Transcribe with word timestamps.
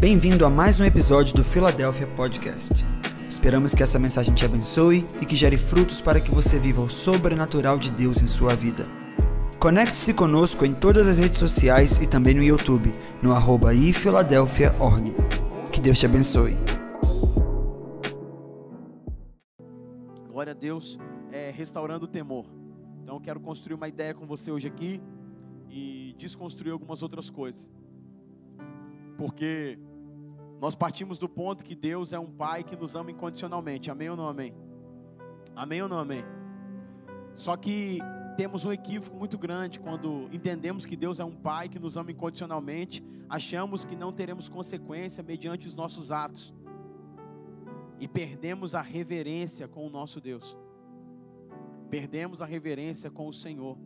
Bem-vindo 0.00 0.44
a 0.44 0.50
mais 0.50 0.80
um 0.80 0.84
episódio 0.84 1.34
do 1.34 1.44
Philadelphia 1.44 2.06
Podcast. 2.08 2.84
Esperamos 3.28 3.74
que 3.74 3.82
essa 3.82 3.98
mensagem 3.98 4.34
te 4.34 4.44
abençoe 4.44 5.06
e 5.22 5.24
que 5.24 5.36
gere 5.36 5.56
frutos 5.56 6.00
para 6.00 6.20
que 6.20 6.30
você 6.30 6.58
viva 6.58 6.82
o 6.82 6.90
sobrenatural 6.90 7.78
de 7.78 7.90
Deus 7.90 8.20
em 8.22 8.26
sua 8.26 8.54
vida. 8.54 8.84
Conecte-se 9.58 10.12
conosco 10.12 10.66
em 10.66 10.74
todas 10.74 11.06
as 11.06 11.18
redes 11.18 11.38
sociais 11.38 12.00
e 12.00 12.08
também 12.08 12.34
no 12.34 12.42
YouTube, 12.42 12.92
no 13.22 13.32
arroba 13.32 13.72
ifiladelphia.org. 13.72 15.14
Que 15.72 15.80
Deus 15.80 15.98
te 15.98 16.06
abençoe. 16.06 16.56
Glória 20.28 20.50
a 20.50 20.56
Deus, 20.56 20.98
é, 21.32 21.50
restaurando 21.50 22.04
o 22.04 22.08
temor. 22.08 22.46
Então 23.02 23.14
eu 23.14 23.20
quero 23.20 23.40
construir 23.40 23.74
uma 23.74 23.88
ideia 23.88 24.12
com 24.12 24.26
você 24.26 24.50
hoje 24.50 24.66
aqui 24.66 25.00
e 25.70 26.14
desconstruir 26.18 26.72
algumas 26.72 27.02
outras 27.02 27.30
coisas. 27.30 27.70
Porque 29.16 29.78
nós 30.60 30.74
partimos 30.74 31.18
do 31.18 31.28
ponto 31.28 31.64
que 31.64 31.74
Deus 31.74 32.12
é 32.12 32.18
um 32.18 32.30
pai 32.30 32.64
que 32.64 32.76
nos 32.76 32.94
ama 32.94 33.10
incondicionalmente. 33.10 33.90
Amém 33.90 34.08
ou 34.08 34.16
não 34.16 34.28
amém? 34.28 34.54
Amém 35.54 35.82
ou 35.82 35.88
não 35.88 35.98
amém? 35.98 36.24
Só 37.34 37.56
que 37.56 37.98
temos 38.36 38.64
um 38.64 38.72
equívoco 38.72 39.16
muito 39.16 39.36
grande 39.36 39.78
quando 39.78 40.28
entendemos 40.32 40.84
que 40.84 40.96
Deus 40.96 41.20
é 41.20 41.24
um 41.24 41.34
pai 41.34 41.68
que 41.68 41.78
nos 41.78 41.96
ama 41.96 42.10
incondicionalmente, 42.10 43.04
achamos 43.28 43.84
que 43.84 43.94
não 43.94 44.12
teremos 44.12 44.48
consequência 44.48 45.22
mediante 45.22 45.66
os 45.66 45.74
nossos 45.74 46.10
atos. 46.10 46.54
E 48.00 48.08
perdemos 48.08 48.74
a 48.74 48.82
reverência 48.82 49.68
com 49.68 49.86
o 49.86 49.90
nosso 49.90 50.20
Deus. 50.20 50.56
Perdemos 51.90 52.42
a 52.42 52.46
reverência 52.46 53.10
com 53.10 53.28
o 53.28 53.32
Senhor. 53.32 53.78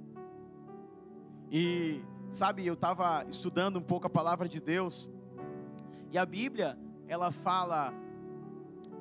E 1.50 2.00
sabe, 2.30 2.66
eu 2.66 2.74
estava 2.74 3.26
estudando 3.28 3.78
um 3.78 3.82
pouco 3.82 4.06
a 4.06 4.10
palavra 4.10 4.48
de 4.48 4.60
Deus 4.60 5.08
e 6.10 6.16
a 6.16 6.24
Bíblia, 6.24 6.78
ela 7.06 7.30
fala 7.30 7.92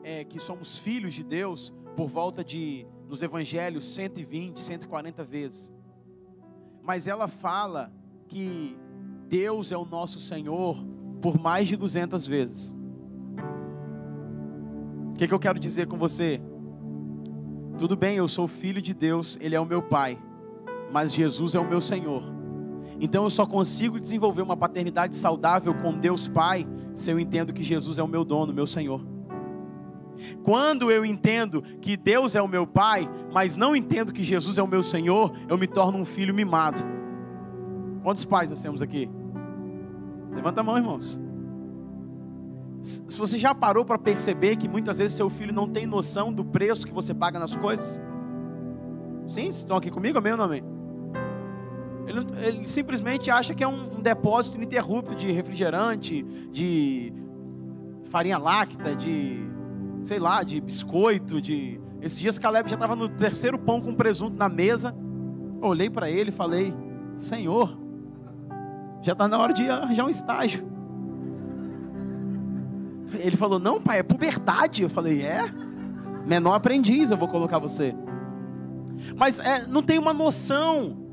é, 0.03 0.23
que 0.23 0.39
somos 0.39 0.77
filhos 0.77 1.13
de 1.13 1.23
Deus 1.23 1.73
por 1.95 2.09
volta 2.09 2.43
de, 2.43 2.85
nos 3.07 3.21
evangelhos, 3.21 3.85
120, 3.85 4.59
140 4.59 5.23
vezes. 5.23 5.73
Mas 6.83 7.07
ela 7.07 7.27
fala 7.27 7.91
que 8.27 8.77
Deus 9.27 9.71
é 9.71 9.77
o 9.77 9.85
nosso 9.85 10.19
Senhor 10.19 10.75
por 11.21 11.39
mais 11.39 11.67
de 11.67 11.75
200 11.75 12.27
vezes. 12.27 12.75
O 15.09 15.13
que, 15.13 15.27
que 15.27 15.33
eu 15.33 15.39
quero 15.39 15.59
dizer 15.59 15.87
com 15.87 15.97
você? 15.97 16.41
Tudo 17.77 17.95
bem, 17.95 18.17
eu 18.17 18.27
sou 18.27 18.47
filho 18.47 18.81
de 18.81 18.93
Deus, 18.93 19.37
Ele 19.41 19.55
é 19.55 19.59
o 19.59 19.65
meu 19.65 19.81
Pai, 19.81 20.21
mas 20.91 21.13
Jesus 21.13 21.55
é 21.55 21.59
o 21.59 21.67
meu 21.67 21.79
Senhor. 21.79 22.23
Então 22.99 23.23
eu 23.23 23.29
só 23.29 23.45
consigo 23.45 23.99
desenvolver 23.99 24.41
uma 24.41 24.57
paternidade 24.57 25.15
saudável 25.15 25.73
com 25.73 25.97
Deus 25.97 26.27
Pai 26.27 26.67
se 26.97 27.11
eu 27.11 27.19
entendo 27.19 27.53
que 27.53 27.63
Jesus 27.63 27.99
é 27.99 28.03
o 28.03 28.07
meu 28.07 28.25
dono, 28.25 28.51
meu 28.51 28.65
Senhor. 28.65 28.99
Quando 30.41 30.89
eu 30.89 31.05
entendo 31.05 31.61
que 31.61 31.95
Deus 31.95 32.35
é 32.35 32.41
o 32.41 32.47
meu 32.47 32.65
Pai, 32.65 33.07
mas 33.31 33.55
não 33.55 33.75
entendo 33.75 34.11
que 34.11 34.23
Jesus 34.23 34.57
é 34.57 34.63
o 34.63 34.67
meu 34.67 34.81
Senhor, 34.81 35.31
eu 35.47 35.59
me 35.59 35.67
torno 35.67 35.99
um 35.99 36.03
filho 36.03 36.33
mimado. 36.33 36.81
Quantos 38.01 38.25
pais 38.25 38.49
nós 38.49 38.59
temos 38.59 38.81
aqui? 38.81 39.07
Levanta 40.33 40.61
a 40.61 40.63
mão, 40.63 40.75
irmãos. 40.75 41.21
Se 42.81 43.17
você 43.17 43.37
já 43.37 43.53
parou 43.53 43.85
para 43.85 43.99
perceber 43.99 44.55
que 44.55 44.67
muitas 44.67 44.97
vezes 44.97 45.13
seu 45.15 45.29
filho 45.29 45.53
não 45.53 45.69
tem 45.69 45.85
noção 45.85 46.33
do 46.33 46.43
preço 46.43 46.87
que 46.87 46.93
você 46.93 47.13
paga 47.13 47.37
nas 47.37 47.55
coisas? 47.55 48.01
Sim? 49.27 49.49
Estão 49.49 49.77
aqui 49.77 49.91
comigo? 49.91 50.17
Amém 50.17 50.31
ou 50.31 50.37
não 50.39 50.45
amém? 50.45 50.63
Ele, 52.07 52.25
ele 52.41 52.67
simplesmente 52.67 53.29
acha 53.29 53.53
que 53.53 53.63
é 53.63 53.67
um, 53.67 53.97
um 53.97 54.01
depósito 54.01 54.55
ininterrupto 54.55 55.13
de 55.13 55.29
refrigerante, 55.31 56.23
de 56.49 57.13
farinha 58.09 58.37
láctea, 58.37 58.95
de 58.95 59.45
sei 60.03 60.19
lá, 60.19 60.41
de 60.41 60.61
biscoito, 60.61 61.41
de. 61.41 61.79
Esses 62.01 62.19
dias 62.19 62.39
Caleb 62.39 62.69
já 62.69 62.75
estava 62.75 62.95
no 62.95 63.09
terceiro 63.09 63.59
pão 63.59 63.81
com 63.81 63.93
presunto 63.93 64.37
na 64.37 64.47
mesa. 64.47 64.95
Olhei 65.61 65.89
para 65.89 66.09
ele 66.09 66.29
e 66.29 66.33
falei: 66.33 66.73
Senhor, 67.17 67.77
já 69.01 69.13
está 69.13 69.27
na 69.27 69.37
hora 69.37 69.53
de 69.53 69.69
arranjar 69.69 70.05
um 70.05 70.09
estágio. 70.09 70.65
Ele 73.13 73.35
falou: 73.35 73.59
Não, 73.59 73.81
pai, 73.81 73.99
é 73.99 74.03
puberdade. 74.03 74.83
Eu 74.83 74.89
falei: 74.89 75.21
É, 75.23 75.43
menor 76.25 76.53
aprendiz, 76.53 77.11
eu 77.11 77.17
vou 77.17 77.27
colocar 77.27 77.59
você. 77.59 77.93
Mas 79.15 79.39
é, 79.39 79.65
não 79.67 79.83
tem 79.83 79.99
uma 79.99 80.13
noção 80.13 81.06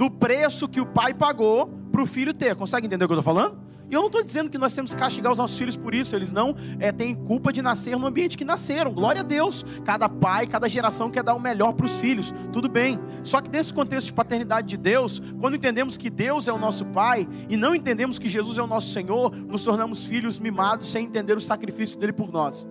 do 0.00 0.10
preço 0.10 0.66
que 0.66 0.80
o 0.80 0.86
pai 0.86 1.12
pagou 1.12 1.66
para 1.92 2.00
o 2.00 2.06
filho 2.06 2.32
ter. 2.32 2.56
Consegue 2.56 2.86
entender 2.86 3.04
o 3.04 3.06
que 3.06 3.12
eu 3.12 3.18
estou 3.18 3.34
falando? 3.34 3.58
E 3.90 3.92
eu 3.92 4.00
não 4.00 4.06
estou 4.06 4.22
dizendo 4.22 4.48
que 4.48 4.56
nós 4.56 4.72
temos 4.72 4.94
que 4.94 4.98
castigar 4.98 5.30
os 5.30 5.36
nossos 5.36 5.58
filhos 5.58 5.76
por 5.76 5.94
isso, 5.94 6.16
eles 6.16 6.32
não 6.32 6.56
é, 6.78 6.90
têm 6.90 7.14
culpa 7.14 7.52
de 7.52 7.60
nascer 7.60 7.98
no 7.98 8.06
ambiente 8.06 8.38
que 8.38 8.44
nasceram. 8.44 8.94
Glória 8.94 9.20
a 9.20 9.22
Deus. 9.24 9.62
Cada 9.84 10.08
pai, 10.08 10.46
cada 10.46 10.70
geração 10.70 11.10
quer 11.10 11.22
dar 11.22 11.34
o 11.34 11.38
melhor 11.38 11.74
para 11.74 11.84
os 11.84 11.96
filhos, 11.96 12.32
tudo 12.50 12.66
bem. 12.66 12.98
Só 13.22 13.42
que 13.42 13.50
nesse 13.50 13.74
contexto 13.74 14.06
de 14.06 14.14
paternidade 14.14 14.68
de 14.68 14.78
Deus, 14.78 15.20
quando 15.38 15.56
entendemos 15.56 15.98
que 15.98 16.08
Deus 16.08 16.48
é 16.48 16.52
o 16.52 16.56
nosso 16.56 16.86
pai 16.86 17.28
e 17.50 17.54
não 17.54 17.74
entendemos 17.74 18.18
que 18.18 18.28
Jesus 18.30 18.56
é 18.56 18.62
o 18.62 18.66
nosso 18.66 18.94
Senhor, 18.94 19.36
nos 19.36 19.62
tornamos 19.64 20.06
filhos 20.06 20.38
mimados 20.38 20.86
sem 20.86 21.04
entender 21.04 21.36
o 21.36 21.42
sacrifício 21.42 21.98
dele 21.98 22.14
por 22.14 22.32
nós. 22.32 22.66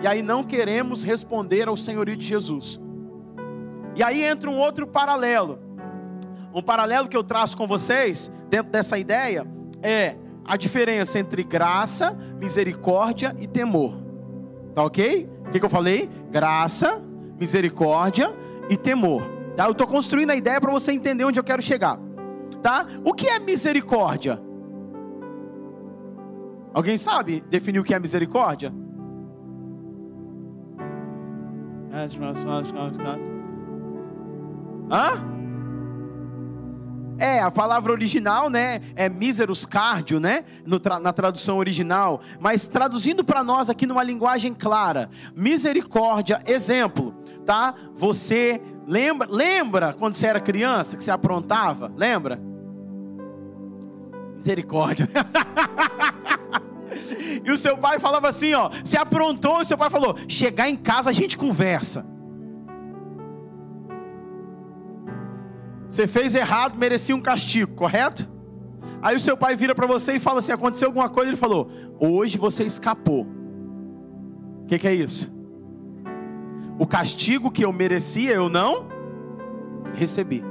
E 0.00 0.06
aí 0.06 0.22
não 0.22 0.44
queremos 0.44 1.02
responder 1.02 1.68
ao 1.68 1.76
senhorio 1.76 2.16
de 2.16 2.24
Jesus. 2.24 2.80
E 3.94 4.02
aí 4.02 4.22
entra 4.22 4.48
um 4.50 4.58
outro 4.58 4.86
paralelo. 4.86 5.58
Um 6.54 6.62
paralelo 6.62 7.08
que 7.08 7.16
eu 7.16 7.24
traço 7.24 7.56
com 7.56 7.66
vocês, 7.66 8.30
dentro 8.48 8.70
dessa 8.70 8.98
ideia, 8.98 9.46
é 9.82 10.16
a 10.44 10.56
diferença 10.56 11.18
entre 11.18 11.42
graça, 11.42 12.16
misericórdia 12.38 13.34
e 13.38 13.46
temor. 13.46 13.96
Tá 14.74 14.82
ok? 14.82 15.28
O 15.46 15.50
que, 15.50 15.58
que 15.58 15.64
eu 15.64 15.70
falei? 15.70 16.10
Graça, 16.30 17.02
misericórdia 17.38 18.34
e 18.68 18.76
temor. 18.76 19.22
Tá? 19.56 19.66
Eu 19.66 19.72
estou 19.72 19.86
construindo 19.86 20.30
a 20.30 20.36
ideia 20.36 20.60
para 20.60 20.70
você 20.70 20.92
entender 20.92 21.24
onde 21.24 21.38
eu 21.38 21.44
quero 21.44 21.62
chegar. 21.62 21.98
Tá? 22.62 22.86
O 23.04 23.12
que 23.12 23.28
é 23.28 23.38
misericórdia? 23.38 24.40
Alguém 26.72 26.96
sabe 26.96 27.42
definir 27.50 27.80
o 27.80 27.84
que 27.84 27.94
é 27.94 27.98
misericórdia? 27.98 28.72
Hã? 34.92 35.32
É, 37.18 37.40
a 37.40 37.50
palavra 37.50 37.92
original, 37.92 38.50
né, 38.50 38.80
é 38.94 39.08
miserus 39.08 39.64
cardio, 39.64 40.18
né, 40.20 40.44
tra 40.82 40.98
na 40.98 41.12
tradução 41.12 41.56
original, 41.56 42.20
mas 42.40 42.66
traduzindo 42.66 43.24
para 43.24 43.44
nós 43.44 43.70
aqui 43.70 43.86
numa 43.86 44.02
linguagem 44.02 44.52
clara, 44.52 45.08
misericórdia, 45.34 46.42
exemplo, 46.46 47.14
tá? 47.46 47.74
Você 47.94 48.60
lembra, 48.86 49.28
lembra 49.30 49.92
quando 49.92 50.14
você 50.14 50.26
era 50.26 50.40
criança 50.40 50.96
que 50.96 51.04
você 51.04 51.12
aprontava? 51.12 51.90
Lembra? 51.96 52.40
Misericórdia. 54.36 55.08
e 57.44 57.50
o 57.52 57.56
seu 57.56 57.78
pai 57.78 58.00
falava 58.00 58.28
assim, 58.28 58.52
ó, 58.52 58.68
você 58.68 58.98
aprontou, 58.98 59.62
e 59.62 59.64
seu 59.64 59.78
pai 59.78 59.88
falou: 59.88 60.16
"Chegar 60.26 60.68
em 60.68 60.76
casa 60.76 61.10
a 61.10 61.12
gente 61.12 61.38
conversa". 61.38 62.11
Você 65.92 66.06
fez 66.06 66.34
errado, 66.34 66.78
merecia 66.78 67.14
um 67.14 67.20
castigo, 67.20 67.74
correto? 67.74 68.26
Aí 69.02 69.14
o 69.14 69.20
seu 69.20 69.36
pai 69.36 69.54
vira 69.54 69.74
para 69.74 69.86
você 69.86 70.14
e 70.14 70.18
fala 70.18 70.38
assim: 70.38 70.50
aconteceu 70.50 70.88
alguma 70.88 71.10
coisa? 71.10 71.28
Ele 71.28 71.36
falou: 71.36 71.70
hoje 72.00 72.38
você 72.38 72.64
escapou. 72.64 73.26
O 74.62 74.66
que, 74.66 74.78
que 74.78 74.88
é 74.88 74.94
isso? 74.94 75.30
O 76.78 76.86
castigo 76.86 77.50
que 77.50 77.62
eu 77.62 77.70
merecia, 77.74 78.32
eu 78.32 78.48
não 78.48 78.88
recebi. 79.92 80.42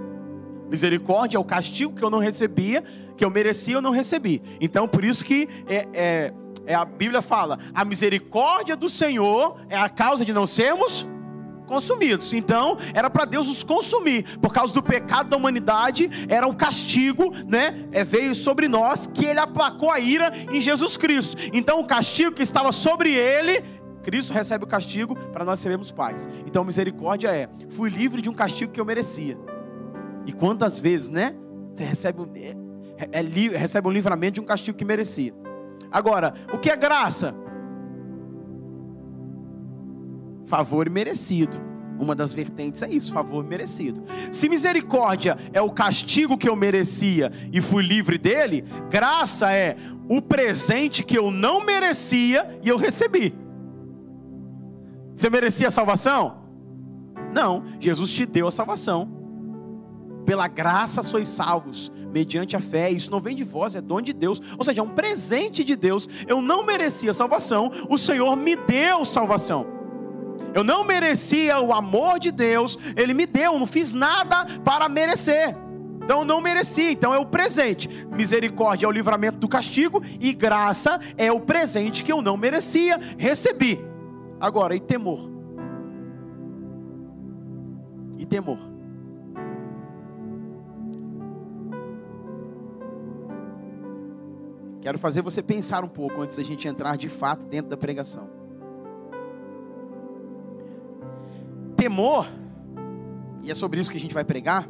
Misericórdia 0.70 1.38
é 1.38 1.40
o 1.40 1.44
castigo 1.44 1.96
que 1.96 2.04
eu 2.04 2.12
não 2.12 2.20
recebia, 2.20 2.84
que 3.18 3.26
eu 3.26 3.32
merecia, 3.32 3.74
eu 3.74 3.82
não 3.82 3.90
recebi. 3.90 4.44
Então, 4.62 4.88
por 4.88 5.04
isso 5.04 5.26
que 5.26 5.50
é, 5.68 5.88
é, 5.92 6.34
é 6.68 6.76
a 6.76 6.86
Bíblia 6.86 7.24
fala: 7.24 7.58
a 7.74 7.84
misericórdia 7.84 8.76
do 8.76 8.88
Senhor 8.88 9.58
é 9.70 9.76
a 9.76 9.90
causa 9.90 10.24
de 10.24 10.34
não 10.34 10.46
sermos 10.46 11.08
consumidos. 11.72 12.34
Então, 12.34 12.78
era 12.94 13.10
para 13.10 13.24
Deus 13.24 13.48
os 13.48 13.64
consumir. 13.64 14.38
Por 14.40 14.52
causa 14.52 14.74
do 14.74 14.84
pecado 14.84 15.30
da 15.30 15.38
humanidade, 15.38 16.10
era 16.28 16.46
um 16.46 16.54
castigo, 16.54 17.32
né? 17.48 17.88
É, 17.94 18.04
veio 18.04 18.36
sobre 18.36 18.68
nós 18.68 19.08
que 19.08 19.24
ele 19.24 19.40
aplacou 19.40 19.90
a 19.90 19.98
ira 19.98 20.34
em 20.52 20.60
Jesus 20.60 20.98
Cristo. 20.98 21.38
Então, 21.54 21.80
o 21.80 21.86
castigo 21.86 22.34
que 22.34 22.44
estava 22.44 22.74
sobre 22.74 23.14
ele, 23.14 23.64
Cristo 24.04 24.34
recebe 24.34 24.66
o 24.66 24.68
castigo 24.68 25.16
para 25.16 25.46
nós 25.46 25.62
sermos 25.62 25.94
pais. 25.94 26.28
Então, 26.46 26.66
misericórdia 26.66 27.30
é: 27.30 27.48
fui 27.70 27.90
livre 27.90 28.22
de 28.22 28.30
um 28.30 28.34
castigo 28.34 28.74
que 28.74 28.82
eu 28.82 28.86
merecia. 28.86 29.38
E 30.26 30.34
quantas 30.34 30.78
vezes, 30.78 31.08
né? 31.08 31.34
Você 31.74 31.86
recebe, 31.86 32.20
é, 32.36 33.18
é, 33.18 33.58
recebe 33.58 33.88
um 33.88 33.92
livramento 33.92 34.34
de 34.34 34.42
um 34.42 34.46
castigo 34.46 34.78
que 34.78 34.84
merecia. 34.84 35.34
Agora, 35.90 36.34
o 36.54 36.58
que 36.58 36.70
é 36.70 36.76
graça? 36.76 37.34
Favor 40.52 40.90
merecido. 40.90 41.58
Uma 41.98 42.14
das 42.14 42.34
vertentes 42.34 42.82
é 42.84 42.90
isso, 42.90 43.14
favor 43.14 43.42
merecido. 43.42 44.04
Se 44.34 44.50
misericórdia 44.50 45.38
é 45.54 45.62
o 45.62 45.72
castigo 45.72 46.38
que 46.38 46.50
eu 46.50 46.58
merecia 46.58 47.32
e 47.54 47.62
fui 47.62 47.84
livre 47.84 48.18
dele, 48.18 48.66
graça 48.90 49.54
é 49.54 49.78
o 50.10 50.22
presente 50.22 51.04
que 51.04 51.18
eu 51.18 51.32
não 51.32 51.64
merecia 51.64 52.60
e 52.62 52.68
eu 52.68 52.76
recebi. 52.76 53.34
Você 55.16 55.30
merecia 55.30 55.68
a 55.68 55.72
salvação? 55.72 56.42
Não, 57.34 57.64
Jesus 57.80 58.12
te 58.12 58.26
deu 58.26 58.48
a 58.48 58.52
salvação. 58.52 59.10
Pela 60.26 60.50
graça 60.50 61.02
sois 61.02 61.30
salvos, 61.30 61.90
mediante 62.12 62.58
a 62.58 62.60
fé. 62.60 62.92
Isso 62.92 63.10
não 63.10 63.22
vem 63.22 63.38
de 63.38 63.46
vós, 63.46 63.74
é 63.74 63.80
dom 63.80 64.02
de 64.02 64.12
Deus. 64.12 64.42
Ou 64.58 64.66
seja, 64.66 64.82
é 64.82 64.84
um 64.84 64.90
presente 64.90 65.64
de 65.64 65.78
Deus. 65.78 66.10
Eu 66.28 66.42
não 66.42 66.66
merecia 66.66 67.14
salvação, 67.14 67.72
o 67.90 67.98
Senhor 67.98 68.36
me 68.36 68.58
deu 68.58 69.06
salvação. 69.06 69.81
Eu 70.54 70.64
não 70.64 70.84
merecia 70.84 71.60
o 71.60 71.74
amor 71.74 72.20
de 72.20 72.32
Deus, 72.32 72.78
Ele 72.96 73.14
me 73.14 73.26
deu, 73.26 73.58
não 73.58 73.68
fiz 73.68 73.94
nada 73.94 74.46
para 74.64 74.90
merecer. 74.90 75.56
Então 76.04 76.20
eu 76.20 76.26
não 76.26 76.42
merecia, 76.42 76.92
então 76.92 77.14
é 77.14 77.18
o 77.20 77.26
presente. 77.26 77.88
Misericórdia 78.12 78.86
é 78.86 78.90
o 78.90 78.92
livramento 78.92 79.38
do 79.38 79.48
castigo 79.48 80.02
e 80.20 80.34
graça 80.34 81.00
é 81.18 81.32
o 81.32 81.40
presente 81.40 82.04
que 82.04 82.12
eu 82.12 82.22
não 82.22 82.36
merecia, 82.36 83.00
recebi. 83.18 83.80
Agora, 84.40 84.76
e 84.76 84.80
temor? 84.80 85.30
E 88.18 88.26
temor? 88.26 88.58
Quero 94.82 94.98
fazer 94.98 95.22
você 95.22 95.44
pensar 95.44 95.84
um 95.84 95.88
pouco 95.88 96.22
antes 96.22 96.36
da 96.36 96.44
gente 96.44 96.68
entrar 96.68 96.98
de 96.98 97.08
fato 97.08 97.46
dentro 97.46 97.70
da 97.70 97.78
pregação. 97.78 98.41
Temor, 101.82 102.28
e 103.42 103.50
é 103.50 103.56
sobre 103.56 103.80
isso 103.80 103.90
que 103.90 103.98
a 103.98 104.00
gente 104.00 104.14
vai 104.14 104.24
pregar. 104.24 104.70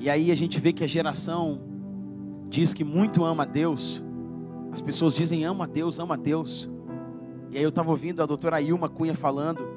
E 0.00 0.08
aí 0.08 0.32
a 0.32 0.34
gente 0.34 0.58
vê 0.58 0.72
que 0.72 0.82
a 0.82 0.86
geração 0.86 1.60
diz 2.48 2.72
que 2.72 2.82
muito 2.82 3.26
ama 3.26 3.42
a 3.42 3.46
Deus. 3.46 4.02
As 4.72 4.80
pessoas 4.80 5.14
dizem 5.14 5.44
ama 5.44 5.64
a 5.64 5.66
Deus, 5.66 5.98
ama 5.98 6.14
a 6.14 6.16
Deus. 6.16 6.70
E 7.50 7.58
aí 7.58 7.62
eu 7.62 7.68
estava 7.68 7.90
ouvindo 7.90 8.22
a 8.22 8.26
doutora 8.26 8.58
Ilma 8.58 8.88
Cunha 8.88 9.14
falando, 9.14 9.68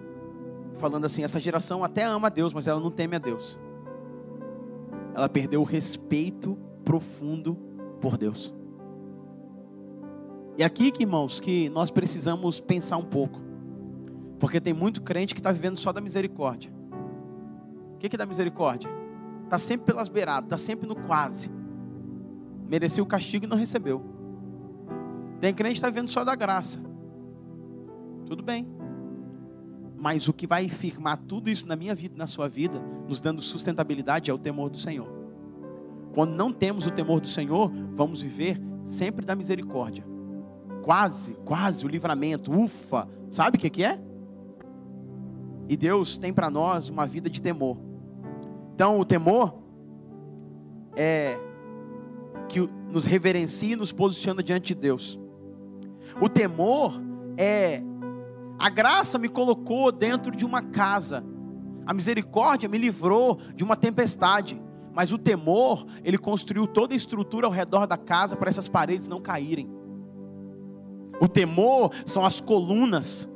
falando 0.77 1.03
assim, 1.03 1.25
essa 1.25 1.41
geração 1.41 1.83
até 1.83 2.05
ama 2.05 2.27
a 2.27 2.29
Deus, 2.29 2.53
mas 2.53 2.65
ela 2.65 2.79
não 2.79 2.89
teme 2.89 3.17
a 3.17 3.19
Deus. 3.19 3.59
Ela 5.13 5.27
perdeu 5.27 5.59
o 5.59 5.65
respeito 5.65 6.57
profundo 6.85 7.57
por 7.99 8.17
Deus. 8.17 8.56
E 10.57 10.63
aqui, 10.63 10.91
irmãos, 10.99 11.39
que 11.39 11.69
nós 11.69 11.91
precisamos 11.91 12.59
pensar 12.59 12.97
um 12.97 13.05
pouco. 13.05 13.39
Porque 14.39 14.59
tem 14.59 14.73
muito 14.73 15.03
crente 15.03 15.35
que 15.35 15.39
está 15.39 15.51
vivendo 15.51 15.77
só 15.77 15.93
da 15.93 16.01
misericórdia. 16.01 16.73
O 17.93 17.97
que 17.99 18.15
é 18.15 18.17
da 18.17 18.25
misericórdia? 18.25 18.89
Está 19.43 19.59
sempre 19.59 19.85
pelas 19.85 20.09
beiradas, 20.09 20.45
está 20.45 20.57
sempre 20.57 20.87
no 20.87 20.95
quase. 20.95 21.51
Mereceu 22.67 23.03
o 23.03 23.07
castigo 23.07 23.45
e 23.45 23.47
não 23.47 23.55
recebeu. 23.55 24.03
Tem 25.39 25.53
crente 25.53 25.73
que 25.73 25.77
está 25.77 25.91
vivendo 25.91 26.09
só 26.09 26.23
da 26.23 26.33
graça. 26.35 26.81
Tudo 28.25 28.41
bem. 28.41 28.67
Mas 29.95 30.27
o 30.27 30.33
que 30.33 30.47
vai 30.47 30.67
firmar 30.67 31.17
tudo 31.27 31.51
isso 31.51 31.67
na 31.67 31.75
minha 31.75 31.93
vida 31.93 32.15
e 32.15 32.17
na 32.17 32.25
sua 32.25 32.49
vida, 32.49 32.81
nos 33.07 33.21
dando 33.21 33.43
sustentabilidade, 33.43 34.31
é 34.31 34.33
o 34.33 34.39
temor 34.39 34.71
do 34.71 34.77
Senhor. 34.79 35.07
Quando 36.15 36.33
não 36.33 36.51
temos 36.51 36.87
o 36.87 36.91
temor 36.91 37.21
do 37.21 37.27
Senhor, 37.27 37.71
vamos 37.93 38.23
viver 38.23 38.59
sempre 38.85 39.23
da 39.23 39.35
misericórdia 39.35 40.16
quase, 40.87 41.33
quase 41.43 41.85
o 41.85 41.89
livramento, 41.89 42.49
ufa, 42.49 43.09
sabe 43.29 43.57
o 43.57 43.59
que, 43.59 43.69
que 43.69 43.83
é? 43.83 43.99
E 45.67 45.75
Deus 45.75 46.17
tem 46.17 46.31
para 46.31 46.49
nós 46.49 46.87
uma 46.87 47.05
vida 47.05 47.29
de 47.29 47.41
temor. 47.41 47.77
Então, 48.73 48.97
o 48.97 49.03
temor 49.03 49.53
é 50.95 51.37
que 52.47 52.61
nos 52.89 53.05
reverencia 53.05 53.73
e 53.73 53.75
nos 53.75 53.91
posiciona 53.91 54.41
diante 54.41 54.73
de 54.73 54.79
Deus. 54.79 55.19
O 56.21 56.29
temor 56.29 57.01
é 57.35 57.83
a 58.57 58.69
graça 58.69 59.19
me 59.19 59.27
colocou 59.27 59.91
dentro 59.91 60.33
de 60.33 60.45
uma 60.45 60.61
casa. 60.61 61.21
A 61.85 61.93
misericórdia 61.93 62.69
me 62.69 62.77
livrou 62.77 63.39
de 63.53 63.61
uma 63.61 63.75
tempestade. 63.75 64.57
Mas 64.93 65.11
o 65.11 65.17
temor, 65.17 65.85
ele 66.01 66.17
construiu 66.17 66.65
toda 66.65 66.93
a 66.93 66.97
estrutura 66.97 67.45
ao 67.45 67.51
redor 67.51 67.85
da 67.85 67.97
casa 67.97 68.37
para 68.37 68.47
essas 68.47 68.69
paredes 68.69 69.09
não 69.09 69.19
caírem. 69.19 69.76
O 71.19 71.27
temor 71.27 71.91
são 72.05 72.25
as 72.25 72.39
colunas, 72.39 73.29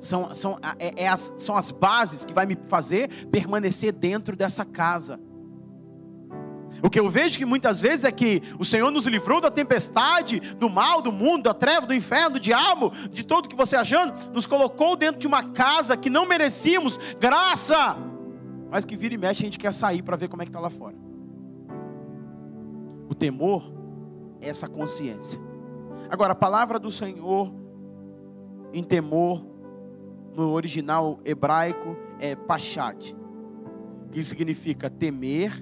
são, 0.00 0.34
são, 0.34 0.58
é, 0.78 1.04
é 1.04 1.08
as, 1.08 1.32
são 1.36 1.56
as 1.56 1.70
bases 1.70 2.24
que 2.24 2.32
vai 2.32 2.46
me 2.46 2.56
fazer 2.66 3.26
permanecer 3.26 3.92
dentro 3.92 4.36
dessa 4.36 4.64
casa. 4.64 5.20
O 6.82 6.88
que 6.88 7.00
eu 7.00 7.08
vejo 7.08 7.38
que 7.38 7.44
muitas 7.44 7.80
vezes 7.80 8.04
é 8.04 8.12
que 8.12 8.42
o 8.58 8.64
Senhor 8.64 8.90
nos 8.90 9.06
livrou 9.06 9.40
da 9.40 9.50
tempestade, 9.50 10.38
do 10.38 10.70
mal, 10.70 11.02
do 11.02 11.10
mundo, 11.10 11.44
da 11.44 11.54
treva, 11.54 11.86
do 11.86 11.94
inferno, 11.94 12.34
do 12.34 12.40
diabo, 12.40 12.92
de 13.10 13.24
tudo 13.24 13.48
que 13.48 13.56
você 13.56 13.74
achando, 13.74 14.32
nos 14.32 14.46
colocou 14.46 14.96
dentro 14.96 15.20
de 15.20 15.26
uma 15.26 15.42
casa 15.42 15.96
que 15.96 16.08
não 16.08 16.26
merecíamos, 16.26 16.98
graça, 17.18 17.96
mas 18.70 18.84
que 18.84 18.96
vira 18.96 19.14
e 19.14 19.18
mexe 19.18 19.42
a 19.42 19.46
gente 19.46 19.58
quer 19.58 19.72
sair 19.74 20.02
para 20.02 20.16
ver 20.16 20.28
como 20.28 20.42
é 20.42 20.44
que 20.44 20.50
está 20.50 20.60
lá 20.60 20.70
fora. 20.70 20.94
O 23.08 23.14
temor 23.14 23.72
é 24.40 24.48
essa 24.48 24.68
consciência. 24.68 25.47
Agora, 26.10 26.32
a 26.32 26.36
palavra 26.36 26.78
do 26.78 26.90
Senhor 26.90 27.52
em 28.72 28.82
temor, 28.82 29.44
no 30.34 30.52
original 30.52 31.20
hebraico, 31.24 31.96
é 32.18 32.34
pachat, 32.34 33.14
que 34.10 34.24
significa 34.24 34.88
temer, 34.88 35.52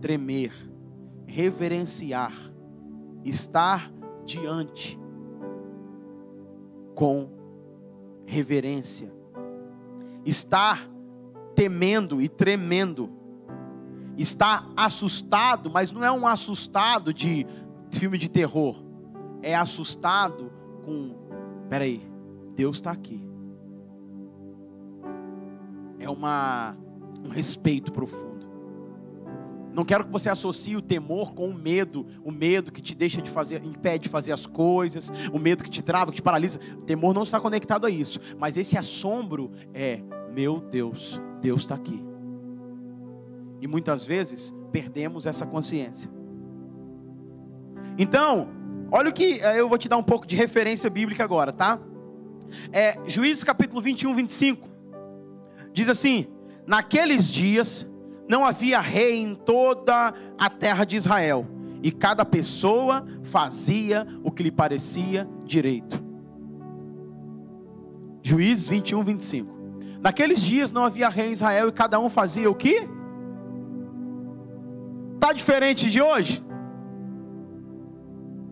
tremer, 0.00 0.52
reverenciar, 1.26 2.32
estar 3.24 3.92
diante 4.24 4.98
com 6.94 7.28
reverência, 8.26 9.12
estar 10.24 10.88
temendo 11.54 12.20
e 12.20 12.28
tremendo, 12.28 13.10
estar 14.16 14.68
assustado, 14.76 15.70
mas 15.70 15.92
não 15.92 16.02
é 16.02 16.10
um 16.10 16.26
assustado 16.26 17.14
de 17.14 17.46
filme 17.90 18.18
de 18.18 18.28
terror 18.28 18.84
é 19.44 19.54
assustado 19.54 20.50
com: 20.82 21.14
peraí, 21.68 22.02
Deus 22.56 22.76
está 22.76 22.90
aqui. 22.90 23.20
É 25.98 26.08
uma, 26.08 26.76
um 27.22 27.28
respeito 27.28 27.92
profundo. 27.92 28.34
Não 29.72 29.84
quero 29.84 30.04
que 30.04 30.10
você 30.10 30.30
associe 30.30 30.76
o 30.76 30.82
temor 30.82 31.34
com 31.34 31.48
o 31.48 31.54
medo, 31.54 32.06
o 32.22 32.30
medo 32.30 32.70
que 32.70 32.80
te 32.80 32.94
deixa 32.94 33.20
de 33.20 33.28
fazer, 33.28 33.64
impede 33.64 34.04
de 34.04 34.08
fazer 34.08 34.30
as 34.30 34.46
coisas, 34.46 35.10
o 35.32 35.38
medo 35.38 35.64
que 35.64 35.70
te 35.70 35.82
trava, 35.82 36.12
que 36.12 36.16
te 36.16 36.22
paralisa. 36.22 36.60
O 36.78 36.82
temor 36.82 37.12
não 37.12 37.24
está 37.24 37.40
conectado 37.40 37.86
a 37.86 37.90
isso, 37.90 38.20
mas 38.38 38.56
esse 38.56 38.78
assombro 38.78 39.50
é: 39.74 40.00
meu 40.32 40.60
Deus, 40.60 41.20
Deus 41.42 41.62
está 41.62 41.74
aqui. 41.74 42.02
E 43.60 43.66
muitas 43.66 44.06
vezes 44.06 44.54
perdemos 44.72 45.26
essa 45.26 45.46
consciência. 45.46 46.10
Então, 47.98 48.63
Olha 48.96 49.10
o 49.10 49.12
que 49.12 49.40
eh, 49.40 49.58
eu 49.58 49.68
vou 49.68 49.76
te 49.76 49.88
dar 49.88 49.96
um 49.96 50.04
pouco 50.04 50.24
de 50.24 50.36
referência 50.36 50.88
bíblica 50.88 51.24
agora, 51.24 51.52
tá? 51.52 51.80
É, 52.72 52.96
Juízes 53.08 53.42
capítulo 53.42 53.80
21, 53.80 54.14
25. 54.14 54.68
Diz 55.72 55.88
assim: 55.88 56.28
Naqueles 56.64 57.26
dias 57.26 57.84
não 58.28 58.46
havia 58.46 58.80
rei 58.80 59.16
em 59.16 59.34
toda 59.34 60.14
a 60.38 60.48
terra 60.48 60.84
de 60.84 60.94
Israel, 60.94 61.44
e 61.82 61.90
cada 61.90 62.24
pessoa 62.24 63.04
fazia 63.24 64.06
o 64.22 64.30
que 64.30 64.44
lhe 64.44 64.52
parecia 64.52 65.28
direito. 65.44 66.00
Juízes 68.22 68.68
21, 68.68 69.02
25. 69.02 69.56
Naqueles 70.00 70.40
dias 70.40 70.70
não 70.70 70.84
havia 70.84 71.08
rei 71.08 71.30
em 71.30 71.32
Israel 71.32 71.68
e 71.68 71.72
cada 71.72 71.98
um 71.98 72.08
fazia 72.08 72.48
o 72.48 72.54
que? 72.54 72.88
Está 75.16 75.32
diferente 75.32 75.90
de 75.90 76.00
hoje? 76.00 76.43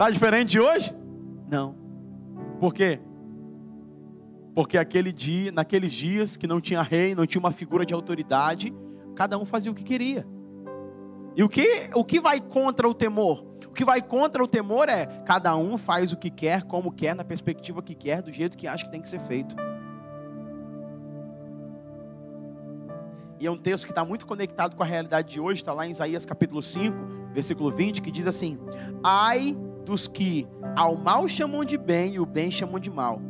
Está 0.02 0.10
diferente 0.10 0.48
de 0.48 0.58
hoje? 0.58 0.92
Não. 1.48 1.76
Por 2.58 2.74
quê? 2.74 2.98
Porque 4.52 4.76
aquele 4.76 5.12
dia, 5.12 5.52
naqueles 5.52 5.92
dias 5.92 6.36
que 6.36 6.44
não 6.44 6.60
tinha 6.60 6.82
rei, 6.82 7.14
não 7.14 7.24
tinha 7.24 7.38
uma 7.38 7.52
figura 7.52 7.86
de 7.86 7.94
autoridade, 7.94 8.74
cada 9.14 9.38
um 9.38 9.44
fazia 9.44 9.70
o 9.70 9.74
que 9.76 9.84
queria. 9.84 10.26
E 11.36 11.44
o 11.44 11.48
que, 11.48 11.88
o 11.94 12.04
que 12.04 12.18
vai 12.18 12.40
contra 12.40 12.88
o 12.88 12.92
temor? 12.92 13.46
O 13.64 13.70
que 13.72 13.84
vai 13.84 14.02
contra 14.02 14.42
o 14.42 14.48
temor 14.48 14.88
é 14.88 15.06
cada 15.24 15.56
um 15.56 15.78
faz 15.78 16.12
o 16.12 16.16
que 16.16 16.30
quer, 16.30 16.64
como 16.64 16.90
quer, 16.90 17.14
na 17.14 17.22
perspectiva 17.22 17.80
que 17.80 17.94
quer, 17.94 18.22
do 18.22 18.32
jeito 18.32 18.58
que 18.58 18.66
acha 18.66 18.84
que 18.84 18.90
tem 18.90 19.00
que 19.00 19.08
ser 19.08 19.20
feito. 19.20 19.54
E 23.38 23.46
é 23.46 23.50
um 23.52 23.56
texto 23.56 23.84
que 23.84 23.92
está 23.92 24.04
muito 24.04 24.26
conectado 24.26 24.74
com 24.74 24.82
a 24.82 24.86
realidade 24.86 25.32
de 25.32 25.38
hoje, 25.38 25.62
está 25.62 25.72
lá 25.72 25.86
em 25.86 25.92
Isaías 25.92 26.26
capítulo 26.26 26.60
5, 26.60 26.96
versículo 27.32 27.70
20, 27.70 28.02
que 28.02 28.10
diz 28.10 28.26
assim: 28.26 28.58
Ai 29.00 29.56
dos 29.84 30.08
que 30.08 30.46
ao 30.76 30.96
mal 30.96 31.28
chamam 31.28 31.64
de 31.64 31.76
bem 31.76 32.14
e 32.14 32.20
o 32.20 32.26
bem 32.26 32.50
chamam 32.50 32.78
de 32.78 32.90
mal. 32.90 33.20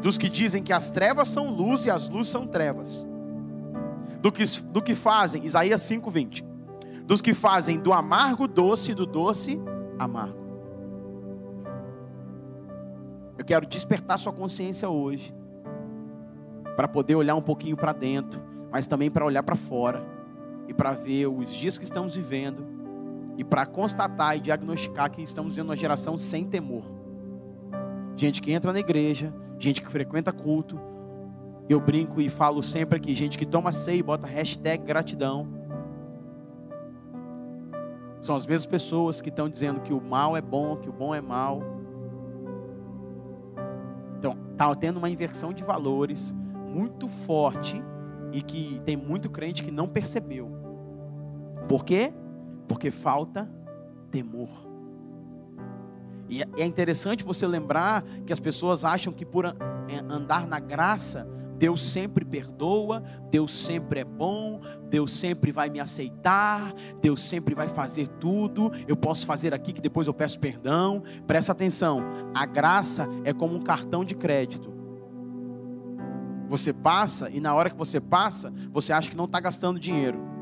dos 0.00 0.16
que 0.16 0.28
dizem 0.28 0.62
que 0.62 0.72
as 0.72 0.90
trevas 0.90 1.26
são 1.26 1.50
luz 1.50 1.84
e 1.84 1.90
as 1.90 2.08
luzes 2.08 2.30
são 2.30 2.46
trevas. 2.46 3.06
Do 4.20 4.30
que, 4.30 4.44
do 4.62 4.80
que 4.80 4.94
fazem, 4.94 5.44
Isaías 5.44 5.82
5:20. 5.82 6.44
Dos 7.04 7.20
que 7.20 7.34
fazem 7.34 7.78
do 7.78 7.92
amargo 7.92 8.46
doce 8.46 8.92
e 8.92 8.94
do 8.94 9.04
doce 9.06 9.58
amargo. 9.98 10.38
Eu 13.36 13.44
quero 13.44 13.66
despertar 13.66 14.18
sua 14.18 14.32
consciência 14.32 14.88
hoje 14.88 15.34
para 16.76 16.86
poder 16.86 17.16
olhar 17.16 17.34
um 17.34 17.42
pouquinho 17.42 17.76
para 17.76 17.92
dentro, 17.92 18.40
mas 18.70 18.86
também 18.86 19.10
para 19.10 19.24
olhar 19.24 19.42
para 19.42 19.56
fora 19.56 20.04
e 20.68 20.74
para 20.74 20.92
ver 20.92 21.26
os 21.26 21.52
dias 21.52 21.76
que 21.76 21.84
estamos 21.84 22.14
vivendo 22.14 22.77
e 23.38 23.44
para 23.44 23.64
constatar 23.64 24.36
e 24.36 24.40
diagnosticar 24.40 25.08
que 25.08 25.22
estamos 25.22 25.54
vivendo 25.54 25.68
uma 25.68 25.76
geração 25.76 26.18
sem 26.18 26.44
temor. 26.44 26.82
Gente 28.16 28.42
que 28.42 28.50
entra 28.50 28.72
na 28.72 28.80
igreja, 28.80 29.32
gente 29.60 29.80
que 29.80 29.88
frequenta 29.88 30.32
culto. 30.32 30.76
Eu 31.68 31.80
brinco 31.80 32.20
e 32.20 32.28
falo 32.28 32.60
sempre 32.64 32.96
aqui, 32.96 33.14
gente 33.14 33.38
que 33.38 33.46
toma 33.46 33.70
ceia 33.70 34.00
e 34.00 34.02
bota 34.02 34.26
hashtag 34.26 34.84
gratidão. 34.84 35.46
São 38.20 38.34
as 38.34 38.44
mesmas 38.44 38.66
pessoas 38.66 39.20
que 39.20 39.28
estão 39.28 39.48
dizendo 39.48 39.80
que 39.82 39.92
o 39.92 40.00
mal 40.00 40.36
é 40.36 40.40
bom, 40.40 40.76
que 40.76 40.88
o 40.88 40.92
bom 40.92 41.14
é 41.14 41.20
mal. 41.20 41.62
Então, 44.18 44.36
está 44.50 44.74
tendo 44.74 44.96
uma 44.96 45.08
inversão 45.08 45.52
de 45.52 45.62
valores 45.62 46.34
muito 46.66 47.06
forte 47.06 47.80
e 48.32 48.42
que 48.42 48.80
tem 48.84 48.96
muito 48.96 49.30
crente 49.30 49.62
que 49.62 49.70
não 49.70 49.86
percebeu. 49.86 50.50
Por 51.68 51.84
quê? 51.84 52.12
Porque 52.68 52.90
falta 52.90 53.50
temor. 54.10 54.68
E 56.28 56.42
é, 56.42 56.48
é 56.58 56.64
interessante 56.64 57.24
você 57.24 57.46
lembrar 57.46 58.02
que 58.26 58.32
as 58.32 58.40
pessoas 58.40 58.84
acham 58.84 59.12
que 59.12 59.24
por 59.24 59.46
é, 59.46 59.54
andar 60.08 60.46
na 60.46 60.60
graça, 60.60 61.26
Deus 61.58 61.82
sempre 61.82 62.24
perdoa, 62.24 63.02
Deus 63.30 63.52
sempre 63.52 64.00
é 64.00 64.04
bom, 64.04 64.60
Deus 64.88 65.12
sempre 65.12 65.50
vai 65.50 65.68
me 65.68 65.80
aceitar, 65.80 66.72
Deus 67.02 67.20
sempre 67.20 67.54
vai 67.54 67.66
fazer 67.66 68.06
tudo. 68.06 68.70
Eu 68.86 68.96
posso 68.96 69.26
fazer 69.26 69.52
aqui 69.52 69.72
que 69.72 69.80
depois 69.80 70.06
eu 70.06 70.14
peço 70.14 70.38
perdão. 70.38 71.02
Presta 71.26 71.52
atenção: 71.52 72.00
a 72.32 72.46
graça 72.46 73.08
é 73.24 73.32
como 73.32 73.56
um 73.56 73.60
cartão 73.60 74.04
de 74.04 74.14
crédito. 74.14 74.72
Você 76.48 76.72
passa 76.72 77.28
e 77.28 77.40
na 77.40 77.54
hora 77.54 77.68
que 77.68 77.76
você 77.76 78.00
passa, 78.00 78.52
você 78.72 78.92
acha 78.92 79.10
que 79.10 79.16
não 79.16 79.26
está 79.26 79.40
gastando 79.40 79.80
dinheiro. 79.80 80.37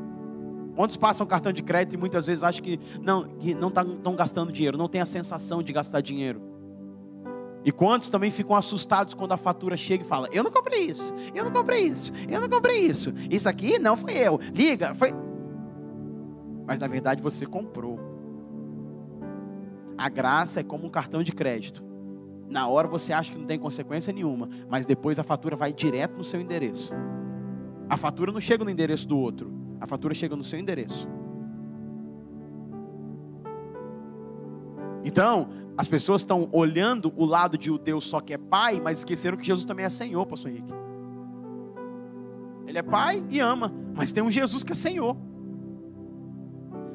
Quantos 0.77 0.95
passam 0.95 1.25
cartão 1.25 1.51
de 1.51 1.63
crédito 1.63 1.95
e 1.95 1.97
muitas 1.97 2.27
vezes 2.27 2.43
acham 2.43 2.63
que 2.63 2.79
não 3.01 3.23
que 3.23 3.55
não 3.55 3.69
estão 3.69 3.97
tá, 3.97 4.11
gastando 4.11 4.51
dinheiro, 4.51 4.77
não 4.77 4.87
tem 4.87 5.01
a 5.01 5.07
sensação 5.07 5.63
de 5.63 5.73
gastar 5.73 6.01
dinheiro? 6.01 6.39
E 7.65 7.71
quantos 7.71 8.09
também 8.09 8.29
ficam 8.29 8.55
assustados 8.55 9.15
quando 9.15 9.31
a 9.31 9.37
fatura 9.37 9.75
chega 9.75 10.03
e 10.03 10.07
fala: 10.07 10.29
Eu 10.31 10.43
não 10.43 10.51
comprei 10.51 10.81
isso, 10.81 11.15
eu 11.33 11.43
não 11.43 11.51
comprei 11.51 11.81
isso, 11.81 12.13
eu 12.29 12.39
não 12.39 12.47
comprei 12.47 12.77
isso, 12.77 13.11
isso 13.27 13.49
aqui 13.49 13.79
não 13.79 13.97
foi 13.97 14.13
eu, 14.13 14.39
liga, 14.53 14.93
foi. 14.93 15.11
Mas 16.67 16.79
na 16.79 16.85
verdade 16.85 17.23
você 17.23 17.47
comprou. 17.47 17.99
A 19.97 20.09
graça 20.09 20.59
é 20.59 20.63
como 20.63 20.85
um 20.85 20.91
cartão 20.91 21.23
de 21.23 21.31
crédito. 21.31 21.83
Na 22.47 22.67
hora 22.67 22.87
você 22.87 23.11
acha 23.11 23.31
que 23.31 23.39
não 23.39 23.47
tem 23.47 23.57
consequência 23.57 24.13
nenhuma, 24.13 24.47
mas 24.69 24.85
depois 24.85 25.17
a 25.17 25.23
fatura 25.23 25.55
vai 25.55 25.73
direto 25.73 26.15
no 26.15 26.23
seu 26.23 26.39
endereço. 26.39 26.93
A 27.89 27.97
fatura 27.97 28.31
não 28.31 28.39
chega 28.39 28.63
no 28.63 28.69
endereço 28.69 29.07
do 29.07 29.17
outro. 29.17 29.65
A 29.79 29.85
fatura 29.85 30.13
chega 30.13 30.35
no 30.35 30.43
seu 30.43 30.59
endereço. 30.59 31.07
Então, 35.03 35.49
as 35.77 35.87
pessoas 35.87 36.21
estão 36.21 36.49
olhando 36.51 37.13
o 37.15 37.23
lado 37.23 37.57
de 37.57 37.71
o 37.71 37.77
Deus 37.77 38.03
só 38.03 38.19
que 38.19 38.33
é 38.33 38.37
pai, 38.37 38.81
mas 38.83 38.99
esqueceram 38.99 39.37
que 39.37 39.45
Jesus 39.45 39.65
também 39.65 39.85
é 39.85 39.89
Senhor, 39.89 40.25
pastor 40.25 40.51
Henrique. 40.51 40.73
Ele 42.65 42.77
é 42.77 42.83
pai 42.83 43.23
e 43.29 43.39
ama, 43.39 43.73
mas 43.95 44.11
tem 44.11 44.21
um 44.21 44.31
Jesus 44.31 44.63
que 44.63 44.71
é 44.73 44.75
Senhor. 44.75 45.15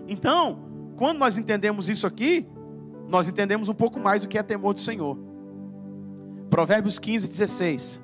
Então, 0.09 0.59
quando 0.97 1.19
nós 1.19 1.39
entendemos 1.39 1.89
isso 1.89 2.07
aqui, 2.07 2.47
nós 3.09 3.29
entendemos 3.29 3.69
um 3.69 3.75
pouco 3.75 3.99
mais 3.99 4.23
do 4.23 4.29
que 4.29 4.37
é 4.37 4.43
temor 4.43 4.75
do 4.75 4.81
Senhor. 4.81 5.17
Provérbios 6.51 6.99
15, 6.99 7.29
16. 7.29 8.01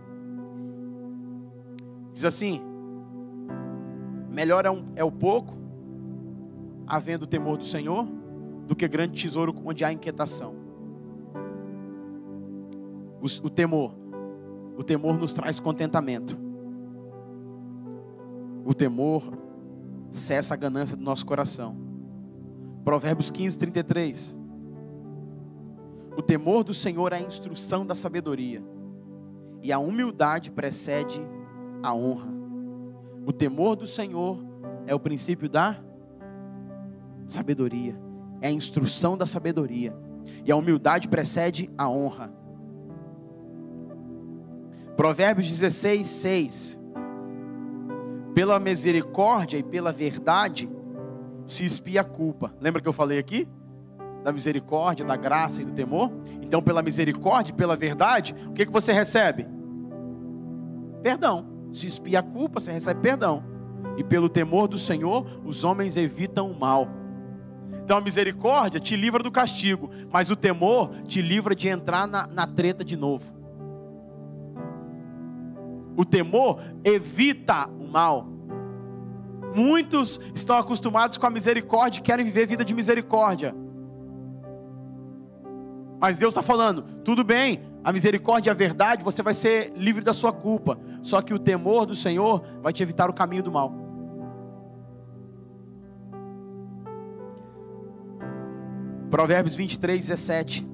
Diz 2.14 2.24
assim: 2.24 2.62
Melhor 4.38 4.64
é, 4.64 4.70
um, 4.70 4.84
é 4.94 5.02
o 5.02 5.10
pouco, 5.10 5.58
havendo 6.86 7.24
o 7.24 7.26
temor 7.26 7.56
do 7.56 7.64
Senhor, 7.64 8.06
do 8.68 8.76
que 8.76 8.86
grande 8.86 9.20
tesouro 9.20 9.52
onde 9.64 9.84
há 9.84 9.92
inquietação. 9.92 10.54
O, 13.20 13.26
o 13.44 13.50
temor, 13.50 13.96
o 14.76 14.84
temor 14.84 15.18
nos 15.18 15.32
traz 15.32 15.58
contentamento. 15.58 16.38
O 18.64 18.72
temor 18.72 19.28
cessa 20.08 20.54
a 20.54 20.56
ganância 20.56 20.96
do 20.96 21.02
nosso 21.02 21.26
coração. 21.26 21.76
Provérbios 22.84 23.32
15, 23.32 23.58
33. 23.58 24.38
O 26.16 26.22
temor 26.22 26.62
do 26.62 26.72
Senhor 26.72 27.12
é 27.12 27.16
a 27.16 27.20
instrução 27.20 27.84
da 27.84 27.96
sabedoria, 27.96 28.62
e 29.60 29.72
a 29.72 29.80
humildade 29.80 30.52
precede 30.52 31.20
a 31.82 31.92
honra. 31.92 32.37
O 33.28 33.32
temor 33.32 33.76
do 33.76 33.86
Senhor 33.86 34.42
é 34.86 34.94
o 34.94 34.98
princípio 34.98 35.50
da 35.50 35.78
sabedoria, 37.26 37.94
é 38.40 38.48
a 38.48 38.50
instrução 38.50 39.18
da 39.18 39.26
sabedoria, 39.26 39.94
e 40.46 40.50
a 40.50 40.56
humildade 40.56 41.08
precede 41.08 41.70
a 41.76 41.90
honra. 41.90 42.32
Provérbios 44.96 45.46
16, 45.46 46.08
6. 46.08 46.80
Pela 48.34 48.58
misericórdia 48.58 49.58
e 49.58 49.62
pela 49.62 49.92
verdade 49.92 50.66
se 51.44 51.66
espia 51.66 52.00
a 52.00 52.04
culpa. 52.04 52.54
Lembra 52.58 52.80
que 52.80 52.88
eu 52.88 52.94
falei 52.94 53.18
aqui? 53.18 53.46
Da 54.24 54.32
misericórdia, 54.32 55.04
da 55.04 55.16
graça 55.16 55.60
e 55.60 55.66
do 55.66 55.72
temor? 55.72 56.10
Então, 56.40 56.62
pela 56.62 56.80
misericórdia 56.80 57.52
e 57.52 57.54
pela 57.54 57.76
verdade, 57.76 58.34
o 58.46 58.52
que, 58.54 58.64
que 58.64 58.72
você 58.72 58.90
recebe? 58.90 59.46
Perdão 61.02 61.57
se 61.72 61.86
espia 61.86 62.20
a 62.20 62.22
culpa, 62.22 62.60
você 62.60 62.72
recebe 62.72 63.00
perdão. 63.00 63.42
E 63.96 64.04
pelo 64.04 64.28
temor 64.28 64.68
do 64.68 64.78
Senhor, 64.78 65.26
os 65.44 65.64
homens 65.64 65.96
evitam 65.96 66.50
o 66.50 66.58
mal. 66.58 66.88
Então 67.84 67.96
a 67.96 68.00
misericórdia 68.00 68.78
te 68.78 68.96
livra 68.96 69.22
do 69.22 69.30
castigo, 69.30 69.90
mas 70.12 70.30
o 70.30 70.36
temor 70.36 70.90
te 71.06 71.22
livra 71.22 71.54
de 71.54 71.68
entrar 71.68 72.06
na, 72.06 72.26
na 72.26 72.46
treta 72.46 72.84
de 72.84 72.96
novo. 72.96 73.32
O 75.96 76.04
temor 76.04 76.60
evita 76.84 77.68
o 77.68 77.88
mal. 77.88 78.26
Muitos 79.54 80.20
estão 80.34 80.56
acostumados 80.58 81.16
com 81.16 81.26
a 81.26 81.30
misericórdia 81.30 81.98
e 81.98 82.02
querem 82.02 82.24
viver 82.24 82.46
vida 82.46 82.64
de 82.64 82.74
misericórdia. 82.74 83.54
Mas 86.00 86.16
Deus 86.16 86.32
está 86.32 86.42
falando: 86.42 86.82
tudo 87.02 87.24
bem, 87.24 87.62
a 87.82 87.92
misericórdia 87.92 88.50
e 88.50 88.52
a 88.52 88.54
verdade, 88.54 89.04
você 89.04 89.22
vai 89.22 89.34
ser 89.34 89.72
livre 89.76 90.04
da 90.04 90.12
sua 90.12 90.32
culpa. 90.32 90.78
Só 91.02 91.22
que 91.22 91.32
o 91.32 91.38
temor 91.38 91.86
do 91.86 91.94
Senhor 91.94 92.42
vai 92.62 92.72
te 92.72 92.82
evitar 92.82 93.08
o 93.08 93.14
caminho 93.14 93.42
do 93.42 93.52
mal. 93.52 93.72
Provérbios 99.10 99.56
23, 99.56 100.06
17. 100.06 100.68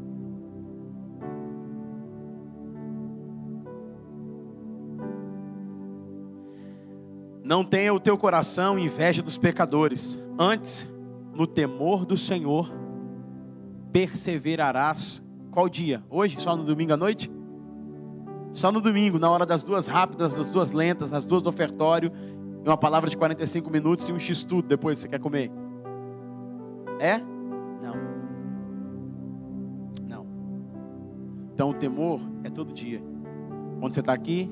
Não 7.44 7.62
tenha 7.62 7.92
o 7.92 8.00
teu 8.00 8.16
coração 8.16 8.78
inveja 8.78 9.22
dos 9.22 9.38
pecadores, 9.38 10.18
antes, 10.38 10.88
no 11.32 11.46
temor 11.46 12.04
do 12.06 12.16
Senhor, 12.16 12.72
perseverarás 13.92 15.23
qual 15.54 15.68
dia? 15.68 16.02
Hoje? 16.10 16.40
Só 16.40 16.56
no 16.56 16.64
domingo 16.64 16.92
à 16.92 16.96
noite? 16.96 17.30
Só 18.50 18.72
no 18.72 18.80
domingo, 18.80 19.20
na 19.20 19.30
hora 19.30 19.46
das 19.46 19.62
duas 19.62 19.86
rápidas, 19.86 20.34
das 20.34 20.48
duas 20.48 20.72
lentas, 20.72 21.12
das 21.12 21.24
duas 21.24 21.44
do 21.44 21.48
ofertório, 21.48 22.10
e 22.64 22.68
uma 22.68 22.76
palavra 22.76 23.08
de 23.08 23.16
45 23.16 23.70
minutos 23.70 24.08
e 24.08 24.12
um 24.12 24.18
x-tudo 24.18 24.66
depois 24.66 24.98
você 24.98 25.08
quer 25.08 25.20
comer. 25.20 25.52
É? 26.98 27.18
Não. 27.18 27.94
Não. 30.08 30.26
Então 31.52 31.70
o 31.70 31.74
temor 31.74 32.20
é 32.42 32.50
todo 32.50 32.72
dia. 32.72 33.00
Quando 33.78 33.92
você 33.92 34.00
está 34.00 34.12
aqui, 34.12 34.50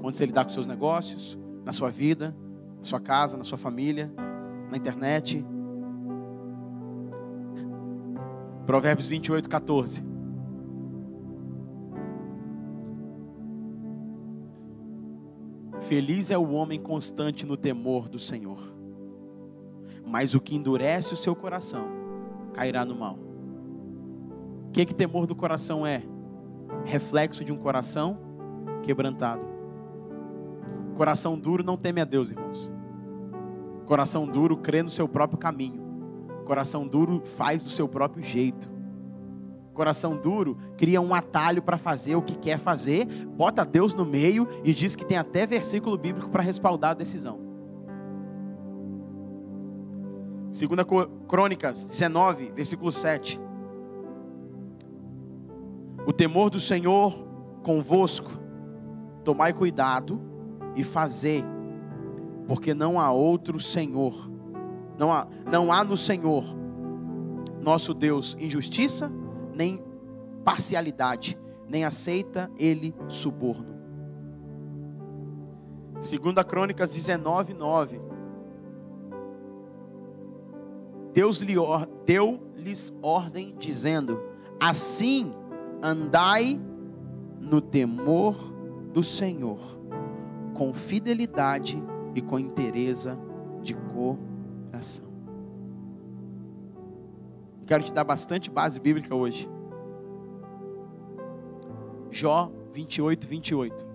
quando 0.00 0.16
você 0.16 0.26
lidar 0.26 0.44
com 0.44 0.50
seus 0.50 0.66
negócios, 0.66 1.38
na 1.64 1.72
sua 1.72 1.90
vida, 1.90 2.34
na 2.78 2.84
sua 2.84 2.98
casa, 2.98 3.36
na 3.36 3.44
sua 3.44 3.58
família, 3.58 4.12
na 4.68 4.76
internet. 4.76 5.46
Provérbios 8.66 9.06
28, 9.06 9.48
14. 9.48 10.13
Feliz 15.88 16.30
é 16.30 16.38
o 16.38 16.52
homem 16.52 16.80
constante 16.80 17.44
no 17.44 17.58
temor 17.58 18.08
do 18.08 18.18
Senhor, 18.18 18.58
mas 20.06 20.34
o 20.34 20.40
que 20.40 20.56
endurece 20.56 21.12
o 21.12 21.16
seu 21.16 21.36
coração 21.36 21.86
cairá 22.54 22.86
no 22.86 22.94
mal. 22.94 23.18
O 24.68 24.70
que, 24.72 24.86
que 24.86 24.94
temor 24.94 25.26
do 25.26 25.36
coração 25.36 25.86
é? 25.86 26.02
Reflexo 26.86 27.44
de 27.44 27.52
um 27.52 27.58
coração 27.58 28.18
quebrantado. 28.82 29.42
Coração 30.96 31.38
duro 31.38 31.62
não 31.62 31.76
teme 31.76 32.00
a 32.00 32.04
Deus, 32.04 32.30
irmãos. 32.30 32.72
Coração 33.84 34.26
duro 34.26 34.56
crê 34.56 34.82
no 34.82 34.90
seu 34.90 35.06
próprio 35.06 35.38
caminho. 35.38 35.82
Coração 36.46 36.86
duro 36.86 37.20
faz 37.26 37.62
do 37.62 37.68
seu 37.68 37.86
próprio 37.86 38.24
jeito. 38.24 38.73
Coração 39.74 40.16
duro 40.16 40.56
cria 40.76 41.00
um 41.00 41.12
atalho 41.12 41.60
para 41.60 41.76
fazer 41.76 42.14
o 42.14 42.22
que 42.22 42.36
quer 42.36 42.58
fazer, 42.58 43.06
bota 43.26 43.64
Deus 43.64 43.92
no 43.92 44.04
meio 44.04 44.48
e 44.62 44.72
diz 44.72 44.96
que 44.96 45.04
tem 45.04 45.18
até 45.18 45.46
versículo 45.46 45.98
bíblico 45.98 46.30
para 46.30 46.42
respaldar 46.42 46.92
a 46.92 46.94
decisão. 46.94 47.38
Segunda 50.50 50.84
Crônicas 51.26 51.84
19, 51.84 52.52
versículo 52.52 52.92
7. 52.92 53.40
O 56.06 56.12
temor 56.12 56.48
do 56.48 56.60
Senhor 56.60 57.26
convosco, 57.62 58.30
tomai 59.24 59.52
cuidado 59.52 60.20
e 60.76 60.84
fazei, 60.84 61.44
porque 62.46 62.72
não 62.72 63.00
há 63.00 63.10
outro 63.10 63.58
Senhor, 63.58 64.30
não 64.96 65.12
há, 65.12 65.26
não 65.50 65.72
há 65.72 65.82
no 65.82 65.96
Senhor, 65.96 66.44
nosso 67.60 67.92
Deus, 67.94 68.36
injustiça, 68.38 69.10
nem 69.54 69.82
parcialidade, 70.44 71.38
nem 71.68 71.84
aceita 71.84 72.50
ele 72.58 72.94
suborno. 73.08 73.74
Segunda 76.00 76.44
Crônicas 76.44 76.92
19, 76.94 77.54
9. 77.54 78.00
Deus 81.12 81.38
lhe 81.38 81.54
deu-lhes 82.04 82.92
ordem 83.00 83.54
dizendo: 83.58 84.20
Assim 84.60 85.32
andai 85.82 86.60
no 87.40 87.60
temor 87.60 88.34
do 88.92 89.02
Senhor, 89.02 89.58
com 90.54 90.74
fidelidade 90.74 91.82
e 92.14 92.20
com 92.20 92.38
inteireza 92.38 93.18
de 93.62 93.74
coração. 93.74 95.13
Quero 97.66 97.82
te 97.82 97.92
dar 97.92 98.04
bastante 98.04 98.50
base 98.50 98.78
bíblica 98.78 99.14
hoje. 99.14 99.48
Jó 102.10 102.50
28, 102.72 103.26
28. 103.26 103.94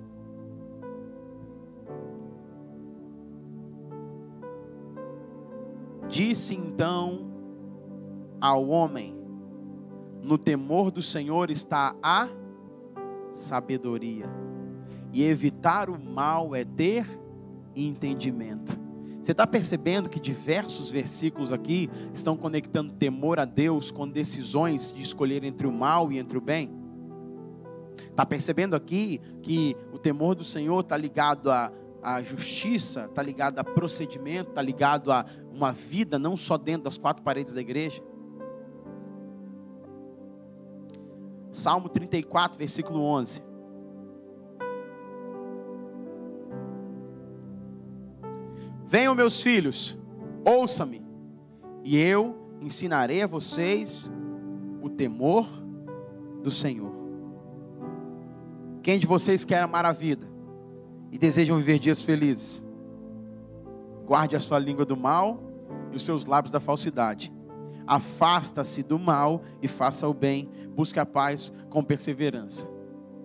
Disse 6.08 6.56
então 6.56 7.30
ao 8.42 8.68
homem: 8.68 9.16
No 10.24 10.38
temor 10.38 10.90
do 10.90 11.02
Senhor 11.02 11.52
está 11.52 11.96
a 12.02 12.28
sabedoria, 13.32 14.26
e 15.14 15.24
evitar 15.24 15.90
o 15.90 16.00
mal 16.00 16.56
é 16.56 16.66
ter 16.66 17.06
entendimento. 17.76 18.79
Você 19.22 19.32
está 19.32 19.46
percebendo 19.46 20.10
que 20.10 20.20
diversos 20.20 20.90
versículos 20.90 21.52
aqui 21.52 21.90
estão 22.14 22.38
conectando 22.38 22.94
temor 22.94 23.40
a 23.40 23.46
Deus 23.46 23.92
com 23.92 24.08
decisões 24.08 24.92
de 24.92 25.02
escolher 25.02 25.44
entre 25.44 25.68
o 25.68 25.72
mal 25.72 26.12
e 26.12 26.18
entre 26.18 26.38
o 26.38 26.42
bem? 26.42 26.72
Está 28.10 28.26
percebendo 28.26 28.76
aqui 28.76 29.20
que 29.42 29.76
o 29.92 30.00
temor 30.00 30.36
do 30.36 30.44
Senhor 30.44 30.80
está 30.80 30.96
ligado 30.96 31.52
à, 31.52 31.72
à 32.02 32.22
justiça, 32.24 33.06
está 33.06 33.22
ligado 33.22 33.60
a 33.60 33.64
procedimento, 33.64 34.50
está 34.50 34.62
ligado 34.62 35.12
a 35.12 35.26
uma 35.52 35.74
vida 35.74 36.18
não 36.18 36.38
só 36.38 36.58
dentro 36.58 36.84
das 36.84 36.98
quatro 36.98 37.22
paredes 37.22 37.54
da 37.54 37.62
igreja? 37.62 38.02
Salmo 41.52 41.90
34, 41.90 42.58
versículo 42.58 43.02
11. 43.02 43.49
Venham, 48.90 49.14
meus 49.14 49.44
filhos, 49.44 49.96
ouça-me, 50.44 51.06
e 51.84 51.96
eu 51.96 52.36
ensinarei 52.60 53.22
a 53.22 53.28
vocês 53.28 54.12
o 54.82 54.90
temor 54.90 55.48
do 56.42 56.50
Senhor. 56.50 56.92
Quem 58.82 58.98
de 58.98 59.06
vocês 59.06 59.46
quer 59.46 59.62
amar 59.62 59.86
a 59.86 59.92
vida 59.92 60.28
e 61.12 61.20
desejam 61.20 61.56
viver 61.58 61.78
dias 61.78 62.02
felizes? 62.02 62.66
Guarde 64.08 64.36
a 64.36 64.40
sua 64.40 64.58
língua 64.58 64.86
do 64.86 64.98
mal 64.98 65.40
e 65.92 65.96
os 65.96 66.02
seus 66.02 66.26
lábios 66.26 66.52
da 66.52 66.60
falsidade. 66.60 67.32
Afasta-se 67.86 68.82
do 68.82 68.98
mal 68.98 69.44
e 69.62 69.68
faça 69.68 70.08
o 70.08 70.16
bem. 70.16 70.50
Busque 70.76 71.00
a 71.00 71.06
paz 71.06 71.54
com 71.70 71.84
perseverança. 71.84 72.68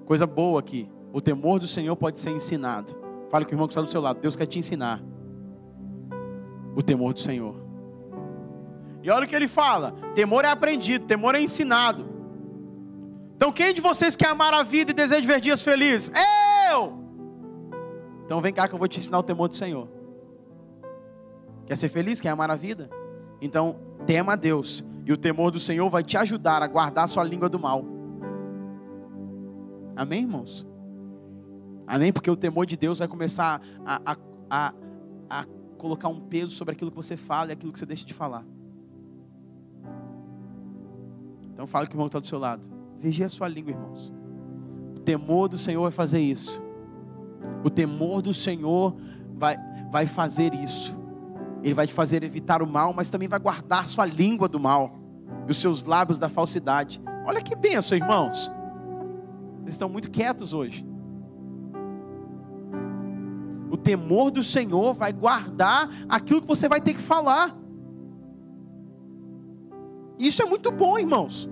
Coisa 0.04 0.26
boa 0.26 0.60
aqui. 0.60 0.90
O 1.10 1.22
temor 1.22 1.58
do 1.58 1.66
Senhor 1.66 1.96
pode 1.96 2.20
ser 2.20 2.32
ensinado. 2.32 2.94
Fale 3.30 3.46
com 3.46 3.52
o 3.52 3.54
irmão 3.54 3.66
que 3.66 3.72
está 3.72 3.80
do 3.80 3.90
seu 3.90 4.02
lado. 4.02 4.20
Deus 4.20 4.36
quer 4.36 4.44
te 4.44 4.58
ensinar 4.58 5.02
o 6.74 6.82
temor 6.82 7.12
do 7.12 7.20
Senhor. 7.20 7.54
E 9.02 9.10
olha 9.10 9.26
o 9.26 9.28
que 9.28 9.36
ele 9.36 9.48
fala: 9.48 9.92
temor 10.14 10.44
é 10.44 10.48
aprendido, 10.48 11.06
temor 11.06 11.34
é 11.34 11.40
ensinado. 11.40 12.14
Então, 13.36 13.52
quem 13.52 13.74
de 13.74 13.80
vocês 13.80 14.16
quer 14.16 14.28
amar 14.28 14.54
a 14.54 14.62
vida 14.62 14.92
e 14.92 14.94
deseja 14.94 15.26
ver 15.26 15.40
dias 15.40 15.60
felizes? 15.60 16.10
Eu! 16.70 17.04
Então, 18.24 18.40
vem 18.40 18.52
cá 18.52 18.66
que 18.66 18.74
eu 18.74 18.78
vou 18.78 18.88
te 18.88 18.98
ensinar 18.98 19.18
o 19.18 19.22
temor 19.22 19.48
do 19.48 19.56
Senhor. 19.56 19.88
Quer 21.66 21.76
ser 21.76 21.88
feliz? 21.88 22.20
Quer 22.20 22.30
amar 22.30 22.50
a 22.50 22.54
vida? 22.54 22.88
Então, 23.40 23.76
tema 24.06 24.32
a 24.32 24.36
Deus. 24.36 24.84
E 25.04 25.12
o 25.12 25.16
temor 25.16 25.50
do 25.50 25.58
Senhor 25.58 25.90
vai 25.90 26.02
te 26.02 26.16
ajudar 26.16 26.62
a 26.62 26.66
guardar 26.66 27.04
a 27.04 27.06
sua 27.06 27.24
língua 27.24 27.48
do 27.48 27.58
mal. 27.58 27.84
Amém, 29.94 30.22
irmãos? 30.22 30.66
Amém? 31.86 32.12
Porque 32.12 32.30
o 32.30 32.36
temor 32.36 32.64
de 32.64 32.76
Deus 32.76 32.98
vai 32.98 33.08
começar 33.08 33.60
a, 33.84 34.12
a, 34.12 34.16
a, 34.48 34.74
colocar 35.84 36.08
um 36.08 36.18
peso 36.18 36.50
sobre 36.52 36.72
aquilo 36.72 36.90
que 36.90 36.96
você 36.96 37.14
fala 37.14 37.50
e 37.50 37.52
aquilo 37.52 37.70
que 37.70 37.78
você 37.78 37.84
deixa 37.84 38.06
de 38.06 38.14
falar. 38.14 38.42
Então 41.52 41.66
fala 41.66 41.86
que 41.86 41.92
o 41.92 41.94
irmão 41.94 42.06
está 42.06 42.18
do 42.18 42.26
seu 42.26 42.38
lado. 42.38 42.66
Vigie 42.98 43.22
a 43.22 43.28
sua 43.28 43.48
língua, 43.48 43.72
irmãos. 43.72 44.10
O 44.96 45.00
temor 45.00 45.46
do 45.46 45.58
Senhor 45.58 45.82
vai 45.82 45.90
fazer 45.90 46.20
isso. 46.20 46.62
O 47.62 47.68
temor 47.68 48.22
do 48.22 48.32
Senhor 48.32 48.96
vai, 49.34 49.58
vai 49.92 50.06
fazer 50.06 50.54
isso. 50.54 50.96
Ele 51.62 51.74
vai 51.74 51.86
te 51.86 51.92
fazer 51.92 52.22
evitar 52.22 52.62
o 52.62 52.66
mal, 52.66 52.94
mas 52.94 53.10
também 53.10 53.28
vai 53.28 53.38
guardar 53.38 53.86
sua 53.86 54.06
língua 54.06 54.48
do 54.48 54.58
mal 54.58 54.98
e 55.46 55.50
os 55.50 55.58
seus 55.58 55.82
lábios 55.82 56.16
da 56.16 56.30
falsidade. 56.30 56.98
Olha 57.26 57.42
que 57.42 57.54
benção, 57.54 57.98
irmãos. 57.98 58.50
Vocês 59.60 59.74
estão 59.74 59.90
muito 59.90 60.10
quietos 60.10 60.54
hoje 60.54 60.93
o 63.74 63.76
temor 63.76 64.30
do 64.30 64.42
Senhor 64.42 64.94
vai 64.94 65.12
guardar 65.12 65.90
aquilo 66.08 66.40
que 66.40 66.46
você 66.46 66.68
vai 66.68 66.80
ter 66.80 66.94
que 66.94 67.02
falar. 67.02 67.56
Isso 70.16 70.40
é 70.42 70.44
muito 70.44 70.70
bom, 70.70 70.96
irmãos. 70.96 71.48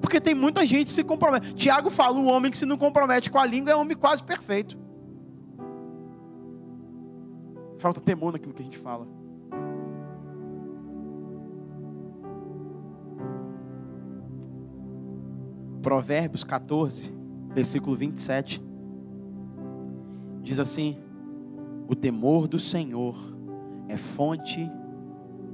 Porque 0.00 0.18
tem 0.18 0.34
muita 0.34 0.64
gente 0.64 0.86
que 0.86 0.92
se 0.92 1.04
compromete. 1.04 1.54
Tiago 1.54 1.90
fala: 1.90 2.18
o 2.18 2.24
homem 2.24 2.50
que 2.50 2.56
se 2.56 2.64
não 2.64 2.78
compromete 2.78 3.30
com 3.30 3.38
a 3.38 3.44
língua 3.44 3.72
é 3.72 3.76
um 3.76 3.80
homem 3.80 3.96
quase 3.96 4.24
perfeito. 4.24 4.78
Falta 7.78 8.00
temor 8.00 8.32
naquilo 8.32 8.54
que 8.54 8.62
a 8.62 8.64
gente 8.64 8.78
fala. 8.78 9.06
Provérbios 15.82 16.44
14, 16.44 17.14
versículo 17.54 17.94
27. 17.94 18.62
Diz 20.42 20.58
assim: 20.58 21.09
o 21.90 21.96
temor 21.96 22.46
do 22.46 22.56
Senhor 22.56 23.16
é 23.88 23.96
fonte 23.96 24.70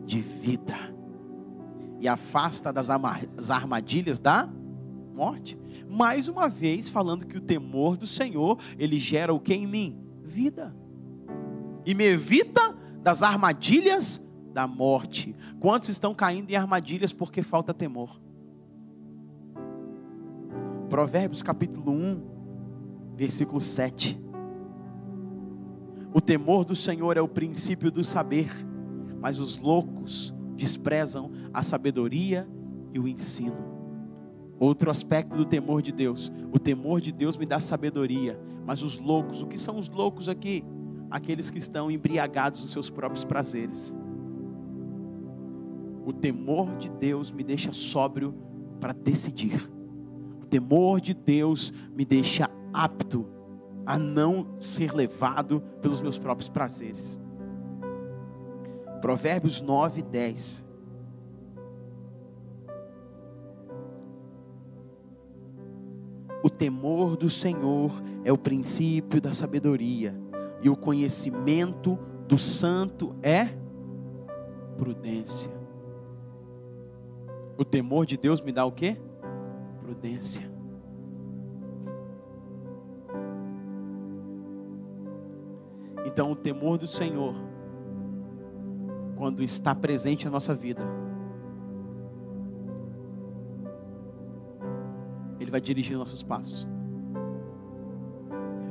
de 0.04 0.20
vida 0.20 0.76
e 1.98 2.06
afasta 2.06 2.70
das 2.70 2.90
armadilhas 2.90 4.20
da 4.20 4.46
morte. 5.14 5.58
Mais 5.88 6.28
uma 6.28 6.46
vez 6.46 6.90
falando 6.90 7.24
que 7.24 7.38
o 7.38 7.40
temor 7.40 7.96
do 7.96 8.06
Senhor, 8.06 8.58
ele 8.78 9.00
gera 9.00 9.32
o 9.32 9.40
que 9.40 9.54
em 9.54 9.66
mim? 9.66 9.98
Vida. 10.22 10.76
E 11.86 11.94
me 11.94 12.04
evita 12.04 12.76
das 13.02 13.22
armadilhas 13.22 14.22
da 14.52 14.66
morte. 14.66 15.34
Quantos 15.58 15.88
estão 15.88 16.14
caindo 16.14 16.50
em 16.50 16.54
armadilhas 16.54 17.14
porque 17.14 17.40
falta 17.40 17.72
temor? 17.72 18.20
Provérbios 20.90 21.42
capítulo 21.42 21.92
1, 21.92 22.20
versículo 23.16 23.58
7. 23.58 24.25
O 26.16 26.20
temor 26.22 26.64
do 26.64 26.74
Senhor 26.74 27.18
é 27.18 27.20
o 27.20 27.28
princípio 27.28 27.90
do 27.90 28.02
saber, 28.02 28.50
mas 29.20 29.38
os 29.38 29.58
loucos 29.58 30.32
desprezam 30.56 31.30
a 31.52 31.62
sabedoria 31.62 32.48
e 32.90 32.98
o 32.98 33.06
ensino. 33.06 33.58
Outro 34.58 34.90
aspecto 34.90 35.36
do 35.36 35.44
temor 35.44 35.82
de 35.82 35.92
Deus: 35.92 36.32
o 36.50 36.58
temor 36.58 37.02
de 37.02 37.12
Deus 37.12 37.36
me 37.36 37.44
dá 37.44 37.60
sabedoria, 37.60 38.40
mas 38.64 38.82
os 38.82 38.96
loucos, 38.96 39.42
o 39.42 39.46
que 39.46 39.58
são 39.58 39.78
os 39.78 39.90
loucos 39.90 40.26
aqui? 40.26 40.64
Aqueles 41.10 41.50
que 41.50 41.58
estão 41.58 41.90
embriagados 41.90 42.62
nos 42.62 42.72
seus 42.72 42.88
próprios 42.88 43.22
prazeres. 43.22 43.94
O 46.06 46.14
temor 46.14 46.78
de 46.78 46.88
Deus 46.88 47.30
me 47.30 47.44
deixa 47.44 47.74
sóbrio 47.74 48.34
para 48.80 48.94
decidir. 48.94 49.70
O 50.40 50.46
temor 50.46 50.98
de 50.98 51.12
Deus 51.12 51.74
me 51.94 52.06
deixa 52.06 52.48
apto 52.72 53.35
a 53.86 53.96
não 53.96 54.48
ser 54.58 54.92
levado 54.92 55.62
pelos 55.80 56.00
meus 56.00 56.18
próprios 56.18 56.48
prazeres. 56.48 57.18
Provérbios 59.00 59.60
9, 59.62 60.02
10. 60.02 60.64
O 66.42 66.50
temor 66.50 67.16
do 67.16 67.30
Senhor 67.30 67.92
é 68.24 68.32
o 68.32 68.38
princípio 68.38 69.20
da 69.20 69.32
sabedoria, 69.32 70.14
e 70.62 70.68
o 70.68 70.76
conhecimento 70.76 71.98
do 72.26 72.38
santo 72.38 73.14
é 73.22 73.48
prudência. 74.76 75.52
O 77.56 77.64
temor 77.64 78.04
de 78.04 78.16
Deus 78.16 78.40
me 78.40 78.52
dá 78.52 78.64
o 78.64 78.72
quê? 78.72 78.96
Prudência. 79.80 80.55
Então, 86.16 86.32
o 86.32 86.34
temor 86.34 86.78
do 86.78 86.86
Senhor, 86.86 87.34
quando 89.16 89.42
está 89.42 89.74
presente 89.74 90.24
na 90.24 90.30
nossa 90.30 90.54
vida, 90.54 90.80
Ele 95.38 95.50
vai 95.50 95.60
dirigir 95.60 95.94
nossos 95.94 96.22
passos. 96.22 96.66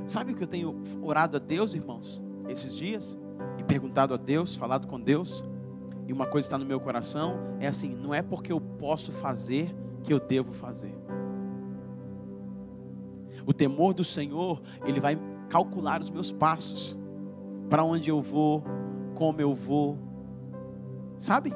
Sabe 0.08 0.32
o 0.32 0.36
que 0.36 0.42
eu 0.42 0.48
tenho 0.48 0.82
orado 1.04 1.38
a 1.38 1.40
Deus, 1.40 1.76
irmãos, 1.76 2.20
esses 2.50 2.76
dias? 2.76 3.16
E 3.60 3.64
perguntado 3.64 4.16
a 4.16 4.18
Deus, 4.18 4.56
falado 4.56 4.88
com 4.88 5.00
Deus? 5.00 5.46
E 6.08 6.12
uma 6.12 6.26
coisa 6.26 6.48
está 6.48 6.58
no 6.58 6.66
meu 6.66 6.80
coração: 6.80 7.38
é 7.60 7.68
assim, 7.68 7.94
não 7.94 8.12
é 8.12 8.24
porque 8.24 8.52
eu 8.52 8.60
posso 8.60 9.12
fazer 9.12 9.72
que 10.02 10.12
eu 10.12 10.20
devo 10.20 10.52
fazer. 10.52 10.98
O 13.46 13.54
temor 13.54 13.94
do 13.94 14.04
Senhor, 14.04 14.60
Ele 14.84 15.00
vai 15.00 15.16
calcular 15.48 16.02
os 16.02 16.10
meus 16.10 16.32
passos, 16.32 16.98
para 17.70 17.84
onde 17.84 18.10
eu 18.10 18.22
vou, 18.22 18.64
como 19.16 19.42
eu 19.42 19.54
vou, 19.54 19.98
sabe? 21.18 21.54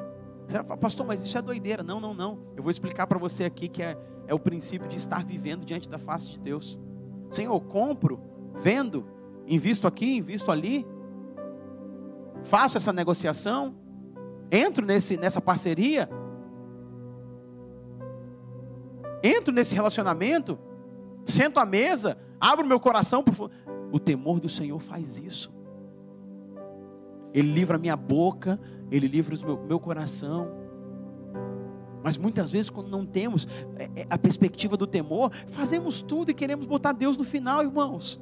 Pastor, 0.80 1.06
mas 1.06 1.22
isso 1.22 1.38
é 1.38 1.42
doideira. 1.42 1.82
Não, 1.82 2.00
não, 2.00 2.12
não. 2.12 2.38
Eu 2.56 2.62
vou 2.62 2.70
explicar 2.70 3.06
para 3.06 3.18
você 3.18 3.44
aqui 3.44 3.68
que 3.68 3.82
é, 3.82 3.96
é 4.26 4.34
o 4.34 4.38
princípio 4.38 4.88
de 4.88 4.96
estar 4.96 5.24
vivendo 5.24 5.64
diante 5.64 5.88
da 5.88 5.98
face 5.98 6.30
de 6.30 6.40
Deus. 6.40 6.78
Senhor, 7.30 7.54
eu 7.54 7.60
compro, 7.60 8.20
vendo, 8.54 9.06
invisto 9.46 9.86
aqui, 9.86 10.16
invisto 10.16 10.50
ali, 10.50 10.84
faço 12.42 12.76
essa 12.76 12.92
negociação, 12.92 13.76
entro 14.50 14.84
nesse, 14.84 15.16
nessa 15.16 15.40
parceria, 15.40 16.08
entro 19.22 19.54
nesse 19.54 19.74
relacionamento, 19.74 20.58
sento 21.24 21.60
à 21.60 21.64
mesa, 21.64 22.18
abro 22.40 22.66
meu 22.66 22.80
coração. 22.80 23.22
Pro... 23.22 23.50
O 23.92 23.98
temor 23.98 24.40
do 24.40 24.48
Senhor 24.48 24.78
faz 24.80 25.18
isso. 25.18 25.52
Ele 27.32 27.52
livra 27.52 27.76
a 27.76 27.78
minha 27.78 27.96
boca, 27.96 28.60
ele 28.90 29.06
livra 29.06 29.34
o 29.34 29.46
meu, 29.46 29.56
meu 29.66 29.80
coração. 29.80 30.50
Mas 32.02 32.16
muitas 32.16 32.50
vezes, 32.50 32.70
quando 32.70 32.88
não 32.88 33.04
temos 33.04 33.46
é, 33.76 33.90
é, 34.02 34.06
a 34.08 34.16
perspectiva 34.16 34.76
do 34.76 34.86
temor, 34.86 35.30
fazemos 35.48 36.00
tudo 36.02 36.30
e 36.30 36.34
queremos 36.34 36.66
botar 36.66 36.92
Deus 36.92 37.16
no 37.16 37.24
final, 37.24 37.62
irmãos. 37.62 38.20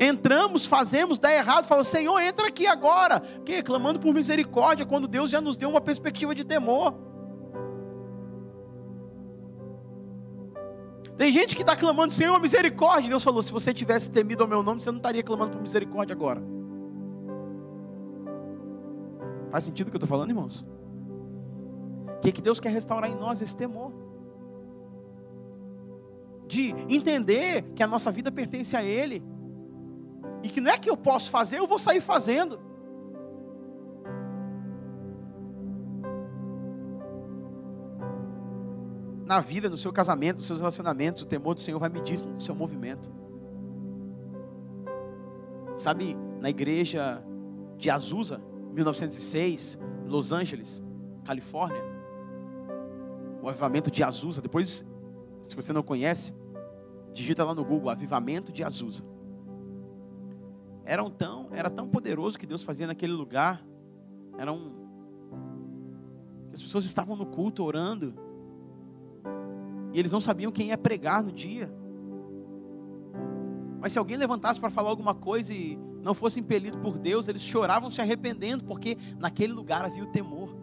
Entramos, 0.00 0.66
fazemos, 0.66 1.18
dá 1.18 1.32
errado, 1.32 1.66
fala, 1.66 1.84
Senhor, 1.84 2.18
entra 2.20 2.48
aqui 2.48 2.66
agora. 2.66 3.20
Que? 3.44 3.62
Clamando 3.62 4.00
por 4.00 4.12
misericórdia, 4.12 4.84
quando 4.84 5.06
Deus 5.06 5.30
já 5.30 5.40
nos 5.40 5.56
deu 5.56 5.68
uma 5.68 5.80
perspectiva 5.80 6.34
de 6.34 6.44
temor. 6.44 6.94
Tem 11.16 11.32
gente 11.32 11.54
que 11.54 11.62
está 11.62 11.76
clamando, 11.76 12.12
Senhor, 12.12 12.40
misericórdia. 12.40 13.10
Deus 13.10 13.22
falou: 13.22 13.42
se 13.42 13.52
você 13.52 13.72
tivesse 13.72 14.10
temido 14.10 14.42
ao 14.42 14.48
meu 14.48 14.62
nome, 14.62 14.80
você 14.80 14.90
não 14.90 14.96
estaria 14.96 15.22
clamando 15.22 15.52
por 15.52 15.62
misericórdia 15.62 16.12
agora. 16.12 16.42
Faz 19.54 19.62
sentido 19.62 19.86
o 19.86 19.90
que 19.90 19.96
eu 19.96 19.98
estou 19.98 20.08
falando, 20.08 20.30
irmãos? 20.30 20.66
que, 22.24 22.32
que 22.32 22.42
Deus 22.42 22.58
quer 22.58 22.70
restaurar 22.70 23.08
em 23.08 23.14
nós 23.14 23.40
esse 23.40 23.54
temor. 23.54 23.92
De 26.46 26.70
entender 26.88 27.62
que 27.74 27.82
a 27.82 27.86
nossa 27.86 28.10
vida 28.10 28.32
pertence 28.32 28.76
a 28.76 28.82
Ele. 28.82 29.22
E 30.42 30.48
que 30.48 30.60
não 30.60 30.70
é 30.70 30.78
que 30.78 30.88
eu 30.88 30.96
posso 30.96 31.30
fazer, 31.30 31.58
eu 31.58 31.66
vou 31.66 31.78
sair 31.78 32.00
fazendo. 32.00 32.58
Na 39.24 39.40
vida, 39.40 39.70
no 39.70 39.76
seu 39.76 39.92
casamento, 39.92 40.38
nos 40.38 40.46
seus 40.46 40.58
relacionamentos, 40.58 41.22
o 41.22 41.26
temor 41.26 41.54
do 41.54 41.60
Senhor 41.60 41.78
vai 41.78 41.88
medir 41.88 42.20
no 42.24 42.40
seu 42.40 42.54
movimento. 42.54 43.12
Sabe, 45.76 46.16
na 46.40 46.50
igreja 46.50 47.22
de 47.76 47.88
Azusa, 47.88 48.40
1906, 48.74 49.78
Los 50.06 50.32
Angeles, 50.32 50.82
Califórnia, 51.24 51.82
o 53.42 53.48
avivamento 53.48 53.90
de 53.90 54.02
Azusa. 54.02 54.42
Depois, 54.42 54.84
se 55.42 55.56
você 55.56 55.72
não 55.72 55.82
conhece, 55.82 56.34
digita 57.12 57.44
lá 57.44 57.54
no 57.54 57.64
Google 57.64 57.90
Avivamento 57.90 58.52
de 58.52 58.62
Azusa. 58.64 59.04
Era 60.84 61.08
tão, 61.08 61.48
era 61.52 61.70
tão 61.70 61.88
poderoso 61.88 62.38
que 62.38 62.46
Deus 62.46 62.62
fazia 62.62 62.86
naquele 62.86 63.12
lugar. 63.12 63.64
Era 64.36 64.52
um 64.52 64.84
as 66.52 66.62
pessoas 66.62 66.84
estavam 66.84 67.16
no 67.16 67.26
culto 67.26 67.64
orando. 67.64 68.14
E 69.92 69.98
eles 69.98 70.12
não 70.12 70.20
sabiam 70.20 70.52
quem 70.52 70.68
ia 70.68 70.78
pregar 70.78 71.22
no 71.22 71.32
dia. 71.32 71.68
Mas 73.80 73.92
se 73.92 73.98
alguém 73.98 74.16
levantasse 74.16 74.60
para 74.60 74.70
falar 74.70 74.88
alguma 74.88 75.14
coisa 75.14 75.52
e 75.52 75.76
não 76.04 76.12
fosse 76.12 76.38
impelido 76.38 76.76
por 76.78 76.98
Deus, 76.98 77.28
eles 77.28 77.40
choravam 77.40 77.88
se 77.88 77.98
arrependendo, 77.98 78.62
porque 78.62 78.98
naquele 79.18 79.54
lugar 79.54 79.86
havia 79.86 80.04
o 80.04 80.06
temor. 80.06 80.54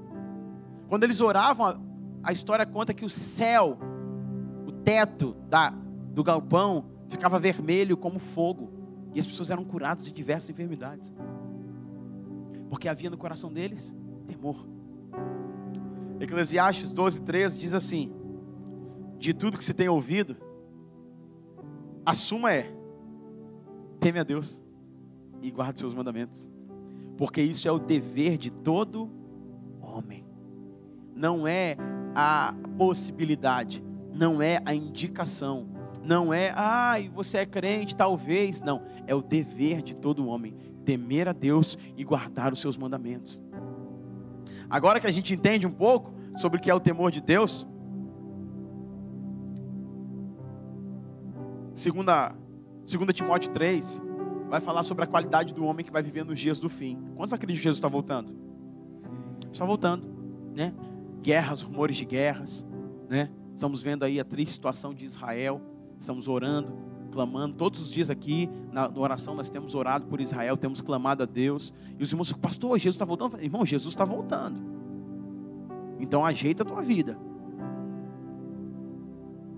Quando 0.88 1.04
eles 1.04 1.20
oravam, 1.20 1.84
a 2.22 2.32
história 2.32 2.64
conta 2.64 2.94
que 2.94 3.04
o 3.04 3.10
céu, 3.10 3.80
o 4.68 4.72
teto 4.72 5.36
da, 5.50 5.72
do 6.14 6.24
galpão, 6.24 6.86
ficava 7.10 7.40
vermelho 7.40 7.98
como 7.98 8.20
fogo. 8.20 8.72
E 9.16 9.20
as 9.20 9.26
pessoas 9.26 9.50
eram 9.50 9.66
curadas 9.66 10.06
de 10.06 10.14
diversas 10.14 10.52
enfermidades. 10.52 11.12
Porque 12.70 12.88
havia 12.88 13.10
no 13.10 13.18
coração 13.18 13.52
deles 13.52 13.96
temor. 14.28 14.64
Eclesiastes 16.20 16.94
12, 16.94 17.20
13 17.24 17.60
diz 17.60 17.74
assim: 17.74 18.14
De 19.18 19.34
tudo 19.34 19.58
que 19.58 19.64
se 19.64 19.74
tem 19.74 19.90
ouvido, 19.90 20.38
a 22.06 22.14
suma 22.14 22.54
é: 22.54 22.72
teme 24.00 24.20
a 24.20 24.24
Deus 24.24 24.62
e 25.42 25.52
guarde 25.52 25.80
seus 25.80 25.94
mandamentos, 25.94 26.50
porque 27.18 27.42
isso 27.42 27.68
é 27.68 27.72
o 27.72 27.80
dever 27.80 28.38
de 28.38 28.52
todo 28.52 29.10
homem. 29.82 30.26
Não 31.16 31.48
é 31.48 31.76
a 32.16 32.54
possibilidade, 32.78 33.84
não 34.14 34.42
é 34.42 34.62
a 34.66 34.74
indicação, 34.74 35.68
não 36.04 36.34
é, 36.34 36.52
ai, 36.56 37.08
ah, 37.10 37.16
você 37.16 37.40
é 37.40 37.46
crente, 37.46 37.96
talvez, 37.96 38.60
não, 38.60 38.82
é 39.06 39.14
o 39.14 39.22
dever 39.22 39.82
de 39.82 39.96
todo 39.96 40.28
homem 40.28 40.56
temer 40.84 41.28
a 41.28 41.34
Deus 41.34 41.78
e 41.96 42.04
guardar 42.04 42.52
os 42.52 42.60
seus 42.60 42.76
mandamentos. 42.76 43.42
Agora 44.70 45.00
que 45.00 45.08
a 45.08 45.12
gente 45.12 45.34
entende 45.34 45.68
um 45.68 45.72
pouco 45.72 46.14
sobre 46.38 46.58
o 46.58 46.62
que 46.62 46.70
é 46.70 46.74
o 46.74 46.80
temor 46.80 47.12
de 47.12 47.22
Deus, 47.22 47.68
segunda, 51.74 52.34
segunda 52.86 53.14
Timóteo 53.14 53.52
3, 53.52 54.02
vai 54.52 54.60
falar 54.60 54.84
sobre 54.84 55.06
a 55.06 55.08
qualidade 55.08 55.54
do 55.54 55.64
homem 55.64 55.86
que 55.86 55.92
vai 55.92 56.04
viver 56.04 56.26
nos 56.26 56.38
dias 56.38 56.60
do 56.60 56.68
fim. 56.68 57.00
Quantos 57.16 57.32
acreditam 57.32 57.58
que 57.60 57.64
Jesus 57.64 57.78
está 57.78 57.88
voltando? 57.88 58.36
Está 59.50 59.64
voltando, 59.64 60.10
né? 60.54 60.74
guerras, 61.24 61.62
rumores 61.62 61.96
de 61.96 62.04
guerras, 62.04 62.68
né? 63.10 63.30
Estamos 63.56 63.82
vendo 63.82 64.04
aí 64.04 64.20
a 64.20 64.26
triste 64.26 64.52
situação 64.52 64.94
de 64.94 65.06
Israel. 65.06 65.62
Estamos 65.98 66.28
orando, 66.28 66.74
clamando 67.14 67.56
todos 67.56 67.80
os 67.80 67.90
dias 67.90 68.10
aqui 68.10 68.50
na, 68.74 68.92
oração 68.94 69.36
nós 69.36 69.50
temos 69.50 69.74
orado 69.74 70.08
por 70.08 70.20
Israel, 70.20 70.58
temos 70.58 70.82
clamado 70.82 71.24
a 71.24 71.26
Deus. 71.26 71.74
E 71.98 72.04
os 72.04 72.12
irmãos, 72.12 72.34
pastor, 72.34 72.78
Jesus 72.78 72.96
está 72.96 73.06
voltando. 73.06 73.42
Irmão, 73.42 73.66
Jesus 73.66 73.94
está 73.94 74.04
voltando. 74.04 74.60
Então 75.98 76.26
ajeita 76.26 76.64
a 76.64 76.66
tua 76.66 76.82
vida. 76.82 77.18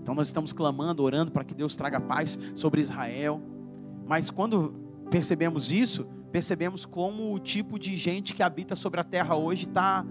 Então 0.02 0.14
nós 0.14 0.28
estamos 0.28 0.52
clamando, 0.52 1.02
orando 1.02 1.32
para 1.32 1.42
que 1.42 1.54
Deus 1.54 1.74
traga 1.74 2.00
paz 2.00 2.38
sobre 2.54 2.80
Israel. 2.80 3.42
Mas 4.06 4.30
quando 4.30 4.83
percebemos 5.14 5.70
isso, 5.70 6.04
percebemos 6.32 6.84
como 6.84 7.32
o 7.32 7.38
tipo 7.38 7.78
de 7.78 7.96
gente 7.96 8.34
que 8.34 8.42
habita 8.42 8.74
sobre 8.74 8.98
a 8.98 9.04
terra 9.04 9.36
hoje 9.36 9.64
está 9.64 10.04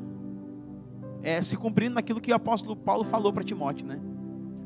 é, 1.22 1.42
se 1.42 1.58
cumprindo 1.58 1.96
naquilo 1.96 2.22
que 2.22 2.32
o 2.32 2.36
apóstolo 2.36 2.74
Paulo 2.74 3.04
falou 3.04 3.34
para 3.34 3.44
Timóteo, 3.44 3.86
né? 3.86 4.00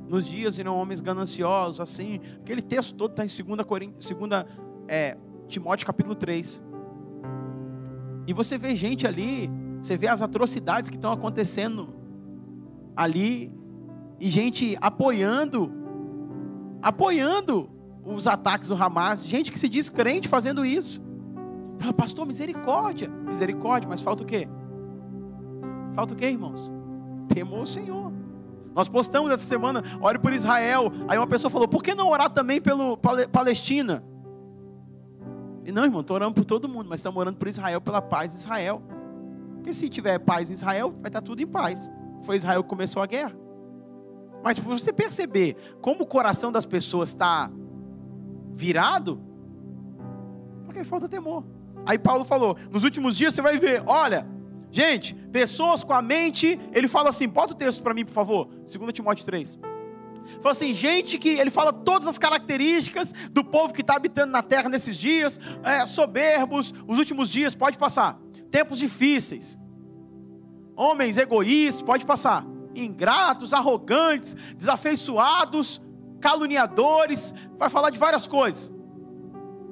Nos 0.08 0.28
dias 0.28 0.60
irão 0.60 0.78
homens 0.78 1.02
gananciosos, 1.02 1.82
assim. 1.82 2.20
Aquele 2.40 2.62
texto 2.62 2.94
todo 2.94 3.10
está 3.10 3.26
em 3.26 3.56
2, 3.56 3.64
Coríntios, 3.66 4.08
2 4.08 4.46
é, 4.88 5.18
Timóteo 5.48 5.88
capítulo 5.88 6.14
3. 6.14 6.62
E 8.28 8.32
você 8.32 8.60
vê 8.60 8.76
gente 8.76 9.08
ali, 9.08 9.50
você 9.82 9.98
vê 9.98 10.08
as 10.08 10.22
atrocidades 10.22 10.92
que 10.92 10.98
estão 10.98 11.12
acontecendo 11.12 11.96
ali, 12.96 13.52
e 14.20 14.30
gente 14.30 14.78
apoiando, 14.80 15.74
apoiando 16.80 17.76
os 18.16 18.28
ataques 18.28 18.70
do 18.70 18.76
Hamas, 18.76 19.26
gente 19.26 19.52
que 19.52 19.60
se 19.60 19.68
diz 19.68 19.90
crente 19.90 20.28
fazendo 20.28 20.66
isso. 20.66 21.02
Fala, 21.78 21.94
pastor, 21.94 22.26
misericórdia. 22.26 23.10
Misericórdia, 23.10 23.90
mas 23.90 24.02
falta 24.02 24.24
o 24.24 24.26
quê? 24.26 24.48
Falta 25.94 26.14
o 26.14 26.18
quê, 26.18 26.28
irmãos? 26.28 26.72
Temor 27.28 27.60
ao 27.60 27.66
Senhor. 27.66 28.12
Nós 28.74 28.88
postamos 28.88 29.32
essa 29.32 29.44
semana, 29.44 29.84
ore 30.00 30.20
por 30.20 30.32
Israel. 30.32 30.92
Aí 31.08 31.18
uma 31.18 31.28
pessoa 31.28 31.50
falou, 31.50 31.68
por 31.68 31.84
que 31.84 31.96
não 31.96 32.10
orar 32.10 32.30
também 32.30 32.62
pelo 32.62 32.98
Palestina? 32.98 34.04
E 35.66 35.72
não, 35.72 35.84
irmão, 35.84 36.02
estou 36.02 36.16
orando 36.16 36.34
por 36.34 36.46
todo 36.46 36.70
mundo, 36.70 36.88
mas 36.88 37.00
estamos 37.00 37.20
orando 37.20 37.38
por 37.38 37.48
Israel, 37.48 37.82
pela 37.82 38.02
paz 38.02 38.32
de 38.32 38.38
Israel. 38.38 38.82
Porque 39.56 39.74
se 39.74 39.90
tiver 39.90 40.18
paz 40.20 40.50
em 40.50 40.54
Israel, 40.54 40.92
vai 41.02 41.10
estar 41.10 41.22
tudo 41.22 41.42
em 41.42 41.48
paz. 41.48 41.92
Foi 42.22 42.38
Israel 42.38 42.64
que 42.64 42.70
começou 42.70 43.02
a 43.02 43.06
guerra. 43.06 43.36
Mas 44.44 44.60
para 44.60 44.70
você 44.70 44.94
perceber 44.94 45.58
como 45.82 46.04
o 46.04 46.08
coração 46.08 46.52
das 46.52 46.66
pessoas 46.66 47.10
está 47.10 47.52
virado, 48.58 49.22
porque 50.66 50.84
falta 50.84 51.08
temor. 51.08 51.46
Aí 51.86 51.98
Paulo 51.98 52.26
falou: 52.26 52.58
nos 52.72 52.84
últimos 52.84 53.16
dias 53.16 53.34
você 53.34 53.42
vai 53.42 53.58
ver, 53.58 53.84
olha, 53.86 54.28
gente, 54.72 55.14
pessoas 55.32 55.84
com 55.84 55.94
a 55.94 56.02
mente, 56.02 56.60
ele 56.74 56.88
fala 56.88 57.10
assim, 57.10 57.30
bota 57.30 57.54
o 57.54 57.56
texto 57.56 57.82
para 57.82 57.94
mim, 57.94 58.04
por 58.04 58.12
favor, 58.12 58.50
2 58.66 58.92
Timóteo 58.92 59.26
3. 59.26 59.60
Fala 60.42 60.52
assim, 60.52 60.74
gente 60.74 61.18
que 61.18 61.30
ele 61.30 61.50
fala 61.50 61.72
todas 61.72 62.08
as 62.08 62.18
características 62.18 63.14
do 63.32 63.44
povo 63.46 63.74
que 63.74 63.80
está 63.82 63.96
habitando 63.96 64.32
na 64.34 64.42
terra 64.42 64.68
nesses 64.68 64.98
dias, 64.98 65.40
é, 65.64 65.86
soberbos, 65.86 66.74
os 66.86 66.98
últimos 66.98 67.30
dias, 67.30 67.56
pode 67.56 67.78
passar. 67.78 68.20
Tempos 68.52 68.78
difíceis, 68.80 69.58
homens 70.76 71.18
egoístas, 71.18 71.82
pode 71.82 72.06
passar. 72.06 72.46
Ingratos, 72.76 73.54
arrogantes, 73.54 74.36
desafeiçoados, 74.56 75.82
caluniadores, 76.20 77.34
vai 77.58 77.70
falar 77.70 77.90
de 77.90 78.00
várias 78.00 78.28
coisas. 78.28 78.72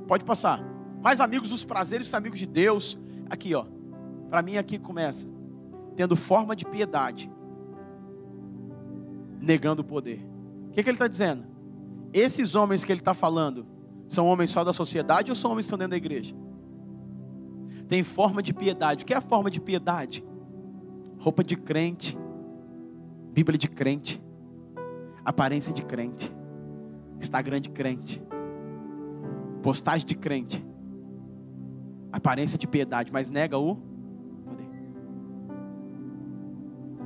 Pode 0.07 0.23
passar. 0.23 0.63
Mais 1.01 1.19
amigos 1.19 1.49
dos 1.49 1.65
prazeres, 1.65 2.13
amigos 2.13 2.39
de 2.39 2.45
Deus. 2.45 2.97
Aqui, 3.29 3.53
ó. 3.55 3.65
Para 4.29 4.41
mim 4.41 4.57
aqui 4.57 4.77
começa 4.77 5.27
tendo 5.95 6.15
forma 6.15 6.55
de 6.55 6.65
piedade, 6.65 7.31
negando 9.39 9.81
o 9.81 9.85
poder 9.85 10.35
que, 10.75 10.83
que 10.83 10.89
ele 10.89 10.95
está 10.95 11.07
dizendo? 11.07 11.45
Esses 12.11 12.53
homens 12.53 12.83
que 12.83 12.91
ele 12.91 12.99
está 12.99 13.13
falando 13.13 13.65
são 14.07 14.27
homens 14.27 14.51
só 14.51 14.63
da 14.63 14.73
sociedade 14.73 15.31
ou 15.31 15.35
são 15.35 15.51
homens 15.51 15.65
que 15.65 15.67
estão 15.67 15.77
dentro 15.77 15.91
da 15.91 15.97
igreja? 15.97 16.35
Tem 17.87 18.03
forma 18.03 18.43
de 18.43 18.53
piedade. 18.53 19.03
O 19.03 19.07
que 19.07 19.13
é 19.13 19.17
a 19.17 19.21
forma 19.21 19.49
de 19.49 19.61
piedade? 19.61 20.23
Roupa 21.17 21.43
de 21.43 21.55
crente, 21.55 22.17
Bíblia 23.31 23.57
de 23.57 23.69
crente, 23.69 24.21
aparência 25.25 25.73
de 25.73 25.83
crente, 25.83 26.33
Instagram 27.19 27.59
de 27.59 27.71
crente, 27.71 28.21
postagem 29.63 30.05
de 30.05 30.15
crente, 30.15 30.63
aparência 32.11 32.57
de 32.59 32.67
piedade, 32.67 33.11
mas 33.11 33.29
nega 33.29 33.57
o 33.57 33.75
poder. 34.45 34.69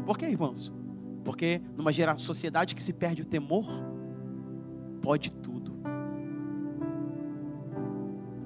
Por 0.05 0.17
que, 0.17 0.25
irmãos? 0.25 0.73
Porque 1.23 1.61
numa 1.77 1.93
geração, 1.93 2.25
sociedade 2.25 2.75
que 2.75 2.83
se 2.83 2.91
perde 2.91 3.21
o 3.21 3.25
temor, 3.25 3.65
pode 5.01 5.31
tudo. 5.31 5.79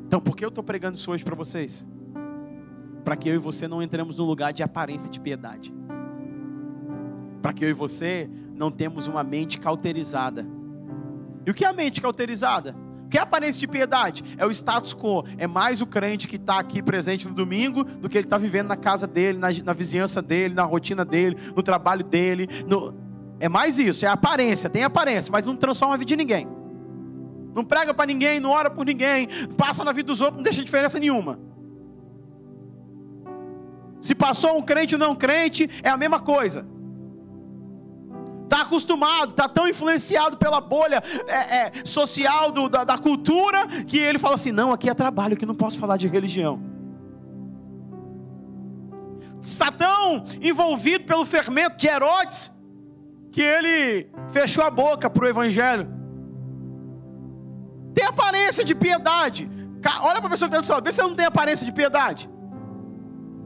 Então, 0.05 0.21
por 0.21 0.36
que 0.36 0.45
eu 0.45 0.49
estou 0.49 0.63
pregando 0.63 0.95
isso 0.95 1.12
hoje 1.12 1.25
para 1.25 1.36
vocês? 1.36 1.86
Para 3.03 3.15
que 3.17 3.27
eu 3.27 3.33
e 3.33 3.39
você 3.39 3.67
não 3.67 3.81
entremos 3.81 4.15
num 4.17 4.25
lugar 4.25 4.53
de 4.53 4.62
aparência 4.62 5.09
de 5.09 5.19
piedade. 5.19 5.73
Para 7.41 7.51
que 7.51 7.65
eu 7.65 7.69
e 7.69 7.73
você 7.73 8.29
não 8.55 8.71
temos 8.71 9.07
uma 9.07 9.23
mente 9.23 9.59
cauterizada. 9.59 10.45
E 11.45 11.51
o 11.51 11.53
que 11.53 11.65
é 11.65 11.67
a 11.67 11.73
mente 11.73 12.01
cauterizada? 12.01 12.75
que 13.13 13.17
é 13.19 13.21
aparência 13.21 13.59
de 13.59 13.67
piedade? 13.67 14.23
É 14.39 14.45
o 14.45 14.49
status 14.49 14.91
quo. 14.91 15.23
É 15.37 15.45
mais 15.45 15.83
o 15.83 15.85
crente 15.85 16.27
que 16.27 16.37
está 16.37 16.57
aqui 16.57 16.81
presente 16.81 17.27
no 17.27 17.33
domingo 17.35 17.83
do 17.83 18.09
que 18.09 18.17
ele 18.17 18.25
está 18.25 18.39
vivendo 18.39 18.69
na 18.69 18.75
casa 18.75 19.05
dele, 19.05 19.37
na, 19.37 19.49
na, 19.63 19.71
vizinhança 19.71 20.19
dele, 20.19 20.55
na 20.55 20.63
rotina 20.63 21.05
dele, 21.05 21.37
no 21.55 21.61
trabalho 21.61 22.03
dele. 22.03 22.47
No... 22.67 22.91
É 23.39 23.47
mais 23.47 23.77
isso, 23.77 24.03
é 24.03 24.07
aparência, 24.07 24.67
tem 24.67 24.83
aparência, 24.83 25.31
mas 25.31 25.45
não 25.45 25.55
transforma 25.55 25.93
a 25.93 25.97
vida 25.97 26.09
de 26.09 26.15
ninguém. 26.15 26.47
Não 27.53 27.63
prega 27.63 27.93
para 27.93 28.07
ninguém, 28.07 28.39
não 28.39 28.49
ora 28.49 28.71
por 28.71 28.83
ninguém, 28.83 29.27
passa 29.55 29.83
na 29.83 29.91
vida 29.91 30.07
dos 30.07 30.19
outros, 30.19 30.37
não 30.37 30.43
deixa 30.43 30.63
diferença 30.63 30.97
nenhuma. 30.97 31.39
Se 34.01 34.15
passou 34.15 34.57
um 34.57 34.63
crente 34.63 34.95
ou 34.95 34.99
não 34.99 35.15
crente, 35.15 35.69
é 35.83 35.89
a 35.91 35.97
mesma 35.97 36.19
coisa 36.19 36.65
está 38.53 38.61
acostumado, 38.61 39.31
está 39.31 39.49
tão 39.49 39.67
influenciado 39.67 40.37
pela 40.37 40.61
bolha 40.61 41.01
é, 41.27 41.57
é, 41.57 41.71
social 41.83 42.51
do, 42.51 42.69
da, 42.69 42.83
da 42.83 42.97
cultura, 42.97 43.65
que 43.87 43.97
ele 43.97 44.19
fala 44.19 44.35
assim: 44.35 44.51
não, 44.51 44.71
aqui 44.71 44.89
é 44.89 44.93
trabalho, 44.93 45.35
que 45.35 45.45
não 45.45 45.55
posso 45.55 45.79
falar 45.79 45.97
de 45.97 46.07
religião. 46.07 46.61
Está 49.41 49.71
tão 49.71 50.23
envolvido 50.41 51.03
pelo 51.03 51.25
fermento 51.25 51.77
de 51.77 51.87
Herodes, 51.87 52.51
que 53.31 53.41
ele 53.41 54.07
fechou 54.29 54.63
a 54.63 54.69
boca 54.69 55.09
para 55.09 55.25
o 55.25 55.27
evangelho. 55.27 55.91
Tem 57.93 58.05
aparência 58.05 58.63
de 58.63 58.73
piedade. 58.73 59.49
Olha 60.01 60.19
para 60.21 60.27
a 60.27 60.29
pessoa 60.29 60.49
que 60.49 60.55
está 60.55 60.61
do 60.61 60.65
seu 60.65 60.81
vê 60.81 60.91
se 60.91 61.01
não 61.01 61.15
tem 61.15 61.25
aparência 61.25 61.65
de 61.65 61.71
piedade. 61.71 62.29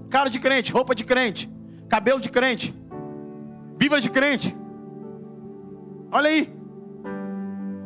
Cara 0.10 0.30
de 0.30 0.40
crente, 0.40 0.72
roupa 0.72 0.94
de 0.94 1.04
crente, 1.04 1.50
cabelo 1.90 2.22
de 2.22 2.30
crente, 2.30 2.76
Bíblia 3.78 4.02
de 4.02 4.10
crente. 4.10 4.56
Olha 6.12 6.30
aí. 6.30 6.54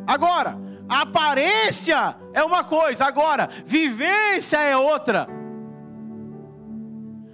Agora, 0.07 0.57
aparência 0.87 2.15
é 2.33 2.43
uma 2.43 2.63
coisa, 2.63 3.05
agora, 3.05 3.49
vivência 3.65 4.57
é 4.57 4.75
outra. 4.75 5.27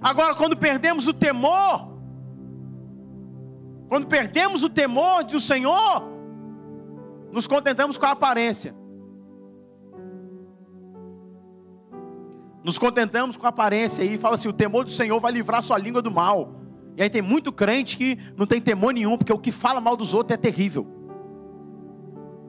Agora, 0.02 0.36
quando 0.36 0.56
perdemos 0.56 1.08
o 1.08 1.14
temor, 1.14 1.98
quando 3.90 4.08
perdemos 4.08 4.64
o 4.64 4.70
temor 4.70 5.24
do 5.24 5.40
Senhor, 5.40 6.04
nos 7.32 7.48
contentamos 7.48 7.98
com 7.98 8.06
a 8.06 8.12
aparência. 8.12 8.76
Nos 12.64 12.78
contentamos 12.78 13.38
com 13.38 13.46
a 13.46 13.50
aparência 13.50 14.04
e 14.04 14.18
fala 14.18 14.36
assim: 14.36 14.50
o 14.50 14.54
temor 14.54 14.84
do 14.84 14.92
Senhor 14.92 15.20
vai 15.20 15.32
livrar 15.32 15.62
sua 15.62 15.78
língua 15.78 16.02
do 16.02 16.12
mal. 16.12 16.54
E 16.98 17.04
aí 17.04 17.12
tem 17.12 17.22
muito 17.22 17.52
crente 17.52 17.96
que 17.96 18.18
não 18.36 18.48
tem 18.48 18.60
temor 18.60 18.92
nenhum, 18.92 19.20
porque 19.20 19.32
o 19.32 19.38
que 19.38 19.52
fala 19.52 19.80
mal 19.80 19.96
dos 19.96 20.16
outros 20.16 20.34
é 20.34 20.38
terrível. 20.38 20.88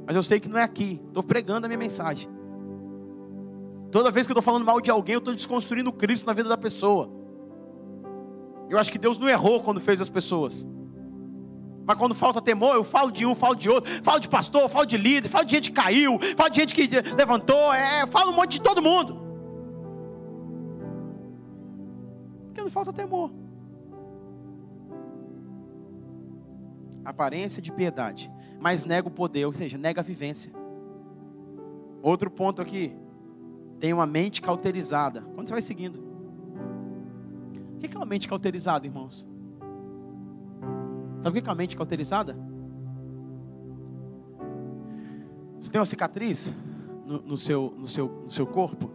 Mas 0.06 0.16
eu 0.16 0.22
sei 0.22 0.40
que 0.40 0.48
não 0.48 0.58
é 0.58 0.62
aqui. 0.62 0.98
Estou 1.06 1.22
pregando 1.22 1.66
a 1.66 1.68
minha 1.68 1.78
mensagem. 1.78 2.30
Toda 3.92 4.10
vez 4.10 4.26
que 4.26 4.32
eu 4.32 4.34
estou 4.34 4.42
falando 4.42 4.64
mal 4.64 4.80
de 4.80 4.90
alguém, 4.90 5.12
eu 5.12 5.18
estou 5.18 5.34
desconstruindo 5.34 5.92
Cristo 5.92 6.26
na 6.26 6.32
vida 6.32 6.48
da 6.48 6.56
pessoa. 6.56 7.10
Eu 8.70 8.78
acho 8.78 8.90
que 8.90 8.98
Deus 8.98 9.18
não 9.18 9.28
errou 9.28 9.62
quando 9.62 9.82
fez 9.82 10.00
as 10.00 10.08
pessoas. 10.08 10.66
Mas 11.86 11.98
quando 11.98 12.14
falta 12.14 12.40
temor, 12.40 12.74
eu 12.74 12.84
falo 12.84 13.10
de 13.10 13.26
um, 13.26 13.34
falo 13.34 13.54
de 13.54 13.68
outro, 13.68 14.02
falo 14.02 14.18
de 14.18 14.30
pastor, 14.30 14.66
falo 14.70 14.86
de 14.86 14.96
líder, 14.96 15.28
falo 15.28 15.44
de 15.44 15.52
gente 15.52 15.70
que 15.70 15.76
caiu, 15.76 16.18
falo 16.38 16.48
de 16.48 16.56
gente 16.56 16.74
que 16.74 16.88
levantou, 17.14 17.72
é, 17.74 18.06
falo 18.06 18.30
um 18.30 18.34
monte 18.34 18.52
de 18.52 18.62
todo 18.62 18.80
mundo. 18.80 19.20
Porque 22.46 22.62
não 22.62 22.70
falta 22.70 22.94
temor. 22.94 23.30
Aparência 27.10 27.62
de 27.62 27.72
piedade, 27.72 28.30
mas 28.60 28.84
nega 28.84 29.08
o 29.08 29.10
poder, 29.10 29.46
ou 29.46 29.52
seja, 29.52 29.78
nega 29.78 30.00
a 30.00 30.04
vivência. 30.04 30.52
Outro 32.02 32.30
ponto 32.30 32.60
aqui, 32.60 32.94
tem 33.80 33.92
uma 33.92 34.06
mente 34.06 34.42
cauterizada. 34.42 35.22
Quando 35.34 35.48
você 35.48 35.54
vai 35.54 35.62
seguindo, 35.62 36.00
o 37.74 37.78
que 37.78 37.94
é 37.94 37.98
uma 37.98 38.06
mente 38.06 38.28
cauterizada, 38.28 38.86
irmãos? 38.86 39.26
Sabe 41.20 41.38
o 41.38 41.42
que 41.42 41.48
é 41.48 41.50
uma 41.50 41.56
mente 41.56 41.76
cauterizada? 41.76 42.36
Você 45.58 45.70
tem 45.70 45.80
uma 45.80 45.86
cicatriz 45.86 46.54
no, 47.04 47.22
no, 47.22 47.38
seu, 47.38 47.74
no, 47.76 47.86
seu, 47.86 48.08
no 48.08 48.30
seu 48.30 48.46
corpo? 48.46 48.90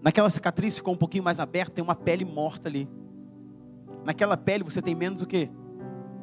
Naquela 0.00 0.28
cicatriz 0.30 0.76
ficou 0.76 0.94
um 0.94 0.96
pouquinho 0.96 1.24
mais 1.24 1.40
aberta, 1.40 1.72
tem 1.72 1.82
uma 1.82 1.94
pele 1.94 2.24
morta 2.24 2.68
ali. 2.68 2.88
Naquela 4.04 4.36
pele 4.36 4.64
você 4.64 4.82
tem 4.82 4.94
menos 4.94 5.22
o 5.22 5.26
que? 5.26 5.48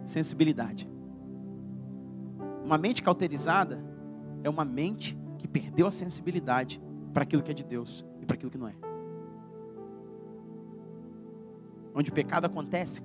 Sensibilidade. 0.09 0.89
Uma 2.65 2.77
mente 2.77 3.01
cauterizada 3.01 3.83
é 4.43 4.49
uma 4.49 4.65
mente 4.65 5.17
que 5.37 5.47
perdeu 5.47 5.87
a 5.87 5.91
sensibilidade 5.91 6.81
para 7.13 7.23
aquilo 7.23 7.41
que 7.41 7.51
é 7.51 7.53
de 7.53 7.63
Deus 7.63 8.05
e 8.19 8.25
para 8.25 8.35
aquilo 8.35 8.51
que 8.51 8.57
não 8.57 8.67
é. 8.67 8.75
Onde 11.93 12.09
o 12.09 12.13
pecado 12.13 12.45
acontece 12.45 13.01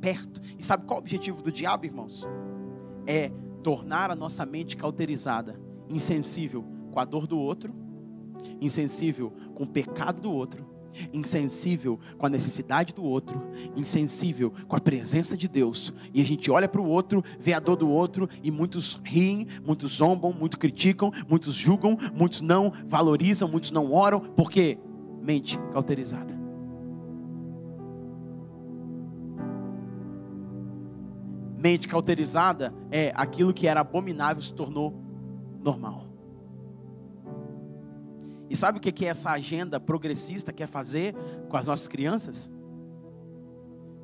perto. 0.00 0.40
E 0.58 0.64
sabe 0.64 0.84
qual 0.84 0.98
é 0.98 1.00
o 1.00 1.02
objetivo 1.02 1.42
do 1.42 1.52
diabo, 1.52 1.84
irmãos? 1.84 2.26
É 3.06 3.30
tornar 3.62 4.10
a 4.10 4.16
nossa 4.16 4.44
mente 4.46 4.76
cauterizada, 4.76 5.58
insensível 5.88 6.64
com 6.92 7.00
a 7.00 7.04
dor 7.04 7.26
do 7.26 7.38
outro, 7.38 7.74
insensível 8.60 9.32
com 9.54 9.64
o 9.64 9.68
pecado 9.68 10.20
do 10.20 10.32
outro 10.32 10.75
insensível 11.12 11.98
com 12.18 12.26
a 12.26 12.30
necessidade 12.30 12.92
do 12.92 13.04
outro, 13.04 13.42
insensível 13.76 14.52
com 14.66 14.76
a 14.76 14.80
presença 14.80 15.36
de 15.36 15.48
Deus. 15.48 15.92
E 16.12 16.20
a 16.20 16.24
gente 16.24 16.50
olha 16.50 16.68
para 16.68 16.80
o 16.80 16.86
outro, 16.86 17.22
vê 17.38 17.52
a 17.52 17.60
dor 17.60 17.76
do 17.76 17.88
outro, 17.88 18.28
e 18.42 18.50
muitos 18.50 19.00
riem, 19.04 19.46
muitos 19.64 19.96
zombam, 19.96 20.32
muitos 20.32 20.58
criticam, 20.58 21.12
muitos 21.28 21.54
julgam, 21.54 21.96
muitos 22.14 22.40
não 22.40 22.72
valorizam, 22.86 23.48
muitos 23.48 23.70
não 23.70 23.92
oram, 23.92 24.20
porque 24.20 24.78
mente 25.20 25.58
cauterizada. 25.72 26.36
Mente 31.58 31.88
cauterizada 31.88 32.72
é 32.90 33.12
aquilo 33.16 33.52
que 33.52 33.66
era 33.66 33.80
abominável 33.80 34.42
se 34.42 34.52
tornou 34.52 34.94
normal. 35.62 36.15
E 38.48 38.56
sabe 38.56 38.78
o 38.78 38.80
que 38.80 39.04
essa 39.04 39.30
agenda 39.30 39.80
progressista 39.80 40.52
quer 40.52 40.66
fazer 40.66 41.14
com 41.48 41.56
as 41.56 41.66
nossas 41.66 41.88
crianças? 41.88 42.50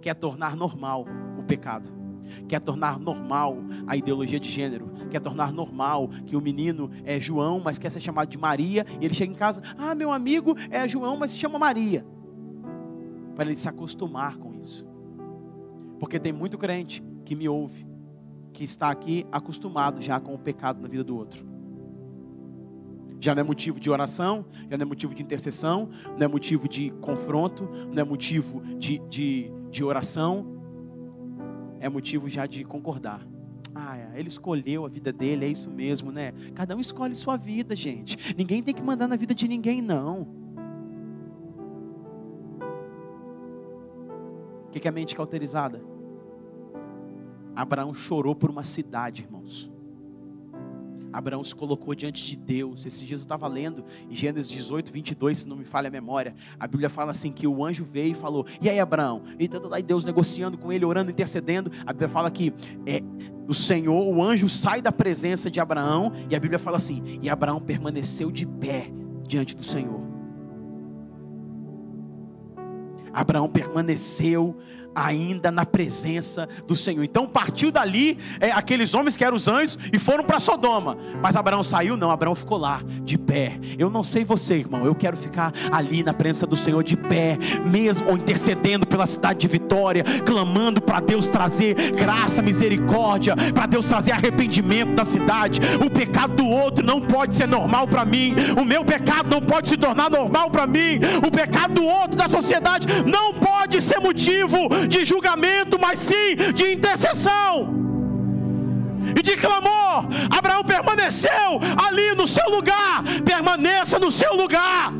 Quer 0.01 0.15
tornar 0.15 0.57
normal 0.57 1.07
o 1.39 1.43
pecado. 1.45 2.03
Quer 2.49 2.61
tornar 2.61 2.99
normal 2.99 3.59
a 3.87 3.97
ideologia 3.97 4.41
de 4.41 4.49
gênero. 4.49 4.91
Quer 5.11 5.21
tornar 5.21 5.53
normal 5.53 6.09
que 6.27 6.37
o 6.37 6.41
menino 6.41 6.91
é 7.05 7.21
João, 7.21 7.61
mas 7.61 7.79
quer 7.79 7.91
ser 7.91 8.01
chamado 8.01 8.29
de 8.29 8.39
Maria. 8.39 8.85
E 9.01 9.05
ele 9.05 9.15
chega 9.15 9.33
em 9.33 9.37
casa: 9.37 9.63
Ah, 9.79 9.95
meu 9.95 10.13
amigo 10.13 10.55
é 10.71 10.87
João, 10.89 11.17
mas 11.17 11.33
se 11.33 11.39
chama 11.39 11.59
Maria. 11.59 12.05
Para 13.35 13.47
ele 13.47 13.57
se 13.57 13.69
acostumar 13.69 14.37
com 14.39 14.55
isso. 14.55 14.87
Porque 15.99 16.19
tem 16.19 16.33
muito 16.33 16.59
crente 16.59 17.03
que 17.25 17.37
me 17.37 17.49
ouve, 17.49 17.87
que 18.53 18.65
está 18.65 18.91
aqui 18.91 19.27
acostumado 19.31 20.01
já 20.01 20.19
com 20.19 20.35
o 20.35 20.39
pecado 20.39 20.83
na 20.83 20.89
vida 20.89 21.05
do 21.05 21.17
outro. 21.17 21.52
Já 23.23 23.37
não 23.37 23.41
é 23.43 23.45
motivo 23.45 23.79
de 23.79 23.89
oração, 23.89 24.45
já 24.69 24.77
não 24.77 24.83
é 24.83 24.85
motivo 24.85 25.15
de 25.15 25.23
intercessão, 25.23 25.89
não 26.19 26.25
é 26.25 26.27
motivo 26.27 26.69
de 26.69 26.91
confronto, 27.01 27.69
não 27.93 28.03
é 28.03 28.05
motivo 28.05 28.61
de, 28.77 28.99
de, 29.09 29.49
de 29.71 29.85
oração, 29.85 30.45
é 31.79 31.89
motivo 31.89 32.29
já 32.29 32.47
de 32.47 32.65
concordar. 32.65 33.25
Ah, 33.73 33.97
é, 33.97 34.19
ele 34.19 34.27
escolheu 34.27 34.85
a 34.85 34.89
vida 34.89 35.13
dele, 35.13 35.45
é 35.45 35.49
isso 35.49 35.71
mesmo, 35.71 36.11
né? 36.11 36.33
Cada 36.53 36.75
um 36.75 36.81
escolhe 36.81 37.15
sua 37.15 37.37
vida, 37.37 37.77
gente. 37.77 38.35
Ninguém 38.37 38.61
tem 38.61 38.75
que 38.75 38.83
mandar 38.83 39.07
na 39.07 39.15
vida 39.15 39.33
de 39.33 39.47
ninguém, 39.47 39.81
não. 39.81 40.23
O 44.67 44.71
que 44.73 44.85
é 44.85 44.91
a 44.91 44.93
mente 44.93 45.15
cauterizada? 45.15 45.81
Abraão 47.55 47.95
chorou 47.95 48.35
por 48.35 48.51
uma 48.51 48.65
cidade, 48.65 49.23
irmãos. 49.23 49.71
Abraão 51.13 51.45
se 51.45 51.55
colocou 51.55 51.95
diante 51.95 52.27
de 52.27 52.37
Deus. 52.37 52.87
Esses 52.87 53.07
dias 53.07 53.21
eu 53.21 53.25
estava 53.25 53.47
lendo 53.47 53.85
em 54.09 54.15
Gênesis 54.15 54.51
18, 54.51 54.93
22, 54.93 55.39
se 55.39 55.49
não 55.49 55.57
me 55.57 55.65
falha 55.65 55.89
a 55.89 55.91
memória. 55.91 56.35
A 56.59 56.67
Bíblia 56.67 56.89
fala 56.89 57.11
assim: 57.11 57.31
que 57.31 57.47
o 57.47 57.65
anjo 57.65 57.85
veio 57.85 58.13
e 58.13 58.15
falou: 58.15 58.47
E 58.61 58.69
aí, 58.69 58.81
Abraão? 58.81 59.23
E 59.39 59.49
aí 59.73 59.83
Deus 59.83 60.05
negociando 60.05 60.57
com 60.57 60.73
ele, 60.73 60.85
orando, 60.85 61.11
intercedendo. 61.11 61.71
A 61.85 61.93
Bíblia 61.93 62.09
fala 62.09 62.31
que 62.31 62.53
é, 62.87 63.03
o 63.47 63.55
Senhor, 63.55 64.07
o 64.07 64.23
anjo 64.23 64.49
sai 64.49 64.81
da 64.81 64.93
presença 64.93 65.51
de 65.51 65.61
Abraão. 65.61 66.13
E 66.31 66.37
a 66.37 66.41
Bíblia 66.41 66.59
fala 66.59 66.77
assim: 66.77 67.19
E 67.21 67.29
Abraão 67.29 67.61
permaneceu 67.61 68.31
de 68.31 68.47
pé 68.47 68.91
diante 69.27 69.57
do 69.57 69.65
Senhor. 69.65 70.01
Abraão 73.13 73.49
permaneceu 73.49 74.57
ainda 74.95 75.51
na 75.51 75.65
presença 75.65 76.49
do 76.67 76.77
Senhor. 76.77 77.03
Então 77.05 77.27
partiu 77.27 77.71
dali 77.71 78.19
é, 78.41 78.51
aqueles 78.51 78.95
homens 78.95 79.17
que 79.17 79.25
eram 79.25 79.37
os 79.37 79.49
anjos 79.49 79.79
e 79.93 79.99
foram 79.99 80.25
para 80.25 80.39
Sodoma. 80.39 80.97
Mas 81.23 81.37
Abraão 81.37 81.63
saiu? 81.63 81.97
Não, 81.97 82.11
Abraão 82.11 82.35
ficou 82.35 82.59
lá, 82.59 82.83
de 83.03 83.19
pé. 83.19 83.59
Eu 83.79 83.91
não 83.91 84.03
sei 84.03 84.25
você, 84.25 84.57
irmão, 84.57 84.85
eu 84.85 84.95
quero 84.95 85.17
ficar 85.17 85.53
ali 85.71 86.03
na 86.03 86.13
presença 86.13 86.47
do 86.47 86.57
Senhor, 86.57 86.83
de 86.83 86.97
pé, 86.97 87.39
mesmo 87.65 88.09
ou 88.09 88.17
intercedendo 88.17 88.87
pela 88.87 89.07
cidade 89.07 89.41
de 89.41 89.49
Vitória, 89.49 90.05
clamando 90.25 90.81
para 90.81 91.01
Deus 91.01 91.29
trazer 91.29 91.75
graça, 91.93 92.43
misericórdia, 92.43 93.35
para 93.53 93.67
Deus 93.67 93.87
trazer 93.87 94.13
arrependimento 94.13 94.95
da 94.95 95.05
cidade. 95.05 95.61
O 95.85 95.91
pecado 95.91 96.35
do 96.37 96.47
outro 96.47 96.85
não 96.85 97.01
pode 97.01 97.35
ser 97.35 97.47
normal 97.47 97.87
para 97.87 98.05
mim, 98.05 98.35
o 98.59 98.65
meu 98.65 98.85
pecado 98.85 99.29
não 99.29 99.41
pode 99.41 99.69
se 99.69 99.77
tornar 99.77 100.11
normal 100.11 100.51
para 100.51 100.67
mim, 100.67 100.99
o 101.27 101.31
pecado 101.31 101.75
do 101.75 101.85
outro 101.85 102.17
da 102.17 102.29
sociedade 102.29 102.87
não 103.05 103.35
pode 103.35 103.81
ser 103.81 103.99
motivo 103.99 104.69
de 104.89 105.05
julgamento, 105.05 105.79
mas 105.79 105.99
sim 105.99 106.37
de 106.55 106.73
intercessão 106.73 107.83
e 109.17 109.23
de 109.23 109.37
clamor. 109.37 110.07
Abraão 110.31 110.65
permaneceu 110.65 111.61
ali 111.87 112.15
no 112.15 112.27
seu 112.27 112.49
lugar, 112.51 113.03
permaneça 113.25 113.99
no 113.99 114.11
seu 114.11 114.35
lugar. 114.35 114.93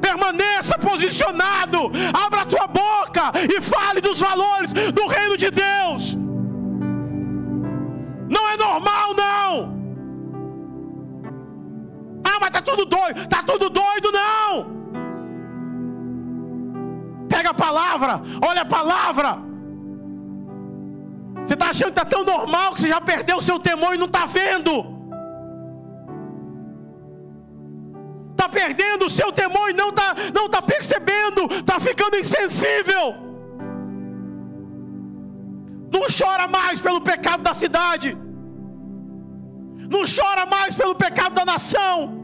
Permaneça 0.00 0.78
posicionado, 0.78 1.90
abra 2.12 2.42
a 2.42 2.46
tua 2.46 2.66
boca 2.66 3.32
e 3.50 3.60
fale 3.60 4.02
dos 4.02 4.20
valores 4.20 4.72
do 4.72 5.06
reino 5.06 5.36
de 5.36 5.50
Deus. 5.50 6.14
Não 8.28 8.48
é 8.48 8.56
normal, 8.56 9.14
não. 9.14 9.74
Ah, 12.22 12.38
mas 12.40 12.50
tá 12.50 12.60
tudo 12.60 12.84
doido, 12.84 13.26
tá 13.28 13.42
tudo 13.42 13.70
doido, 13.70 14.12
não. 14.12 14.83
Pega 17.34 17.50
a 17.50 17.54
palavra, 17.54 18.22
olha 18.48 18.62
a 18.62 18.64
palavra. 18.64 19.38
Você 21.44 21.54
está 21.54 21.70
achando 21.70 21.92
que 21.92 22.00
está 22.00 22.04
tão 22.04 22.22
normal 22.22 22.74
que 22.74 22.80
você 22.82 22.88
já 22.88 23.00
perdeu 23.00 23.38
o 23.38 23.40
seu 23.48 23.58
temor 23.58 23.92
e 23.94 23.98
não 23.98 24.06
está 24.06 24.24
vendo. 24.24 24.72
Está 28.30 28.48
perdendo 28.48 29.06
o 29.06 29.10
seu 29.10 29.32
temor 29.32 29.68
e 29.68 29.72
não 29.72 29.88
está 29.88 30.14
não 30.32 30.48
tá 30.48 30.62
percebendo, 30.62 31.46
está 31.50 31.80
ficando 31.80 32.16
insensível. 32.16 33.16
Não 35.92 36.06
chora 36.18 36.46
mais 36.46 36.80
pelo 36.80 37.00
pecado 37.00 37.42
da 37.42 37.52
cidade, 37.52 38.16
não 39.94 40.02
chora 40.16 40.46
mais 40.46 40.74
pelo 40.76 40.94
pecado 40.94 41.34
da 41.34 41.44
nação 41.44 42.23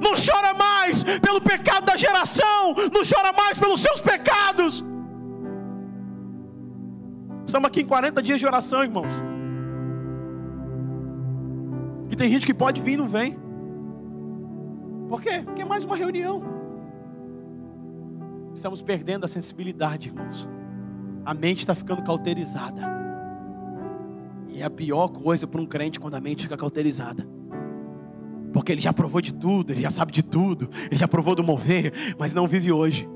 não 0.00 0.12
chora 0.14 0.54
mais 0.54 1.02
pelo 1.20 1.40
pecado 1.40 1.86
da 1.86 1.96
geração, 1.96 2.74
não 2.92 3.02
chora 3.04 3.32
mais 3.32 3.58
pelos 3.58 3.80
seus 3.80 4.00
pecados. 4.00 4.84
Estamos 7.46 7.68
aqui 7.68 7.82
em 7.82 7.86
40 7.86 8.22
dias 8.22 8.40
de 8.40 8.46
oração, 8.46 8.82
irmãos. 8.82 9.12
E 12.10 12.16
tem 12.16 12.28
gente 12.28 12.46
que 12.46 12.54
pode 12.54 12.80
vir 12.80 12.92
e 12.92 12.96
não 12.96 13.08
vem. 13.08 13.36
Por 15.08 15.20
quê? 15.20 15.42
Porque 15.44 15.62
é 15.62 15.64
mais 15.64 15.84
uma 15.84 15.96
reunião. 15.96 16.42
Estamos 18.54 18.80
perdendo 18.80 19.24
a 19.24 19.28
sensibilidade, 19.28 20.08
irmãos. 20.08 20.48
A 21.24 21.34
mente 21.34 21.60
está 21.60 21.74
ficando 21.74 22.02
cauterizada. 22.02 22.82
E 24.48 24.62
é 24.62 24.64
a 24.64 24.70
pior 24.70 25.08
coisa 25.08 25.46
para 25.46 25.60
um 25.60 25.66
crente 25.66 25.98
quando 25.98 26.14
a 26.14 26.20
mente 26.20 26.44
fica 26.44 26.56
cauterizada. 26.56 27.26
Porque 28.54 28.70
ele 28.70 28.80
já 28.80 28.92
provou 28.92 29.20
de 29.20 29.34
tudo, 29.34 29.72
ele 29.72 29.80
já 29.80 29.90
sabe 29.90 30.12
de 30.12 30.22
tudo, 30.22 30.70
ele 30.86 30.96
já 30.96 31.08
provou 31.08 31.34
do 31.34 31.42
mover, 31.42 31.92
mas 32.16 32.32
não 32.32 32.46
vive 32.46 32.70
hoje. 32.70 33.08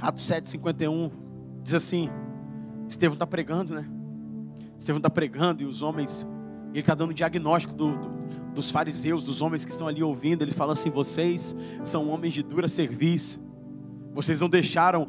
Atos 0.00 0.22
7,51 0.22 1.10
diz 1.64 1.74
assim: 1.74 2.08
Estevão 2.88 3.14
está 3.14 3.26
pregando, 3.26 3.74
né? 3.74 3.84
Estevão 4.78 4.98
está 4.98 5.10
pregando 5.10 5.62
e 5.62 5.66
os 5.66 5.82
homens, 5.82 6.24
ele 6.70 6.80
está 6.80 6.94
dando 6.94 7.12
diagnóstico 7.12 7.74
do, 7.74 7.96
do, 7.96 8.08
dos 8.54 8.70
fariseus, 8.70 9.24
dos 9.24 9.42
homens 9.42 9.64
que 9.64 9.72
estão 9.72 9.88
ali 9.88 10.04
ouvindo. 10.04 10.42
Ele 10.42 10.52
fala 10.52 10.72
assim: 10.72 10.88
Vocês 10.88 11.52
são 11.82 12.08
homens 12.08 12.32
de 12.32 12.44
dura 12.44 12.68
serviço, 12.68 13.40
vocês 14.14 14.40
não 14.40 14.48
deixaram 14.48 15.08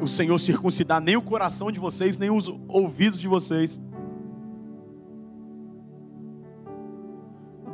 o 0.00 0.06
Senhor 0.06 0.38
circuncidar 0.38 1.00
nem 1.00 1.16
o 1.16 1.22
coração 1.22 1.72
de 1.72 1.80
vocês, 1.80 2.16
nem 2.16 2.30
os 2.30 2.48
ouvidos 2.68 3.20
de 3.20 3.26
vocês. 3.26 3.80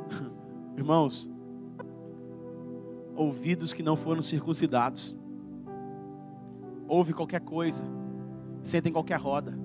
Irmãos, 0.76 1.28
ouvidos 3.14 3.72
que 3.72 3.82
não 3.82 3.96
foram 3.96 4.22
circuncidados, 4.22 5.16
ouve 6.86 7.12
qualquer 7.12 7.40
coisa, 7.40 7.84
senta 8.62 8.88
em 8.88 8.92
qualquer 8.92 9.20
roda, 9.20 9.58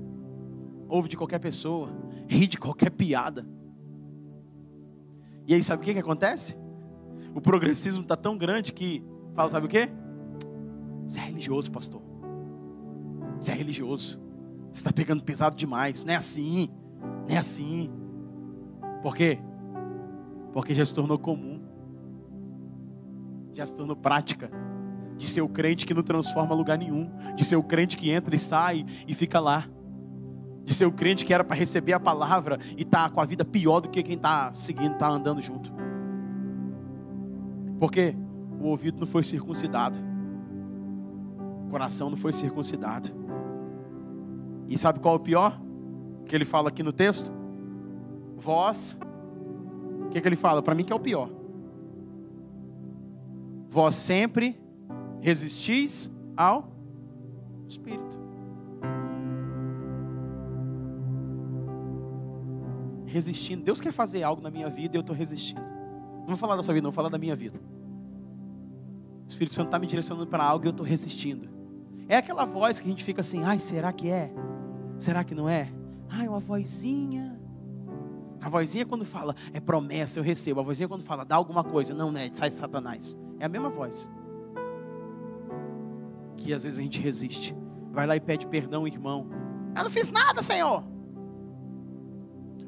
ouve 0.89 1.07
de 1.07 1.15
qualquer 1.15 1.39
pessoa, 1.39 1.89
ri 2.27 2.47
de 2.47 2.57
qualquer 2.57 2.89
piada. 2.89 3.47
E 5.47 5.53
aí 5.53 5.63
sabe 5.63 5.81
o 5.81 5.85
que, 5.85 5.93
que 5.93 5.99
acontece? 5.99 6.57
O 7.33 7.41
progressismo 7.41 8.03
está 8.03 8.15
tão 8.15 8.37
grande 8.37 8.73
que 8.73 9.03
fala, 9.33 9.49
sabe 9.49 9.65
o 9.65 9.69
que? 9.69 9.89
Você 11.05 11.19
é 11.19 11.23
religioso, 11.23 11.71
pastor. 11.71 12.12
Você 13.43 13.51
é 13.51 13.55
religioso. 13.55 14.21
Você 14.71 14.79
está 14.79 14.93
pegando 14.93 15.21
pesado 15.21 15.57
demais. 15.57 16.01
Não 16.01 16.13
é 16.13 16.15
assim. 16.15 16.69
Não 17.27 17.35
é 17.35 17.37
assim. 17.37 17.91
Por 19.01 19.13
quê? 19.13 19.37
Porque 20.53 20.73
já 20.73 20.85
se 20.85 20.95
tornou 20.95 21.19
comum. 21.19 21.61
Já 23.51 23.65
se 23.65 23.75
tornou 23.75 23.97
prática. 23.97 24.49
De 25.17 25.27
ser 25.27 25.41
o 25.41 25.49
crente 25.49 25.85
que 25.85 25.93
não 25.93 26.03
transforma 26.03 26.55
lugar 26.55 26.77
nenhum. 26.77 27.11
De 27.35 27.43
ser 27.43 27.57
o 27.57 27.63
crente 27.63 27.97
que 27.97 28.09
entra 28.09 28.33
e 28.33 28.39
sai 28.39 28.85
e 29.05 29.13
fica 29.13 29.41
lá. 29.41 29.67
de 30.65 30.73
ser 30.73 30.85
o 30.85 30.91
crente 30.91 31.25
que 31.25 31.33
era 31.33 31.43
para 31.43 31.57
receber 31.57 31.93
a 31.93 31.99
palavra 31.99 32.57
e 32.77 32.85
tá 32.85 33.09
com 33.09 33.19
a 33.19 33.25
vida 33.25 33.43
pior 33.43 33.81
do 33.81 33.89
que 33.89 34.01
quem 34.01 34.15
está 34.15 34.53
seguindo, 34.53 34.93
está 34.93 35.09
andando 35.09 35.41
junto. 35.41 35.73
Porque 37.79 38.15
o 38.59 38.67
ouvido 38.67 38.99
não 38.99 39.07
foi 39.07 39.23
circuncidado, 39.23 39.99
o 41.65 41.69
coração 41.69 42.09
não 42.09 42.15
foi 42.15 42.31
circuncidado. 42.31 43.22
E 44.67 44.77
sabe 44.77 44.99
qual 44.99 45.15
é 45.15 45.17
o 45.17 45.19
pior? 45.19 45.59
Que 46.25 46.35
ele 46.35 46.45
fala 46.45 46.69
aqui 46.69 46.83
no 46.83 46.93
texto? 46.93 47.31
Vós, 48.37 48.97
o 50.05 50.09
que, 50.09 50.19
que 50.19 50.27
ele 50.27 50.35
fala? 50.35 50.61
Para 50.61 50.75
mim 50.75 50.83
que 50.83 50.93
é 50.93 50.95
o 50.95 50.99
pior. 50.99 51.29
Vós 53.69 53.95
sempre 53.95 54.59
resistis 55.19 56.11
ao 56.35 56.71
Espírito. 57.67 58.21
Resistindo. 63.05 63.63
Deus 63.63 63.79
quer 63.79 63.91
fazer 63.91 64.23
algo 64.23 64.41
na 64.41 64.51
minha 64.51 64.69
vida 64.69 64.95
e 64.95 64.97
eu 64.97 65.01
estou 65.01 65.15
resistindo. 65.15 65.61
Não 66.19 66.27
vou 66.27 66.37
falar 66.37 66.55
da 66.55 66.63
sua 66.63 66.73
vida, 66.73 66.83
não 66.83 66.91
vou 66.91 66.95
falar 66.95 67.09
da 67.09 67.17
minha 67.17 67.35
vida. 67.35 67.59
O 69.25 69.27
Espírito 69.27 69.53
Santo 69.53 69.67
está 69.67 69.79
me 69.79 69.87
direcionando 69.87 70.27
para 70.27 70.43
algo 70.43 70.65
e 70.65 70.67
eu 70.67 70.71
estou 70.71 70.85
resistindo. 70.85 71.49
É 72.07 72.17
aquela 72.17 72.45
voz 72.45 72.79
que 72.79 72.87
a 72.87 72.89
gente 72.89 73.03
fica 73.03 73.21
assim, 73.21 73.43
ai, 73.43 73.59
será 73.59 73.91
que 73.91 74.09
é? 74.09 74.31
Será 74.97 75.23
que 75.23 75.35
não 75.35 75.49
é? 75.49 75.71
Ai, 76.09 76.27
uma 76.27 76.39
vozinha. 76.39 77.39
A 78.39 78.49
vozinha 78.49 78.85
quando 78.85 79.05
fala, 79.05 79.35
é 79.53 79.59
promessa, 79.59 80.19
eu 80.19 80.23
recebo. 80.23 80.59
A 80.59 80.63
vozinha 80.63 80.87
quando 80.87 81.01
fala, 81.01 81.23
dá 81.23 81.35
alguma 81.35 81.63
coisa, 81.63 81.93
não, 81.93 82.11
né? 82.11 82.29
Sai 82.33 82.51
Satanás. 82.51 83.17
É 83.39 83.45
a 83.45 83.49
mesma 83.49 83.69
voz. 83.69 84.09
Que 86.37 86.53
às 86.53 86.63
vezes 86.63 86.77
a 86.77 86.81
gente 86.81 86.99
resiste. 86.99 87.55
Vai 87.91 88.05
lá 88.05 88.15
e 88.15 88.19
pede 88.19 88.45
perdão, 88.47 88.87
irmão. 88.87 89.27
Eu 89.75 89.83
não 89.83 89.89
fiz 89.89 90.09
nada, 90.09 90.41
Senhor. 90.41 90.83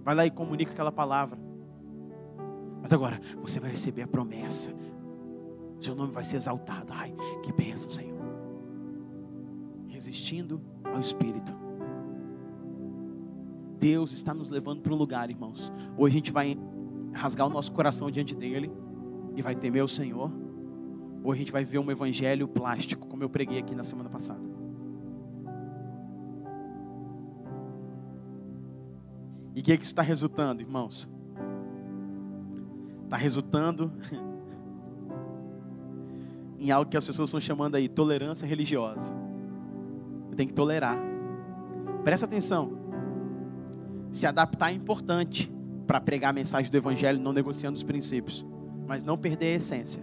Vai 0.04 0.16
lá 0.16 0.26
e 0.26 0.32
comunica 0.32 0.72
aquela 0.72 0.92
palavra. 0.92 1.38
Mas 2.82 2.94
agora, 2.94 3.20
você 3.42 3.60
vai 3.60 3.72
receber 3.72 4.04
a 4.04 4.08
promessa. 4.08 4.72
Seu 5.80 5.96
nome 5.96 6.14
vai 6.14 6.24
ser 6.24 6.38
exaltado. 6.38 6.94
Ai, 6.94 7.14
que 7.44 7.52
bênção, 7.52 7.90
Senhor. 7.90 8.24
Resistindo 9.88 10.62
ao 10.84 11.00
Espírito. 11.00 11.65
Deus 13.86 14.14
está 14.14 14.34
nos 14.34 14.50
levando 14.50 14.82
para 14.82 14.92
um 14.92 14.96
lugar, 14.96 15.30
irmãos. 15.30 15.72
Hoje 15.96 16.16
a 16.16 16.18
gente 16.18 16.32
vai 16.32 16.58
rasgar 17.14 17.46
o 17.46 17.52
nosso 17.52 17.72
coração 17.72 18.10
diante 18.10 18.34
dele 18.34 18.72
e 19.36 19.44
vai 19.44 19.54
temer 19.54 19.84
o 19.84 19.88
Senhor. 19.88 20.32
Ou 21.24 21.32
a 21.32 21.36
gente 21.36 21.52
vai 21.52 21.64
ver 21.64 21.78
um 21.78 21.92
evangelho 21.92 22.48
plástico, 22.48 23.06
como 23.06 23.22
eu 23.22 23.30
preguei 23.30 23.60
aqui 23.60 23.76
na 23.76 23.84
semana 23.84 24.10
passada. 24.10 24.42
E 29.54 29.60
o 29.60 29.64
que, 29.64 29.72
é 29.72 29.78
que 29.78 29.84
isso 29.84 29.92
está 29.92 30.02
resultando, 30.02 30.64
irmãos? 30.64 31.08
Está 33.04 33.18
resultando 33.18 33.92
em 36.58 36.72
algo 36.72 36.90
que 36.90 36.98
as 36.98 37.06
pessoas 37.06 37.30
estão 37.30 37.40
chamando 37.40 37.76
aí 37.76 37.88
tolerância 37.88 38.48
religiosa. 38.48 39.16
Tem 40.36 40.48
que 40.48 40.56
tolerar. 40.56 40.98
Presta 42.04 42.26
atenção. 42.26 42.85
Se 44.16 44.26
adaptar 44.26 44.72
é 44.72 44.74
importante 44.74 45.52
para 45.86 46.00
pregar 46.00 46.30
a 46.30 46.34
mensagem 46.34 46.72
do 46.72 46.78
Evangelho, 46.78 47.20
não 47.20 47.34
negociando 47.34 47.76
os 47.76 47.84
princípios, 47.84 48.46
mas 48.88 49.04
não 49.04 49.18
perder 49.18 49.48
a 49.48 49.56
essência. 49.58 50.02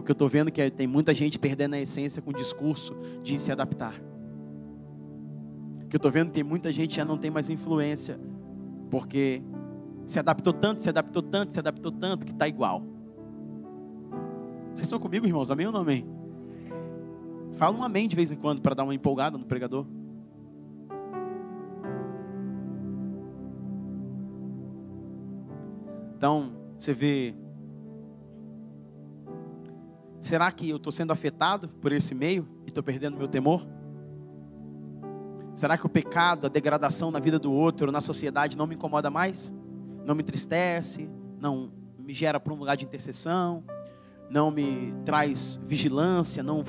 O 0.00 0.02
que 0.02 0.10
eu 0.10 0.14
estou 0.14 0.28
vendo 0.28 0.48
é 0.48 0.50
que 0.50 0.68
tem 0.68 0.88
muita 0.88 1.14
gente 1.14 1.38
perdendo 1.38 1.74
a 1.74 1.80
essência 1.80 2.20
com 2.20 2.30
o 2.30 2.34
discurso 2.34 2.92
de 3.22 3.38
se 3.38 3.52
adaptar. 3.52 3.94
O 5.84 5.86
que 5.86 5.94
eu 5.94 5.98
estou 5.98 6.10
vendo 6.10 6.30
é 6.30 6.32
que 6.32 6.42
muita 6.42 6.72
gente 6.72 6.96
já 6.96 7.04
não 7.04 7.16
tem 7.16 7.30
mais 7.30 7.48
influência 7.48 8.18
porque 8.90 9.44
se 10.06 10.18
adaptou 10.18 10.52
tanto, 10.52 10.82
se 10.82 10.88
adaptou 10.88 11.22
tanto, 11.22 11.52
se 11.52 11.58
adaptou 11.60 11.92
tanto 11.92 12.26
que 12.26 12.32
está 12.32 12.48
igual. 12.48 12.82
Vocês 14.70 14.88
estão 14.88 14.98
comigo, 14.98 15.24
irmãos? 15.24 15.52
Amém 15.52 15.68
ou 15.68 15.72
não 15.72 15.82
amém? 15.82 16.04
Fala 17.58 17.78
um 17.78 17.84
amém 17.84 18.08
de 18.08 18.16
vez 18.16 18.32
em 18.32 18.36
quando 18.36 18.60
para 18.60 18.74
dar 18.74 18.82
uma 18.82 18.92
empolgada 18.92 19.38
no 19.38 19.44
pregador. 19.44 19.86
Então, 26.24 26.54
você 26.78 26.94
vê. 26.94 27.34
Será 30.22 30.50
que 30.50 30.70
eu 30.70 30.78
estou 30.78 30.90
sendo 30.90 31.12
afetado 31.12 31.68
por 31.68 31.92
esse 31.92 32.14
meio 32.14 32.48
e 32.64 32.68
estou 32.68 32.82
perdendo 32.82 33.18
meu 33.18 33.28
temor? 33.28 33.66
Será 35.54 35.76
que 35.76 35.84
o 35.84 35.88
pecado, 35.90 36.46
a 36.46 36.48
degradação 36.48 37.10
na 37.10 37.18
vida 37.18 37.38
do 37.38 37.52
outro, 37.52 37.92
na 37.92 38.00
sociedade, 38.00 38.56
não 38.56 38.66
me 38.66 38.74
incomoda 38.74 39.10
mais? 39.10 39.54
Não 40.06 40.14
me 40.14 40.22
entristece? 40.22 41.10
Não 41.38 41.70
me 41.98 42.14
gera 42.14 42.40
para 42.40 42.54
um 42.54 42.56
lugar 42.56 42.78
de 42.78 42.86
intercessão? 42.86 43.62
Não 44.30 44.50
me 44.50 44.94
traz 45.04 45.60
vigilância? 45.66 46.42
Não. 46.42 46.64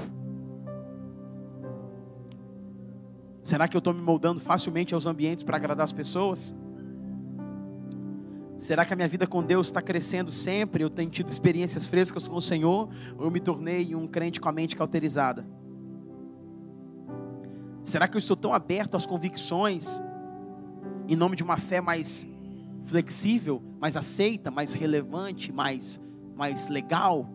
Será 3.42 3.70
que 3.70 3.78
eu 3.78 3.80
estou 3.80 3.94
me 3.94 4.02
moldando 4.02 4.42
facilmente 4.42 4.94
aos 4.94 5.06
ambientes 5.06 5.46
para 5.46 5.56
agradar 5.56 5.86
as 5.86 5.94
pessoas? 5.94 6.54
Será 8.66 8.84
que 8.84 8.92
a 8.92 8.96
minha 8.96 9.08
vida 9.08 9.28
com 9.28 9.44
Deus 9.44 9.68
está 9.68 9.80
crescendo 9.80 10.32
sempre? 10.32 10.84
Eu 10.84 10.90
tenho 10.90 11.08
tido 11.08 11.30
experiências 11.30 11.86
frescas 11.86 12.28
com 12.28 12.36
o 12.36 12.42
Senhor? 12.42 12.90
Ou 13.16 13.26
eu 13.26 13.30
me 13.30 13.40
tornei 13.40 13.94
um 13.94 14.08
crente 14.08 14.42
com 14.42 14.50
a 14.50 14.52
mente 14.52 14.76
cauterizada? 14.76 15.46
Será 17.84 18.08
que 18.08 18.18
eu 18.18 18.18
estou 18.18 18.36
tão 18.36 18.52
aberto 18.52 18.98
às 18.98 19.06
convicções, 19.06 20.02
em 21.08 21.16
nome 21.16 21.36
de 21.36 21.44
uma 21.44 21.58
fé 21.58 21.80
mais 21.80 22.28
flexível, 22.86 23.62
mais 23.80 23.96
aceita, 23.96 24.50
mais 24.50 24.74
relevante, 24.74 25.52
mais, 25.52 26.02
mais 26.36 26.68
legal, 26.68 27.30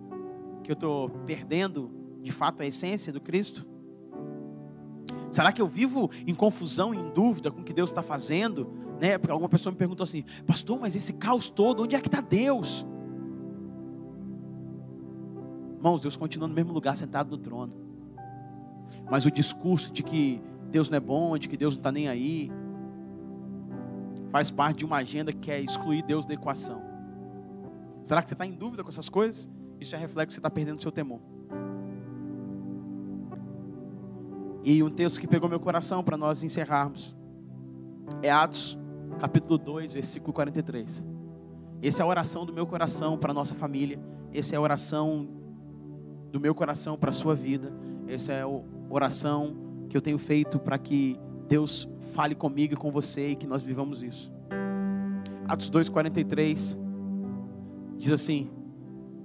que 0.64 0.72
eu 0.72 0.74
estou 0.74 1.11
perdendo 1.26 1.93
de 2.20 2.33
fato 2.33 2.61
a 2.61 2.66
essência 2.66 3.12
do 3.12 3.20
Cristo? 3.20 3.64
Será 5.31 5.53
que 5.53 5.62
eu 5.62 5.68
vivo 5.68 6.11
em 6.26 6.35
confusão, 6.35 6.93
em 6.93 7.09
dúvida 7.12 7.53
com 7.53 7.61
o 7.61 7.64
que 7.64 7.72
Deus 7.72 7.91
está 7.91 8.03
fazendo? 8.03 8.80
Né? 9.01 9.16
Porque 9.16 9.32
alguma 9.32 9.48
pessoa 9.48 9.72
me 9.72 9.78
perguntou 9.78 10.05
assim, 10.05 10.24
pastor, 10.46 10.78
mas 10.78 10.94
esse 10.94 11.14
caos 11.14 11.48
todo, 11.48 11.84
onde 11.84 11.96
é 11.96 12.01
que 12.01 12.09
está 12.09 12.20
Deus? 12.20 12.86
Irmãos, 15.76 16.03
Deus 16.03 16.16
continua 16.16 16.46
no 16.46 16.53
mesmo 16.53 16.74
lugar, 16.74 16.94
sentado 16.94 17.30
no 17.30 17.38
trono. 17.38 17.72
Mas 19.11 19.24
o 19.24 19.30
discurso 19.30 19.90
de 19.90 20.03
que 20.03 20.42
Deus 20.70 20.90
não 20.90 20.98
é 20.98 21.01
bom, 21.01 21.38
de 21.38 21.48
que 21.48 21.57
Deus 21.57 21.74
não 21.74 21.80
está 21.80 21.90
nem 21.90 22.09
aí, 22.09 22.53
faz 24.30 24.51
parte 24.51 24.80
de 24.80 24.84
uma 24.84 24.98
agenda 24.98 25.32
que 25.32 25.38
quer 25.38 25.61
excluir 25.61 26.03
Deus 26.03 26.26
da 26.26 26.34
equação. 26.34 26.82
Será 28.03 28.20
que 28.20 28.28
você 28.28 28.34
está 28.34 28.44
em 28.44 28.53
dúvida 28.53 28.82
com 28.82 28.90
essas 28.90 29.09
coisas? 29.09 29.48
Isso 29.80 29.96
é 29.96 29.98
reflexo 29.98 30.28
que 30.28 30.34
você 30.34 30.40
está 30.40 30.51
perdendo 30.51 30.78
o 30.78 30.82
seu 30.82 30.92
temor. 30.92 31.20
E 34.62 34.82
um 34.82 34.90
texto 34.90 35.18
que 35.18 35.26
pegou 35.26 35.48
meu 35.48 35.59
coração 35.59 36.05
para 36.05 36.18
nós 36.18 36.42
encerrarmos 36.42 37.16
é 38.22 38.30
Atos, 38.30 38.78
capítulo 39.20 39.58
2, 39.58 39.92
versículo 39.92 40.32
43. 40.32 41.04
Essa 41.82 42.02
é 42.02 42.04
a 42.04 42.06
oração 42.06 42.46
do 42.46 42.52
meu 42.54 42.66
coração 42.66 43.18
para 43.18 43.32
a 43.32 43.34
nossa 43.34 43.54
família. 43.54 44.00
Essa 44.32 44.54
é 44.54 44.58
a 44.58 44.60
oração 44.60 45.28
do 46.32 46.40
meu 46.40 46.54
coração 46.54 46.96
para 46.96 47.10
a 47.10 47.12
sua 47.12 47.34
vida. 47.34 47.70
Essa 48.08 48.32
é 48.32 48.46
o 48.46 48.64
oração 48.88 49.54
que 49.88 49.96
eu 49.96 50.00
tenho 50.00 50.18
feito 50.18 50.58
para 50.58 50.78
que 50.78 51.18
Deus 51.46 51.86
fale 52.12 52.34
comigo 52.34 52.72
e 52.72 52.76
com 52.76 52.90
você 52.90 53.28
e 53.28 53.36
que 53.36 53.46
nós 53.46 53.62
vivamos 53.62 54.02
isso. 54.02 54.32
Atos 55.46 55.70
2:43 55.70 56.76
diz 57.98 58.12
assim: 58.12 58.50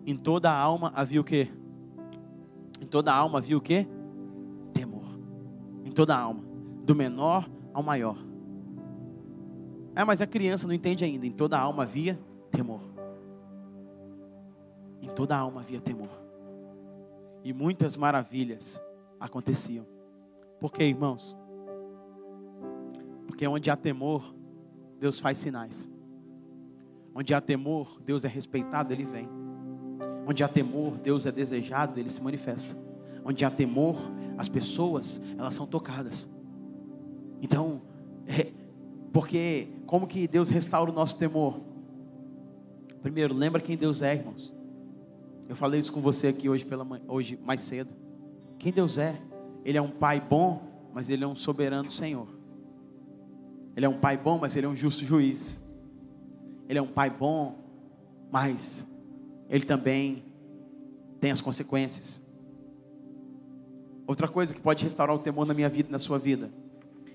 Em 0.05 0.17
toda 0.17 0.51
a 0.51 0.57
alma 0.57 0.91
havia 0.93 1.21
o 1.21 1.23
quê? 1.23 1.47
Em 2.81 2.85
toda 2.85 3.13
a 3.13 3.15
alma 3.15 3.37
havia 3.37 3.57
o 3.57 3.61
quê? 3.61 3.87
Temor. 4.73 5.17
Em 5.85 5.91
toda 5.91 6.15
a 6.15 6.19
alma, 6.19 6.43
do 6.83 6.93
menor 6.93 7.49
ao 7.73 7.81
maior. 7.81 8.17
É, 9.95 10.03
mas 10.03 10.21
a 10.21 10.27
criança 10.27 10.67
não 10.67 10.73
entende 10.73 11.05
ainda. 11.05 11.25
Em 11.25 11.31
toda 11.31 11.57
alma 11.57 11.83
havia 11.83 12.19
temor. 12.51 12.81
Em 15.01 15.07
toda 15.07 15.37
alma 15.37 15.61
havia 15.61 15.79
temor. 15.79 16.09
E 17.43 17.53
muitas 17.53 17.95
maravilhas 17.95 18.81
aconteciam. 19.19 19.85
Por 20.59 20.71
quê, 20.71 20.83
irmãos? 20.83 21.37
Porque 23.25 23.47
onde 23.47 23.69
há 23.71 23.77
temor, 23.77 24.35
Deus 24.99 25.19
faz 25.19 25.37
sinais. 25.39 25.89
Onde 27.13 27.33
há 27.33 27.39
temor, 27.39 28.01
Deus 28.01 28.25
é 28.25 28.27
respeitado, 28.27 28.91
ele 28.91 29.05
vem. 29.05 29.29
Onde 30.27 30.43
há 30.43 30.47
temor, 30.47 30.97
Deus 30.97 31.25
é 31.25 31.31
desejado, 31.31 31.99
ele 31.99 32.09
se 32.09 32.21
manifesta. 32.21 32.75
Onde 33.23 33.45
há 33.45 33.51
temor, 33.51 33.95
as 34.37 34.49
pessoas, 34.49 35.21
elas 35.37 35.55
são 35.55 35.65
tocadas. 35.65 36.27
Então, 37.41 37.81
é, 38.27 38.51
porque 39.13 39.69
como 39.85 40.07
que 40.07 40.27
Deus 40.27 40.49
restaura 40.49 40.91
o 40.91 40.93
nosso 40.93 41.17
temor? 41.17 41.61
Primeiro, 43.01 43.33
lembra 43.33 43.61
quem 43.61 43.77
Deus 43.77 44.01
é, 44.01 44.15
irmãos. 44.15 44.55
Eu 45.47 45.55
falei 45.55 45.79
isso 45.79 45.93
com 45.93 46.01
você 46.01 46.27
aqui 46.27 46.49
hoje 46.49 46.65
pela 46.65 46.85
hoje 47.07 47.37
mais 47.43 47.61
cedo. 47.61 47.93
Quem 48.57 48.71
Deus 48.71 48.97
é? 48.97 49.21
Ele 49.63 49.77
é 49.77 49.81
um 49.81 49.91
pai 49.91 50.19
bom, 50.19 50.89
mas 50.93 51.09
ele 51.09 51.23
é 51.23 51.27
um 51.27 51.35
soberano 51.35 51.89
Senhor. 51.89 52.27
Ele 53.75 53.85
é 53.85 53.89
um 53.89 53.99
pai 53.99 54.17
bom, 54.17 54.39
mas 54.39 54.55
ele 54.55 54.65
é 54.65 54.69
um 54.69 54.75
justo 54.75 55.05
juiz. 55.05 55.61
Ele 56.67 56.79
é 56.79 56.81
um 56.81 56.87
pai 56.87 57.09
bom, 57.09 57.59
mas 58.31 58.85
ele 59.49 59.65
também 59.65 60.23
tem 61.19 61.31
as 61.31 61.41
consequências. 61.41 62.21
Outra 64.07 64.27
coisa 64.27 64.53
que 64.53 64.61
pode 64.61 64.83
restaurar 64.83 65.15
o 65.15 65.19
temor 65.19 65.45
na 65.45 65.53
minha 65.53 65.69
vida 65.69 65.89
e 65.89 65.91
na 65.91 65.99
sua 65.99 66.17
vida 66.17 66.51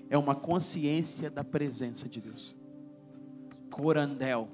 é 0.09 0.17
uma 0.17 0.35
consciência 0.35 1.29
da 1.29 1.43
presença 1.43 2.07
de 2.07 2.21
Deus. 2.21 2.55
Corandel 3.71 4.49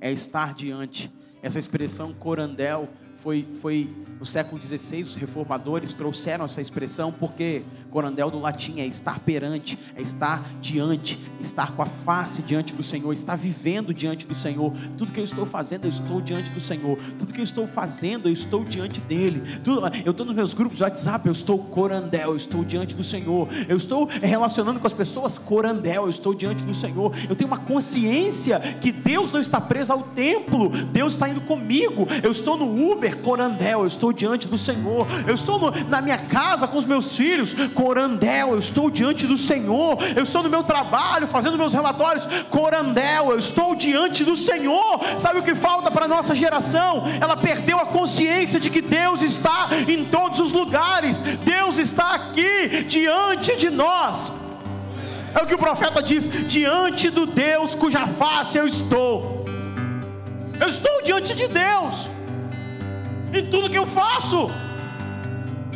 é 0.00 0.12
estar 0.12 0.52
diante. 0.52 1.10
Essa 1.42 1.58
expressão 1.58 2.12
corandel 2.12 2.88
foi, 3.22 3.46
foi 3.60 3.88
no 4.18 4.26
século 4.26 4.60
XVI, 4.60 5.02
os 5.02 5.16
reformadores 5.16 5.92
trouxeram 5.92 6.44
essa 6.44 6.60
expressão, 6.60 7.10
porque 7.10 7.62
corandel 7.90 8.30
do 8.30 8.38
latim 8.38 8.80
é 8.80 8.86
estar 8.86 9.18
perante, 9.20 9.78
é 9.96 10.02
estar 10.02 10.44
diante, 10.60 11.18
estar 11.40 11.72
com 11.72 11.82
a 11.82 11.86
face 11.86 12.42
diante 12.42 12.74
do 12.74 12.82
Senhor, 12.82 13.12
estar 13.12 13.36
vivendo 13.36 13.92
diante 13.92 14.26
do 14.26 14.34
Senhor. 14.34 14.72
Tudo 14.96 15.12
que 15.12 15.20
eu 15.20 15.24
estou 15.24 15.44
fazendo, 15.44 15.84
eu 15.84 15.90
estou 15.90 16.20
diante 16.20 16.50
do 16.50 16.60
Senhor. 16.60 16.98
Tudo 17.18 17.32
que 17.32 17.40
eu 17.40 17.44
estou 17.44 17.66
fazendo, 17.66 18.28
eu 18.28 18.32
estou 18.32 18.64
diante 18.64 19.00
dele. 19.00 19.42
Tudo, 19.64 19.86
eu 20.04 20.10
estou 20.10 20.26
nos 20.26 20.34
meus 20.34 20.54
grupos 20.54 20.76
de 20.76 20.82
WhatsApp, 20.82 21.26
eu 21.26 21.32
estou 21.32 21.58
corandel, 21.58 22.30
eu 22.30 22.36
estou 22.36 22.64
diante 22.64 22.94
do 22.94 23.02
Senhor. 23.04 23.48
Eu 23.68 23.76
estou 23.76 24.06
relacionando 24.06 24.78
com 24.80 24.86
as 24.86 24.92
pessoas 24.92 25.38
corandel, 25.38 26.04
eu 26.04 26.10
estou 26.10 26.34
diante 26.34 26.62
do 26.64 26.74
Senhor. 26.74 27.12
Eu 27.28 27.34
tenho 27.34 27.48
uma 27.48 27.58
consciência 27.58 28.60
que 28.80 28.92
Deus 28.92 29.32
não 29.32 29.40
está 29.40 29.60
preso 29.60 29.92
ao 29.92 30.02
templo, 30.02 30.68
Deus 30.86 31.14
está 31.14 31.28
indo 31.28 31.40
comigo. 31.40 32.06
Eu 32.22 32.30
estou 32.30 32.56
no 32.56 32.92
Uber, 32.92 33.09
corandel, 33.16 33.80
eu 33.80 33.86
estou 33.86 34.12
diante 34.12 34.48
do 34.48 34.58
Senhor. 34.58 35.06
Eu 35.26 35.34
estou 35.34 35.58
no, 35.58 35.70
na 35.88 36.00
minha 36.00 36.18
casa 36.18 36.66
com 36.66 36.78
os 36.78 36.84
meus 36.84 37.16
filhos, 37.16 37.54
corandel, 37.74 38.50
eu 38.50 38.58
estou 38.58 38.90
diante 38.90 39.26
do 39.26 39.36
Senhor. 39.36 39.98
Eu 40.16 40.22
estou 40.22 40.42
no 40.42 40.50
meu 40.50 40.62
trabalho 40.62 41.26
fazendo 41.26 41.58
meus 41.58 41.74
relatórios, 41.74 42.26
corandel, 42.50 43.30
eu 43.30 43.38
estou 43.38 43.74
diante 43.74 44.24
do 44.24 44.36
Senhor. 44.36 45.00
Sabe 45.18 45.38
o 45.38 45.42
que 45.42 45.54
falta 45.54 45.90
para 45.90 46.04
a 46.04 46.08
nossa 46.08 46.34
geração? 46.34 47.02
Ela 47.20 47.36
perdeu 47.36 47.78
a 47.78 47.86
consciência 47.86 48.60
de 48.60 48.70
que 48.70 48.80
Deus 48.80 49.22
está 49.22 49.68
em 49.88 50.04
todos 50.06 50.40
os 50.40 50.52
lugares. 50.52 51.20
Deus 51.20 51.78
está 51.78 52.14
aqui 52.14 52.84
diante 52.84 53.56
de 53.56 53.70
nós. 53.70 54.32
É 55.34 55.42
o 55.42 55.46
que 55.46 55.54
o 55.54 55.58
profeta 55.58 56.02
diz: 56.02 56.28
diante 56.48 57.10
do 57.10 57.26
Deus 57.26 57.74
cuja 57.74 58.06
face 58.06 58.58
eu 58.58 58.66
estou. 58.66 59.44
Eu 60.60 60.68
estou 60.68 61.02
diante 61.02 61.34
de 61.34 61.48
Deus 61.48 62.10
em 63.32 63.46
tudo 63.46 63.70
que 63.70 63.78
eu 63.78 63.86
faço. 63.86 64.50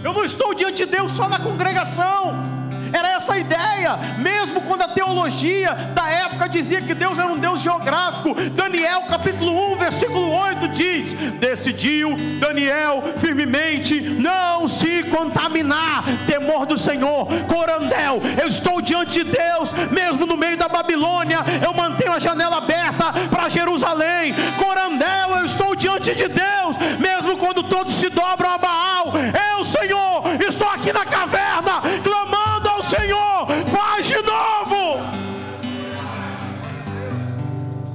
Eu 0.02 0.12
não 0.12 0.24
estou 0.24 0.54
diante 0.54 0.84
de 0.84 0.90
Deus 0.90 1.12
só 1.12 1.28
na 1.28 1.38
congregação. 1.38 2.53
Era 2.94 3.08
essa 3.08 3.34
a 3.34 3.38
ideia, 3.38 3.98
mesmo 4.18 4.60
quando 4.60 4.82
a 4.82 4.88
teologia 4.88 5.74
da 5.94 6.08
época 6.08 6.48
dizia 6.48 6.80
que 6.80 6.94
Deus 6.94 7.18
era 7.18 7.26
um 7.26 7.38
Deus 7.38 7.60
geográfico. 7.60 8.34
Daniel 8.52 9.02
capítulo 9.08 9.72
1, 9.72 9.76
versículo 9.76 10.30
8 10.30 10.68
diz: 10.68 11.12
Decidiu 11.40 12.14
Daniel 12.38 13.02
firmemente 13.18 14.00
não 14.00 14.68
se 14.68 15.02
contaminar, 15.04 16.04
temor 16.26 16.66
do 16.66 16.76
Senhor. 16.76 17.26
Corandel, 17.48 18.20
eu 18.40 18.46
estou 18.46 18.80
diante 18.80 19.24
de 19.24 19.30
Deus, 19.30 19.72
mesmo 19.90 20.24
no 20.24 20.36
meio 20.36 20.56
da 20.56 20.68
Babilônia, 20.68 21.40
eu 21.64 21.74
mantenho 21.74 22.12
a 22.12 22.20
janela 22.20 22.58
aberta 22.58 23.12
para 23.28 23.48
Jerusalém. 23.48 24.34
Corandel, 24.56 25.38
eu 25.38 25.44
estou 25.44 25.74
diante 25.74 26.14
de 26.14 26.28
Deus, 26.28 26.76
mesmo 27.00 27.36
quando 27.36 27.62
todos 27.64 27.94
se 27.94 28.08
dobram 28.08 28.52
a 28.52 28.58
Baal. 28.58 29.12
Eu, 29.50 29.64
Senhor, 29.64 30.22
estou 30.46 30.68
aqui 30.68 30.92
na 30.92 31.04
caverna, 31.04 31.43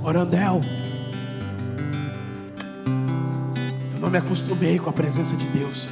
Orandel, 0.10 0.62
eu 3.94 4.00
não 4.00 4.10
me 4.10 4.18
acostumei 4.18 4.80
com 4.80 4.90
a 4.90 4.94
presença 4.94 5.38
de 5.38 5.46
Deus. 5.50 5.88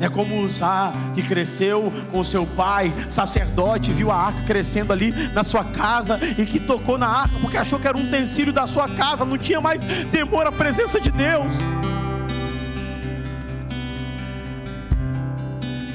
É 0.00 0.08
como 0.08 0.40
Uzá, 0.42 0.92
que 1.14 1.22
cresceu 1.22 1.92
com 2.10 2.24
seu 2.24 2.44
pai, 2.44 2.92
sacerdote, 3.08 3.92
viu 3.92 4.10
a 4.10 4.16
arca 4.16 4.42
crescendo 4.42 4.92
ali 4.92 5.12
na 5.32 5.44
sua 5.44 5.62
casa 5.62 6.18
e 6.36 6.44
que 6.44 6.58
tocou 6.58 6.98
na 6.98 7.06
arca 7.06 7.36
porque 7.40 7.56
achou 7.56 7.78
que 7.78 7.86
era 7.86 7.96
um 7.96 8.02
utensílio 8.02 8.52
da 8.52 8.66
sua 8.66 8.88
casa, 8.88 9.24
não 9.24 9.38
tinha 9.38 9.60
mais 9.60 9.84
temor 10.10 10.48
à 10.48 10.50
presença 10.50 11.00
de 11.00 11.12
Deus. 11.12 11.54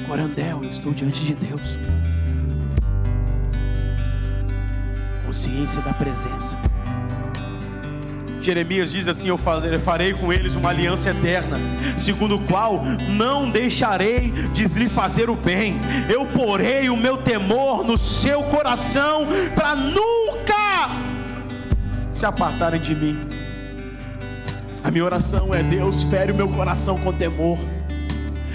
Corandel, 0.06 0.62
eu 0.62 0.70
estou 0.70 0.94
diante 0.94 1.22
de 1.22 1.34
Deus. 1.34 1.62
Consciência 5.26 5.82
da 5.82 5.92
presença. 5.92 6.56
Jeremias 8.44 8.92
diz 8.92 9.08
assim: 9.08 9.28
Eu 9.28 9.38
farei 9.38 10.12
com 10.12 10.30
eles 10.30 10.54
uma 10.54 10.68
aliança 10.68 11.10
eterna, 11.10 11.56
segundo 11.96 12.36
o 12.36 12.40
qual 12.40 12.82
não 13.08 13.48
deixarei 13.48 14.30
de 14.52 14.66
lhe 14.66 14.88
fazer 14.88 15.30
o 15.30 15.34
bem. 15.34 15.80
Eu 16.08 16.26
porei 16.26 16.90
o 16.90 16.96
meu 16.96 17.16
temor 17.16 17.82
no 17.82 17.96
seu 17.96 18.42
coração, 18.44 19.26
para 19.54 19.74
nunca 19.74 20.90
se 22.12 22.26
apartarem 22.26 22.80
de 22.80 22.94
mim. 22.94 23.18
A 24.82 24.90
minha 24.90 25.04
oração 25.04 25.54
é: 25.54 25.62
Deus, 25.62 26.02
fere 26.02 26.30
o 26.30 26.34
meu 26.34 26.48
coração 26.48 26.98
com 26.98 27.12
temor, 27.12 27.58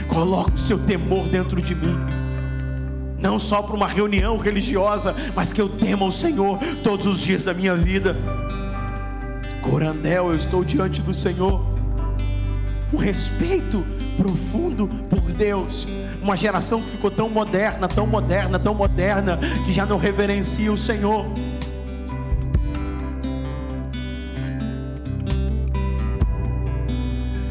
coloque 0.08 0.54
o 0.54 0.60
seu 0.60 0.78
temor 0.78 1.28
dentro 1.28 1.60
de 1.60 1.74
mim 1.74 1.98
não 3.22 3.38
só 3.38 3.62
para 3.62 3.76
uma 3.76 3.86
reunião 3.86 4.38
religiosa, 4.38 5.14
mas 5.36 5.52
que 5.52 5.60
eu 5.60 5.68
tema 5.68 6.06
o 6.06 6.12
Senhor 6.12 6.58
todos 6.82 7.06
os 7.06 7.20
dias 7.20 7.44
da 7.44 7.54
minha 7.54 7.76
vida. 7.76 8.16
Corandel, 9.62 10.30
eu 10.30 10.36
estou 10.36 10.64
diante 10.64 11.02
do 11.02 11.14
Senhor. 11.14 11.64
Um 12.92 12.98
respeito 12.98 13.86
profundo 14.18 14.88
por 15.10 15.22
Deus. 15.22 15.88
Uma 16.22 16.36
geração 16.36 16.82
que 16.82 16.90
ficou 16.90 17.12
tão 17.12 17.30
moderna, 17.30 17.88
tão 17.88 18.08
moderna, 18.08 18.60
tão 18.60 18.74
moderna, 18.74 19.38
que 19.66 19.72
já 19.72 19.86
não 19.86 19.98
reverencia 19.98 20.72
o 20.72 20.78
Senhor. 20.78 21.26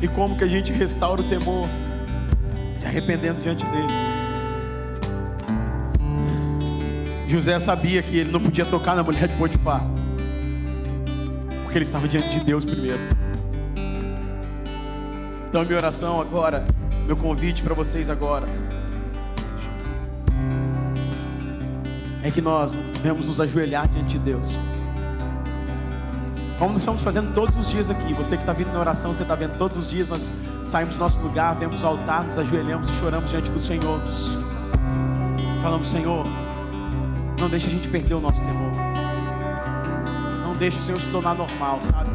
E 0.01 0.09
como 0.09 0.37
que 0.37 0.45
a 0.45 0.49
gente 0.49 0.73
restaura 0.73 1.21
o 1.21 1.25
temor? 1.25 1.69
Se 2.77 2.87
arrependendo 2.87 3.41
diante 3.41 3.65
dele. 3.67 3.89
José 7.27 7.59
sabia 7.59 8.03
que 8.03 8.19
ele 8.19 8.31
não 8.31 8.41
podia 8.41 8.65
tocar 8.65 8.97
na 8.97 9.03
mulher 9.03 9.29
de 9.29 9.35
Potifar 9.35 9.98
ele 11.79 11.85
estava 11.85 12.09
diante 12.09 12.29
de 12.31 12.41
Deus 12.41 12.65
primeiro. 12.65 13.01
Então, 15.49 15.65
minha 15.65 15.77
oração 15.77 16.21
agora, 16.21 16.67
meu 17.07 17.17
convite 17.17 17.63
para 17.63 17.73
vocês 17.73 18.11
agora, 18.11 18.47
é 22.23 22.31
que 22.31 22.41
nós 22.43 22.73
devemos 22.73 23.27
nos 23.27 23.41
ajoelhar 23.41 23.89
diante 23.89 24.19
de 24.19 24.19
Deus. 24.19 24.59
Como 26.59 26.77
estamos 26.77 27.03
fazendo 27.03 27.33
todos 27.33 27.57
os 27.57 27.71
dias 27.71 27.89
aqui, 27.89 28.13
você 28.13 28.37
que 28.37 28.43
está 28.43 28.53
vindo 28.53 28.73
na 28.73 28.81
oração, 28.81 29.15
você 29.15 29.23
está 29.23 29.37
vendo 29.37 29.57
todos 29.57 29.79
os 29.79 29.89
dias, 29.89 30.09
nós 30.09 30.21
saímos 30.65 30.97
do 30.97 31.01
nosso 31.01 31.21
lugar, 31.21 31.55
vemos 31.55 31.83
o 31.85 31.87
altar, 31.87 32.25
nos 32.25 32.39
ajoelhamos 32.39 32.89
e 32.91 32.93
choramos 32.95 33.31
diante 33.31 33.51
do 33.53 33.61
Senhor. 33.61 34.01
Falamos, 35.63 35.89
Senhor, 35.89 36.27
não 37.41 37.49
deixe 37.49 37.69
a 37.69 37.71
gente 37.71 37.89
perder 37.89 38.15
o 38.15 38.21
nosso 38.21 38.41
temor 38.41 38.78
deixe 40.59 40.79
o 40.79 40.83
Senhor 40.83 41.01
se 41.01 41.11
tornar 41.11 41.35
normal, 41.35 41.81
sabe? 41.83 42.11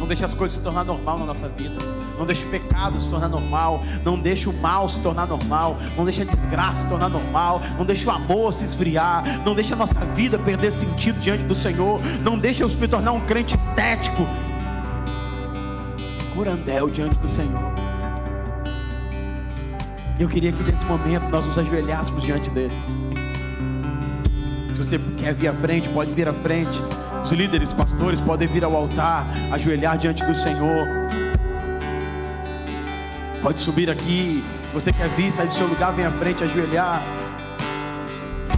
Não 0.00 0.06
deixe 0.06 0.24
as 0.24 0.34
coisas 0.34 0.56
se 0.56 0.62
tornar 0.62 0.84
normal 0.84 1.18
na 1.18 1.26
nossa 1.26 1.48
vida. 1.48 1.76
Não 2.18 2.26
deixe 2.26 2.44
o 2.44 2.50
pecado 2.50 3.00
se 3.00 3.10
tornar 3.10 3.28
normal. 3.28 3.82
Não 4.04 4.18
deixe 4.18 4.48
o 4.48 4.52
mal 4.52 4.88
se 4.88 5.00
tornar 5.00 5.26
normal. 5.26 5.76
Não 5.96 6.04
deixe 6.04 6.22
a 6.22 6.24
desgraça 6.24 6.82
se 6.82 6.88
tornar 6.88 7.08
normal. 7.08 7.60
Não 7.78 7.84
deixe 7.84 8.06
o 8.06 8.10
amor 8.10 8.52
se 8.52 8.64
esfriar. 8.64 9.42
Não 9.44 9.54
deixe 9.54 9.72
a 9.72 9.76
nossa 9.76 10.00
vida 10.14 10.38
perder 10.38 10.70
sentido 10.72 11.20
diante 11.20 11.44
do 11.44 11.54
Senhor. 11.54 12.00
Não 12.22 12.38
deixe 12.38 12.62
eu 12.62 12.68
me 12.68 12.88
tornar 12.88 13.12
um 13.12 13.20
crente 13.20 13.56
estético. 13.56 14.26
Curandel 16.34 16.90
diante 16.90 17.16
do 17.16 17.28
Senhor. 17.28 17.72
Eu 20.18 20.28
queria 20.28 20.52
que 20.52 20.62
nesse 20.62 20.84
momento 20.84 21.28
nós 21.30 21.44
nos 21.44 21.58
ajoelhássemos 21.58 22.22
diante 22.22 22.48
dele. 22.50 22.72
Se 24.72 24.78
você 24.78 24.98
quer 25.18 25.34
vir 25.34 25.48
à 25.48 25.54
frente, 25.54 25.88
pode 25.88 26.12
vir 26.12 26.28
à 26.28 26.32
frente. 26.32 26.80
Os 27.24 27.32
líderes, 27.32 27.72
pastores 27.72 28.20
podem 28.20 28.46
vir 28.46 28.62
ao 28.64 28.76
altar, 28.76 29.26
ajoelhar 29.50 29.96
diante 29.96 30.22
do 30.26 30.34
Senhor. 30.34 30.86
Pode 33.40 33.60
subir 33.60 33.88
aqui. 33.88 34.44
Você 34.74 34.92
quer 34.92 35.08
vir, 35.08 35.32
sair 35.32 35.48
do 35.48 35.54
seu 35.54 35.66
lugar, 35.66 35.92
vem 35.92 36.04
à 36.04 36.10
frente, 36.10 36.44
ajoelhar. 36.44 37.02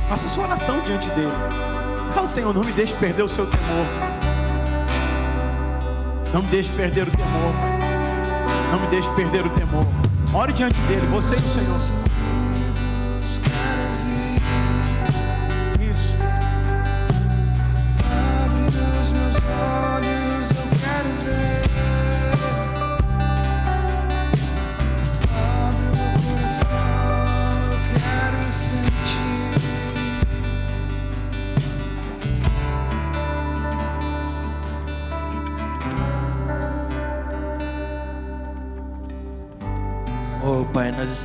Faça 0.09 0.27
sua 0.27 0.45
oração 0.45 0.81
diante 0.81 1.09
dele. 1.11 1.33
Fala, 2.13 2.27
Senhor, 2.27 2.53
não 2.53 2.63
me 2.63 2.73
deixe 2.73 2.95
perder 2.95 3.23
o 3.23 3.29
seu 3.29 3.47
temor. 3.47 3.87
Não 6.33 6.43
me 6.43 6.49
deixe 6.49 6.73
perder 6.73 7.07
o 7.07 7.11
temor. 7.11 7.55
Não 8.73 8.81
me 8.81 8.89
deixe 8.89 9.11
perder 9.13 9.47
o 9.47 9.51
temor. 9.51 9.87
Ore 10.35 10.53
diante 10.53 10.81
dele, 10.83 11.07
você 11.07 11.35
e 11.35 11.39
o 11.39 11.49
Senhor. 11.51 11.77
Isso. 11.77 12.16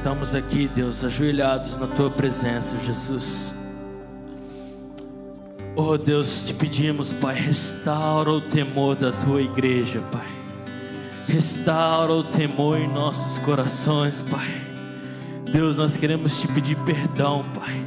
Estamos 0.02 0.34
aqui, 0.34 0.68
Deus, 0.68 1.06
ajoelhados 1.06 1.78
na 1.78 1.86
tua 1.86 2.10
presença, 2.10 2.76
Jesus. 2.84 3.54
Oh, 5.76 5.96
Deus, 5.96 6.42
te 6.42 6.56
pedimos, 6.56 7.14
Pai, 7.14 7.36
restaura 7.36 8.32
o 8.32 8.42
temor 8.42 8.96
da 8.96 9.12
tua 9.12 9.44
igreja, 9.44 10.02
Pai. 10.12 10.26
Restaura 11.28 12.14
o 12.14 12.24
temor 12.24 12.80
em 12.80 12.92
nossos 12.92 13.38
corações, 13.38 14.24
Pai. 14.24 14.50
Deus, 15.52 15.78
nós 15.78 15.96
queremos 15.96 16.42
te 16.42 16.48
pedir 16.48 16.78
perdão, 16.78 17.46
Pai. 17.54 17.86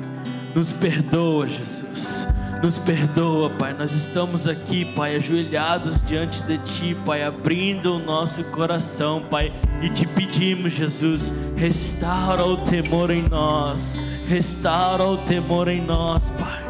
Nos 0.55 0.73
perdoa, 0.73 1.49
Jesus. 1.49 2.29
Nos 2.63 2.79
perdoa, 2.79 3.51
Pai. 3.51 3.75
Nós 3.75 3.93
estamos 3.93 4.49
aqui, 4.49 4.85
Pai, 4.85 5.17
ajoelhados 5.17 6.03
diante 6.03 6.43
de 6.45 6.59
Ti, 6.59 6.97
Pai, 7.05 7.23
abrindo 7.23 7.97
o 7.97 7.99
nosso 7.99 8.43
coração, 8.45 9.23
Pai, 9.31 9.53
e 9.83 9.91
te 9.91 10.07
pedimos, 10.07 10.73
Jesus, 10.73 11.33
restaura 11.57 12.45
o 12.45 12.57
temor 12.57 13.11
em 13.11 13.23
nós, 13.29 14.01
restaura 14.27 15.05
o 15.05 15.19
temor 15.19 15.69
em 15.69 15.83
nós, 15.83 16.31
Pai. 16.31 16.65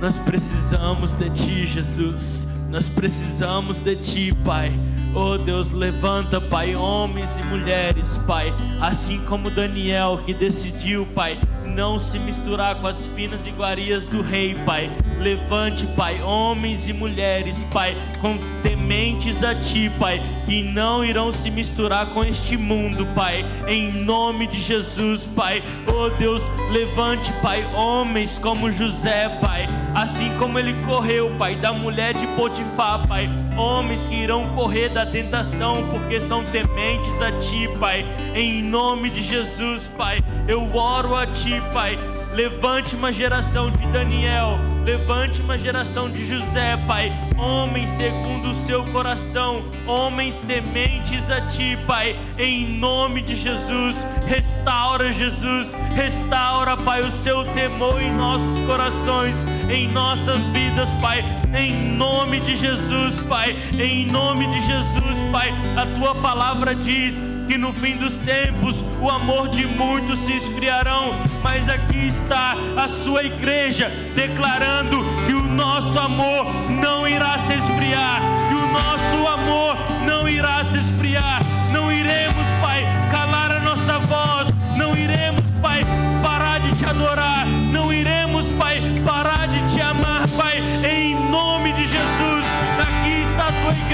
Nós 0.00 0.18
precisamos 0.18 1.16
de 1.16 1.30
Ti, 1.30 1.66
Jesus. 1.66 2.45
Nós 2.70 2.88
precisamos 2.88 3.80
de 3.80 3.96
Ti, 3.96 4.36
Pai. 4.44 4.72
Oh 5.14 5.38
Deus, 5.38 5.72
levanta, 5.72 6.40
Pai, 6.40 6.76
homens 6.76 7.38
e 7.38 7.42
mulheres, 7.44 8.18
Pai, 8.26 8.52
assim 8.82 9.18
como 9.24 9.48
Daniel 9.48 10.20
que 10.24 10.34
decidiu, 10.34 11.06
Pai, 11.14 11.38
não 11.64 11.98
se 11.98 12.18
misturar 12.18 12.74
com 12.76 12.86
as 12.86 13.06
finas 13.06 13.46
iguarias 13.46 14.06
do 14.08 14.20
rei, 14.20 14.54
Pai. 14.66 14.90
Levante, 15.18 15.86
Pai, 15.96 16.20
homens 16.20 16.86
e 16.86 16.92
mulheres, 16.92 17.64
Pai, 17.72 17.96
com 18.20 18.36
tementes 18.62 19.42
a 19.42 19.54
Ti, 19.54 19.90
Pai, 19.98 20.20
que 20.44 20.62
não 20.62 21.04
irão 21.04 21.32
se 21.32 21.50
misturar 21.50 22.06
com 22.12 22.22
este 22.22 22.56
mundo, 22.56 23.06
Pai. 23.14 23.44
Em 23.66 23.90
nome 23.90 24.46
de 24.46 24.60
Jesus, 24.60 25.24
Pai. 25.24 25.62
Oh 25.86 26.10
Deus, 26.10 26.42
levante, 26.70 27.32
Pai, 27.40 27.64
homens 27.74 28.38
como 28.38 28.70
José, 28.70 29.28
Pai, 29.40 29.66
assim 29.96 30.30
como 30.38 30.58
ele 30.58 30.74
correu, 30.84 31.34
Pai, 31.38 31.54
da 31.54 31.72
mulher 31.72 32.12
de 32.12 32.26
Potifar, 32.28 33.08
Pai. 33.08 33.30
Homens 33.56 34.06
que 34.06 34.14
irão 34.14 34.46
correr 34.50 34.90
da 34.90 35.06
tentação 35.06 35.88
porque 35.90 36.20
são 36.20 36.44
tementes 36.44 37.22
a 37.22 37.32
Ti, 37.40 37.66
Pai. 37.80 38.04
Em 38.34 38.62
nome 38.62 39.08
de 39.08 39.22
Jesus, 39.22 39.88
Pai, 39.96 40.18
eu 40.46 40.76
oro 40.76 41.16
a 41.16 41.26
Ti, 41.26 41.62
Pai. 41.72 41.98
Levante 42.36 42.94
uma 42.94 43.10
geração 43.10 43.70
de 43.70 43.86
Daniel, 43.86 44.58
levante 44.84 45.40
uma 45.40 45.58
geração 45.58 46.10
de 46.10 46.28
José, 46.28 46.76
Pai. 46.86 47.10
Homens 47.38 47.88
segundo 47.88 48.50
o 48.50 48.54
seu 48.54 48.84
coração, 48.84 49.64
homens 49.86 50.42
tementes 50.42 51.30
a 51.30 51.40
Ti, 51.40 51.78
Pai. 51.86 52.14
Em 52.38 52.66
nome 52.66 53.22
de 53.22 53.34
Jesus, 53.34 54.06
restaura, 54.26 55.10
Jesus, 55.12 55.74
restaura, 55.94 56.76
Pai, 56.76 57.00
o 57.00 57.10
seu 57.10 57.42
temor 57.54 58.02
em 58.02 58.12
nossos 58.12 58.66
corações, 58.66 59.42
em 59.68 59.88
nossas 59.88 60.40
vidas, 60.48 60.88
Pai. 61.00 61.24
Em 61.54 61.94
nome 61.94 62.40
de 62.40 62.54
Jesus, 62.54 63.20
Pai. 63.28 63.56
Em 63.78 64.06
nome 64.06 64.46
de 64.46 64.62
Jesus, 64.66 65.18
Pai. 65.32 65.52
A 65.76 65.86
Tua 65.86 66.14
palavra 66.14 66.74
diz 66.74 67.22
que 67.46 67.56
no 67.56 67.72
fim 67.72 67.96
dos 67.96 68.16
tempos 68.18 68.84
o 69.00 69.08
amor 69.08 69.48
de 69.48 69.66
muitos 69.66 70.18
se 70.20 70.32
esfriarão, 70.32 71.14
mas 71.42 71.68
aqui 71.68 72.08
está 72.08 72.54
a 72.76 72.88
sua 72.88 73.22
igreja 73.22 73.88
declarando 74.16 74.98
que 75.26 75.32
o 75.32 75.42
nosso 75.42 75.96
amor 75.98 76.44
não 76.68 77.06
irá 77.06 77.38
se 77.38 77.54
esfriar, 77.54 78.20
que 78.48 78.54
o 78.54 78.66
nosso 78.66 79.28
amor 79.28 79.76
não 80.04 80.28
irá 80.28 80.64
se 80.64 80.78
esfriar. 80.78 81.42
Não 81.72 81.92
iremos, 81.92 82.46
Pai, 82.60 82.84
calar 83.10 83.52
a 83.52 83.60
nossa 83.60 83.98
voz, 84.00 84.48
não 84.76 84.96
iremos, 84.96 85.42
Pai, 85.62 85.82
parar 86.22 86.58
de 86.60 86.72
te 86.76 86.84
adorar, 86.84 87.46
não 87.72 87.92
iremos, 87.92 88.46
Pai, 88.54 88.80
parar 89.04 89.35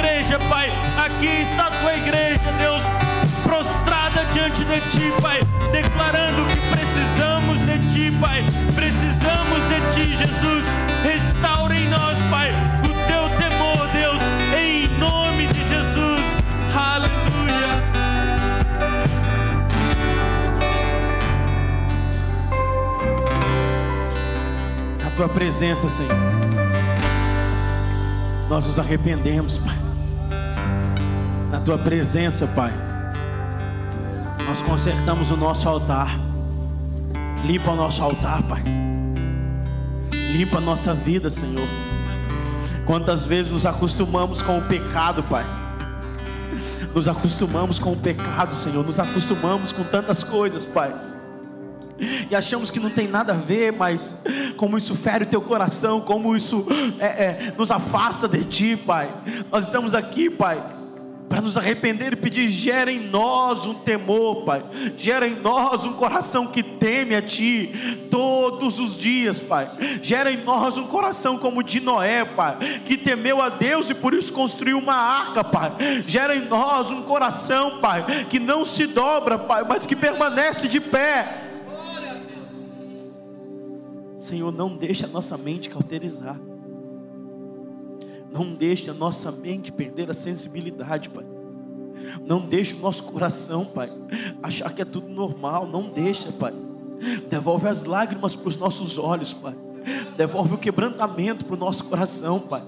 igreja, 0.02 0.38
Pai, 0.48 0.68
aqui 0.98 1.42
está 1.42 1.66
a 1.66 1.70
tua 1.70 1.94
igreja, 1.94 2.50
Deus 2.58 2.82
prostrada 3.44 4.24
diante 4.32 4.64
de 4.64 4.80
Ti, 4.90 5.12
Pai, 5.20 5.40
declarando 5.70 6.44
que 6.46 6.60
precisamos 6.70 7.60
de 7.60 7.78
Ti, 7.92 8.10
Pai, 8.20 8.42
precisamos 8.74 9.62
de 9.68 9.80
Ti, 9.94 10.16
Jesus. 10.16 10.64
Restaura 11.04 11.76
em 11.76 11.88
nós, 11.88 12.18
Pai, 12.30 12.50
o 12.80 12.88
Teu 13.06 13.28
temor, 13.38 13.86
Deus, 13.92 14.20
em 14.58 14.88
nome 14.98 15.46
de 15.46 15.68
Jesus. 15.68 16.20
Aleluia. 16.74 17.82
Na 25.04 25.10
Tua 25.10 25.28
presença, 25.28 25.88
Senhor, 25.88 26.16
nós 28.48 28.66
nos 28.66 28.80
arrependemos, 28.80 29.58
Pai. 29.58 29.91
Na 31.52 31.60
Tua 31.60 31.78
presença, 31.78 32.48
Pai 32.48 32.72
nós 34.52 34.60
consertamos 34.60 35.30
o 35.30 35.36
nosso 35.36 35.66
altar. 35.66 36.20
Limpa 37.42 37.70
o 37.70 37.74
nosso 37.74 38.02
altar, 38.02 38.42
Pai. 38.42 38.62
Limpa 40.12 40.58
a 40.58 40.60
nossa 40.60 40.92
vida, 40.92 41.30
Senhor. 41.30 41.66
Quantas 42.84 43.24
vezes 43.24 43.50
nos 43.50 43.64
acostumamos 43.64 44.42
com 44.42 44.58
o 44.58 44.62
pecado, 44.62 45.22
Pai. 45.22 45.46
Nos 46.94 47.08
acostumamos 47.08 47.78
com 47.78 47.92
o 47.92 47.96
pecado, 47.96 48.54
Senhor. 48.54 48.84
Nos 48.84 49.00
acostumamos 49.00 49.72
com 49.72 49.84
tantas 49.84 50.22
coisas, 50.22 50.66
Pai. 50.66 50.94
E 52.30 52.34
achamos 52.34 52.70
que 52.70 52.78
não 52.78 52.90
tem 52.90 53.08
nada 53.08 53.32
a 53.32 53.36
ver, 53.36 53.72
mas 53.72 54.20
como 54.58 54.76
isso 54.76 54.94
fere 54.94 55.24
o 55.24 55.26
teu 55.26 55.40
coração, 55.40 56.02
como 56.02 56.36
isso 56.36 56.66
é, 56.98 57.06
é, 57.06 57.54
nos 57.56 57.70
afasta 57.70 58.28
de 58.28 58.44
Ti, 58.44 58.76
Pai. 58.76 59.08
Nós 59.50 59.64
estamos 59.64 59.94
aqui, 59.94 60.28
Pai 60.28 60.81
para 61.32 61.40
nos 61.40 61.56
arrepender 61.56 62.12
e 62.12 62.16
pedir: 62.16 62.50
gera 62.50 62.92
em 62.92 63.00
nós 63.00 63.64
um 63.64 63.72
temor, 63.72 64.44
Pai, 64.44 64.62
gera 64.98 65.26
em 65.26 65.34
nós 65.34 65.86
um 65.86 65.94
coração 65.94 66.46
que 66.46 66.62
teme 66.62 67.14
a 67.14 67.22
Ti 67.22 68.06
todos 68.10 68.78
os 68.78 68.98
dias, 68.98 69.40
Pai, 69.40 69.70
gera 70.02 70.30
em 70.30 70.44
nós 70.44 70.76
um 70.76 70.86
coração 70.86 71.38
como 71.38 71.60
o 71.60 71.62
de 71.62 71.80
Noé, 71.80 72.22
Pai, 72.22 72.58
que 72.84 72.98
temeu 72.98 73.40
a 73.40 73.48
Deus 73.48 73.88
e 73.88 73.94
por 73.94 74.12
isso 74.12 74.30
construiu 74.30 74.76
uma 74.76 74.92
arca, 74.92 75.42
Pai, 75.42 75.74
gera 76.06 76.36
em 76.36 76.46
nós 76.46 76.90
um 76.90 77.00
coração, 77.00 77.78
Pai, 77.80 78.04
que 78.28 78.38
não 78.38 78.62
se 78.62 78.86
dobra, 78.86 79.38
Pai, 79.38 79.64
mas 79.66 79.86
que 79.86 79.96
permanece 79.96 80.68
de 80.68 80.82
pé. 80.82 81.48
Senhor, 84.16 84.52
não 84.52 84.76
deixa 84.76 85.06
a 85.06 85.08
nossa 85.08 85.38
mente 85.38 85.70
cauterizar. 85.70 86.51
Não 88.32 88.54
deixe 88.54 88.90
a 88.90 88.94
nossa 88.94 89.30
mente 89.30 89.70
perder 89.70 90.10
a 90.10 90.14
sensibilidade, 90.14 91.08
Pai. 91.10 91.24
Não 92.24 92.40
deixe 92.40 92.74
o 92.74 92.80
nosso 92.80 93.04
coração, 93.04 93.64
Pai, 93.64 93.90
achar 94.42 94.72
que 94.72 94.82
é 94.82 94.84
tudo 94.84 95.08
normal. 95.08 95.66
Não 95.66 95.90
deixa, 95.90 96.32
Pai. 96.32 96.52
Devolve 97.28 97.68
as 97.68 97.84
lágrimas 97.84 98.34
para 98.34 98.48
os 98.48 98.56
nossos 98.56 98.98
olhos, 98.98 99.32
Pai. 99.32 99.54
Devolve 100.16 100.54
o 100.54 100.58
quebrantamento 100.58 101.44
para 101.44 101.56
o 101.56 101.58
nosso 101.58 101.84
coração, 101.84 102.40
Pai. 102.40 102.62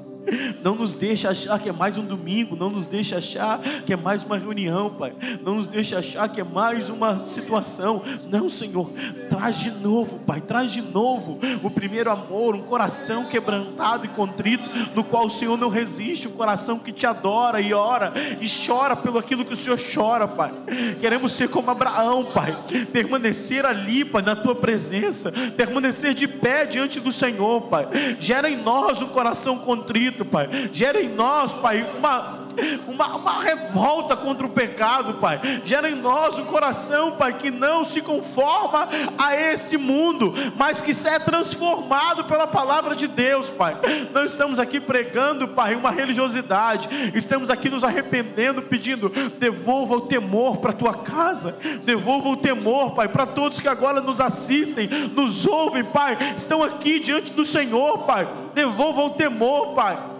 Não 0.62 0.74
nos 0.74 0.94
deixe 0.94 1.26
achar 1.26 1.58
que 1.58 1.68
é 1.68 1.72
mais 1.72 1.98
um 1.98 2.04
domingo, 2.04 2.56
não 2.56 2.70
nos 2.70 2.86
deixe 2.86 3.14
achar 3.14 3.60
que 3.60 3.92
é 3.92 3.96
mais 3.96 4.22
uma 4.22 4.38
reunião, 4.38 4.90
Pai. 4.90 5.12
Não 5.42 5.56
nos 5.56 5.66
deixe 5.66 5.94
achar 5.94 6.28
que 6.28 6.40
é 6.40 6.44
mais 6.44 6.88
uma 6.88 7.20
situação. 7.20 8.02
Não, 8.30 8.48
Senhor, 8.48 8.90
traz 9.28 9.58
de 9.58 9.70
novo, 9.70 10.18
Pai, 10.20 10.40
traz 10.40 10.72
de 10.72 10.80
novo 10.80 11.38
o 11.62 11.70
primeiro 11.70 12.10
amor, 12.10 12.54
um 12.54 12.62
coração 12.62 13.26
quebrantado 13.26 14.06
e 14.06 14.08
contrito, 14.08 14.68
no 14.94 15.04
qual 15.04 15.26
o 15.26 15.30
Senhor 15.30 15.56
não 15.56 15.68
resiste, 15.68 16.28
um 16.28 16.32
coração 16.32 16.78
que 16.78 16.92
te 16.92 17.06
adora 17.06 17.60
e 17.60 17.72
ora 17.74 18.12
e 18.40 18.48
chora 18.48 18.96
pelo 18.96 19.18
aquilo 19.18 19.44
que 19.44 19.54
o 19.54 19.56
Senhor 19.56 19.78
chora, 19.78 20.26
Pai. 20.26 20.52
Queremos 21.00 21.32
ser 21.32 21.48
como 21.48 21.70
Abraão, 21.70 22.24
Pai, 22.24 22.56
permanecer 22.92 23.66
ali, 23.66 24.04
Pai, 24.04 24.22
na 24.22 24.36
tua 24.36 24.54
presença, 24.54 25.32
permanecer 25.56 26.14
de 26.14 26.26
pé 26.26 26.64
diante 26.64 27.00
do 27.00 27.12
Senhor, 27.12 27.62
Pai. 27.62 27.86
Gera 28.20 28.48
em 28.48 28.56
nós 28.56 29.02
um 29.02 29.08
coração 29.08 29.58
contrito 29.58 30.13
Espírito, 30.14 30.24
Pai. 30.24 30.48
Gera 30.72 31.00
em 31.00 31.08
nós, 31.08 31.52
Pai, 31.54 31.86
uma, 31.96 32.43
uma, 32.86 33.16
uma, 33.16 33.42
revolta 33.42 34.16
contra 34.16 34.46
o 34.46 34.50
pecado, 34.50 35.14
Pai. 35.14 35.40
Gera 35.64 35.88
em 35.88 35.94
nós 35.94 36.38
um 36.38 36.44
coração, 36.44 37.12
Pai, 37.12 37.34
que 37.34 37.50
não 37.50 37.84
se 37.84 38.00
conforma 38.00 38.88
a 39.18 39.36
esse 39.36 39.76
mundo, 39.76 40.32
mas 40.56 40.80
que 40.80 40.94
se 40.94 41.08
é 41.08 41.18
transformado 41.18 42.24
pela 42.24 42.46
palavra 42.46 42.94
de 42.94 43.06
Deus, 43.06 43.50
Pai. 43.50 43.76
Não 44.12 44.24
estamos 44.24 44.58
aqui 44.58 44.80
pregando, 44.80 45.48
Pai, 45.48 45.74
uma 45.74 45.90
religiosidade. 45.90 46.88
Estamos 47.14 47.50
aqui 47.50 47.68
nos 47.68 47.84
arrependendo, 47.84 48.62
pedindo: 48.62 49.10
devolva 49.38 49.96
o 49.96 50.02
temor 50.02 50.58
para 50.58 50.70
a 50.70 50.74
tua 50.74 50.94
casa, 50.94 51.56
devolva 51.84 52.28
o 52.28 52.36
temor, 52.36 52.94
Pai, 52.94 53.08
para 53.08 53.26
todos 53.26 53.60
que 53.60 53.68
agora 53.68 54.00
nos 54.00 54.20
assistem, 54.20 54.88
nos 55.14 55.46
ouvem, 55.46 55.84
Pai. 55.84 56.16
Estão 56.36 56.62
aqui 56.62 57.00
diante 57.00 57.32
do 57.32 57.44
Senhor, 57.44 57.98
Pai. 57.98 58.26
Devolva 58.54 59.02
o 59.02 59.10
temor, 59.10 59.74
Pai. 59.74 60.13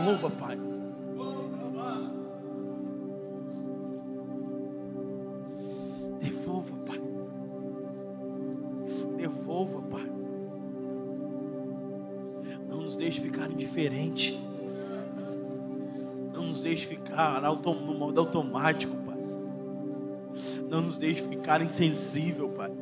Devolva, 0.00 0.30
Pai. 0.30 0.58
Devolva, 6.18 6.76
Pai. 6.86 7.00
Devolva, 9.18 9.82
Pai. 9.82 10.10
Não 12.66 12.80
nos 12.80 12.96
deixe 12.96 13.20
ficar 13.20 13.50
indiferente. 13.50 14.40
Não 16.32 16.46
nos 16.46 16.62
deixe 16.62 16.86
ficar 16.86 17.42
no 17.42 17.94
modo 17.94 18.20
automático, 18.20 18.96
Pai. 19.04 19.18
Não 20.70 20.80
nos 20.80 20.96
deixe 20.96 21.20
ficar 21.28 21.60
insensível, 21.60 22.48
Pai. 22.48 22.72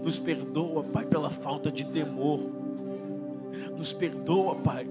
Nos 0.00 0.20
perdoa, 0.20 0.84
Pai, 0.84 1.04
pela 1.04 1.30
falta 1.30 1.72
de 1.72 1.84
temor. 1.84 2.38
Nos 3.76 3.92
perdoa, 3.92 4.54
Pai, 4.54 4.86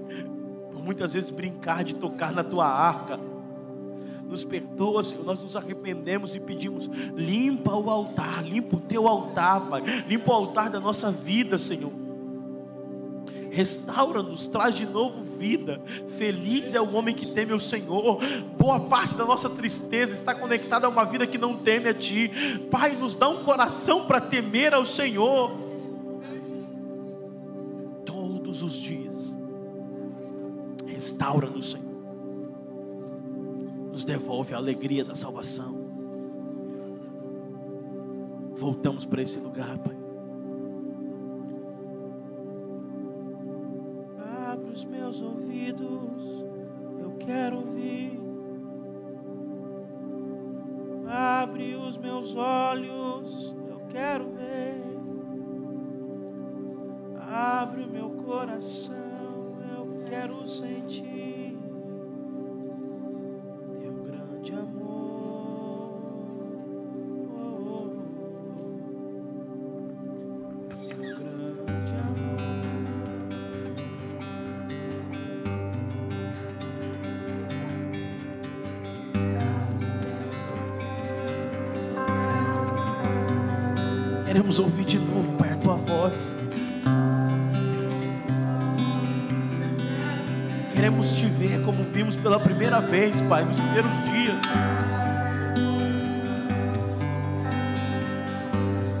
muitas 0.84 1.14
vezes 1.14 1.30
brincar 1.30 1.82
de 1.82 1.94
tocar 1.94 2.32
na 2.32 2.44
tua 2.44 2.66
arca. 2.66 3.18
Nos 4.28 4.44
perdoa, 4.44 5.02
Senhor, 5.02 5.24
nós 5.24 5.42
nos 5.42 5.56
arrependemos 5.56 6.34
e 6.34 6.40
pedimos: 6.40 6.86
limpa 7.14 7.74
o 7.74 7.90
altar, 7.90 8.44
limpa 8.44 8.76
o 8.76 8.80
teu 8.80 9.08
altar, 9.08 9.60
Pai, 9.62 9.82
limpa 10.08 10.30
o 10.30 10.34
altar 10.34 10.70
da 10.70 10.80
nossa 10.80 11.10
vida, 11.10 11.56
Senhor. 11.58 11.92
Restaura-nos, 13.50 14.48
traz 14.48 14.74
de 14.74 14.84
novo 14.84 15.22
vida. 15.38 15.80
Feliz 16.18 16.74
é 16.74 16.80
o 16.80 16.92
homem 16.94 17.14
que 17.14 17.26
teme 17.26 17.52
o 17.52 17.60
Senhor. 17.60 18.18
Boa 18.58 18.80
parte 18.80 19.16
da 19.16 19.24
nossa 19.24 19.48
tristeza 19.48 20.12
está 20.12 20.34
conectada 20.34 20.88
a 20.88 20.90
uma 20.90 21.04
vida 21.04 21.24
que 21.24 21.38
não 21.38 21.56
teme 21.56 21.88
a 21.88 21.94
Ti. 21.94 22.30
Pai, 22.70 22.96
nos 22.96 23.14
dá 23.14 23.28
um 23.28 23.44
coração 23.44 24.06
para 24.06 24.20
temer 24.20 24.74
ao 24.74 24.84
Senhor. 24.84 25.52
Todos 28.04 28.62
os 28.62 28.72
dias. 28.72 29.03
Restaura-nos, 31.04 31.72
Senhor. 31.72 31.84
Nos 33.92 34.06
devolve 34.06 34.54
a 34.54 34.56
alegria 34.56 35.04
da 35.04 35.14
salvação. 35.14 35.76
Voltamos 38.56 39.04
para 39.04 39.20
esse 39.20 39.38
lugar, 39.38 39.76
Pai. 39.80 39.94
os 44.72 44.84
meus 44.86 45.22
ouvidos, 45.22 46.44
eu 46.98 47.12
quero 47.20 47.58
ouvir. 47.58 48.18
Abre 51.06 51.76
os 51.76 51.96
meus 51.96 52.34
olhos, 52.34 53.54
eu 53.68 53.80
quero 53.88 54.30
ver. 54.30 54.82
Abre 57.20 57.84
o 57.84 57.88
meu 57.88 58.10
coração, 58.10 59.13
quero 60.14 60.46
sentir. 60.46 61.53
Vimos 91.94 92.16
pela 92.16 92.40
primeira 92.40 92.80
vez, 92.80 93.20
Pai, 93.22 93.44
nos 93.44 93.56
primeiros 93.56 93.92
dias. 94.10 94.42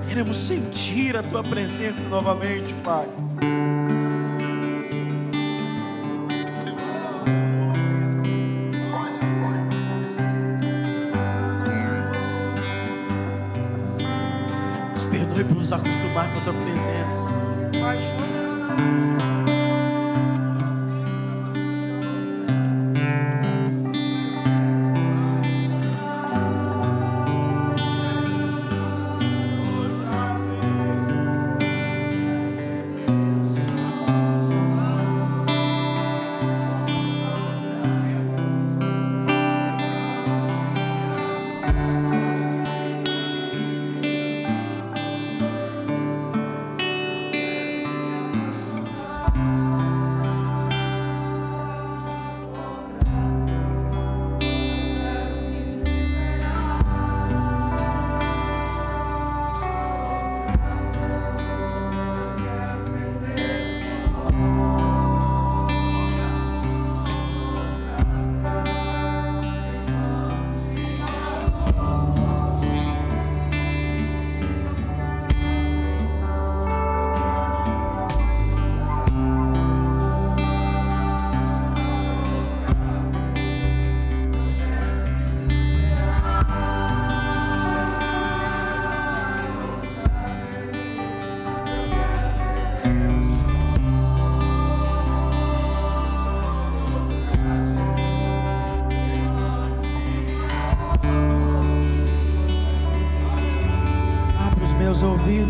Queremos 0.08 0.36
sentir 0.36 1.16
a 1.16 1.22
tua 1.24 1.42
presença 1.42 2.04
novamente, 2.04 2.72
Pai. 2.84 3.08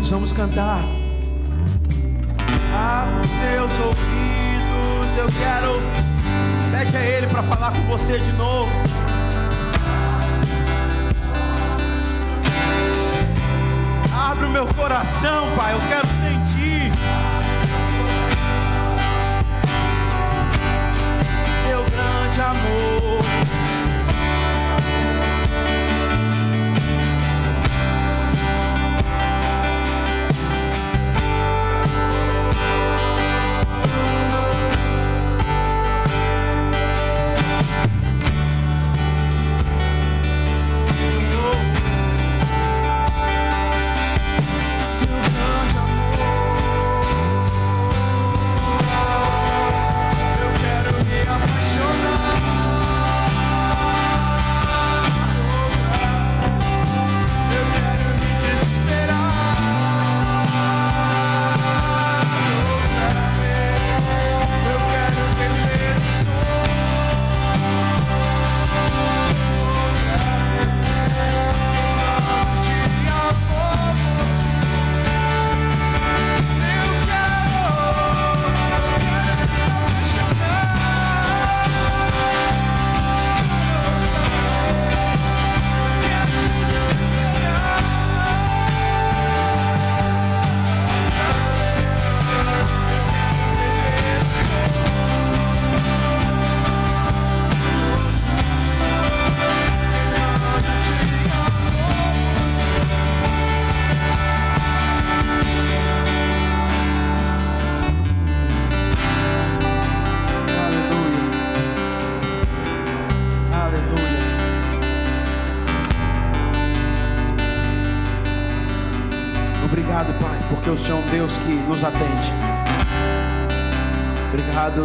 Vamos 0.09 0.33
cantar. 0.33 0.83
Abra 2.73 3.21
os 3.21 3.31
meus 3.31 3.71
ouvidos, 3.79 5.17
eu 5.17 5.27
quero 5.39 5.71
ouvir. 5.71 6.05
Pede 6.71 6.97
a 6.97 7.01
Ele 7.01 7.27
para 7.27 7.43
falar 7.43 7.71
com 7.71 7.81
você 7.83 8.19
de 8.19 8.31
novo. 8.33 8.44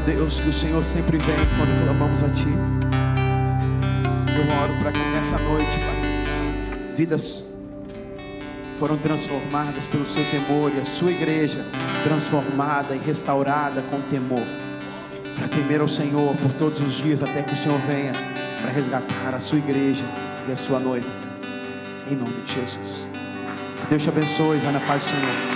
Obrigado, 0.00 0.04
Deus, 0.04 0.40
que 0.40 0.48
o 0.48 0.52
Senhor 0.52 0.82
sempre 0.82 1.18
vem 1.18 1.36
quando 1.56 1.84
clamamos 1.84 2.22
a 2.22 2.28
Ti. 2.30 2.48
Eu 4.34 4.62
oro 4.62 4.74
para 4.80 4.92
que 4.92 4.98
nessa 4.98 5.38
noite, 5.38 5.78
Pai, 5.78 6.94
vidas 6.96 7.44
foram 8.78 8.96
transformadas 8.96 9.86
pelo 9.86 10.06
Seu 10.06 10.24
temor 10.30 10.72
e 10.74 10.80
a 10.80 10.84
Sua 10.84 11.10
igreja 11.10 11.64
transformada 12.02 12.94
e 12.94 12.98
restaurada 12.98 13.82
com 13.82 14.00
temor, 14.02 14.44
para 15.36 15.48
temer 15.48 15.80
ao 15.80 15.88
Senhor 15.88 16.34
por 16.36 16.52
todos 16.52 16.80
os 16.80 16.92
dias 16.92 17.22
até 17.22 17.42
que 17.42 17.52
o 17.52 17.56
Senhor 17.56 17.78
venha 17.80 18.12
para 18.60 18.70
resgatar 18.70 19.34
a 19.34 19.40
Sua 19.40 19.58
igreja 19.58 20.04
e 20.48 20.52
a 20.52 20.56
Sua 20.56 20.78
noiva. 20.78 21.10
Em 22.10 22.16
nome 22.16 22.40
de 22.42 22.54
Jesus. 22.54 23.06
Deus 23.88 24.02
te 24.02 24.08
abençoe. 24.08 24.58
Vai 24.58 24.72
na 24.72 24.80
paz 24.80 25.02
do 25.02 25.08
Senhor. 25.10 25.49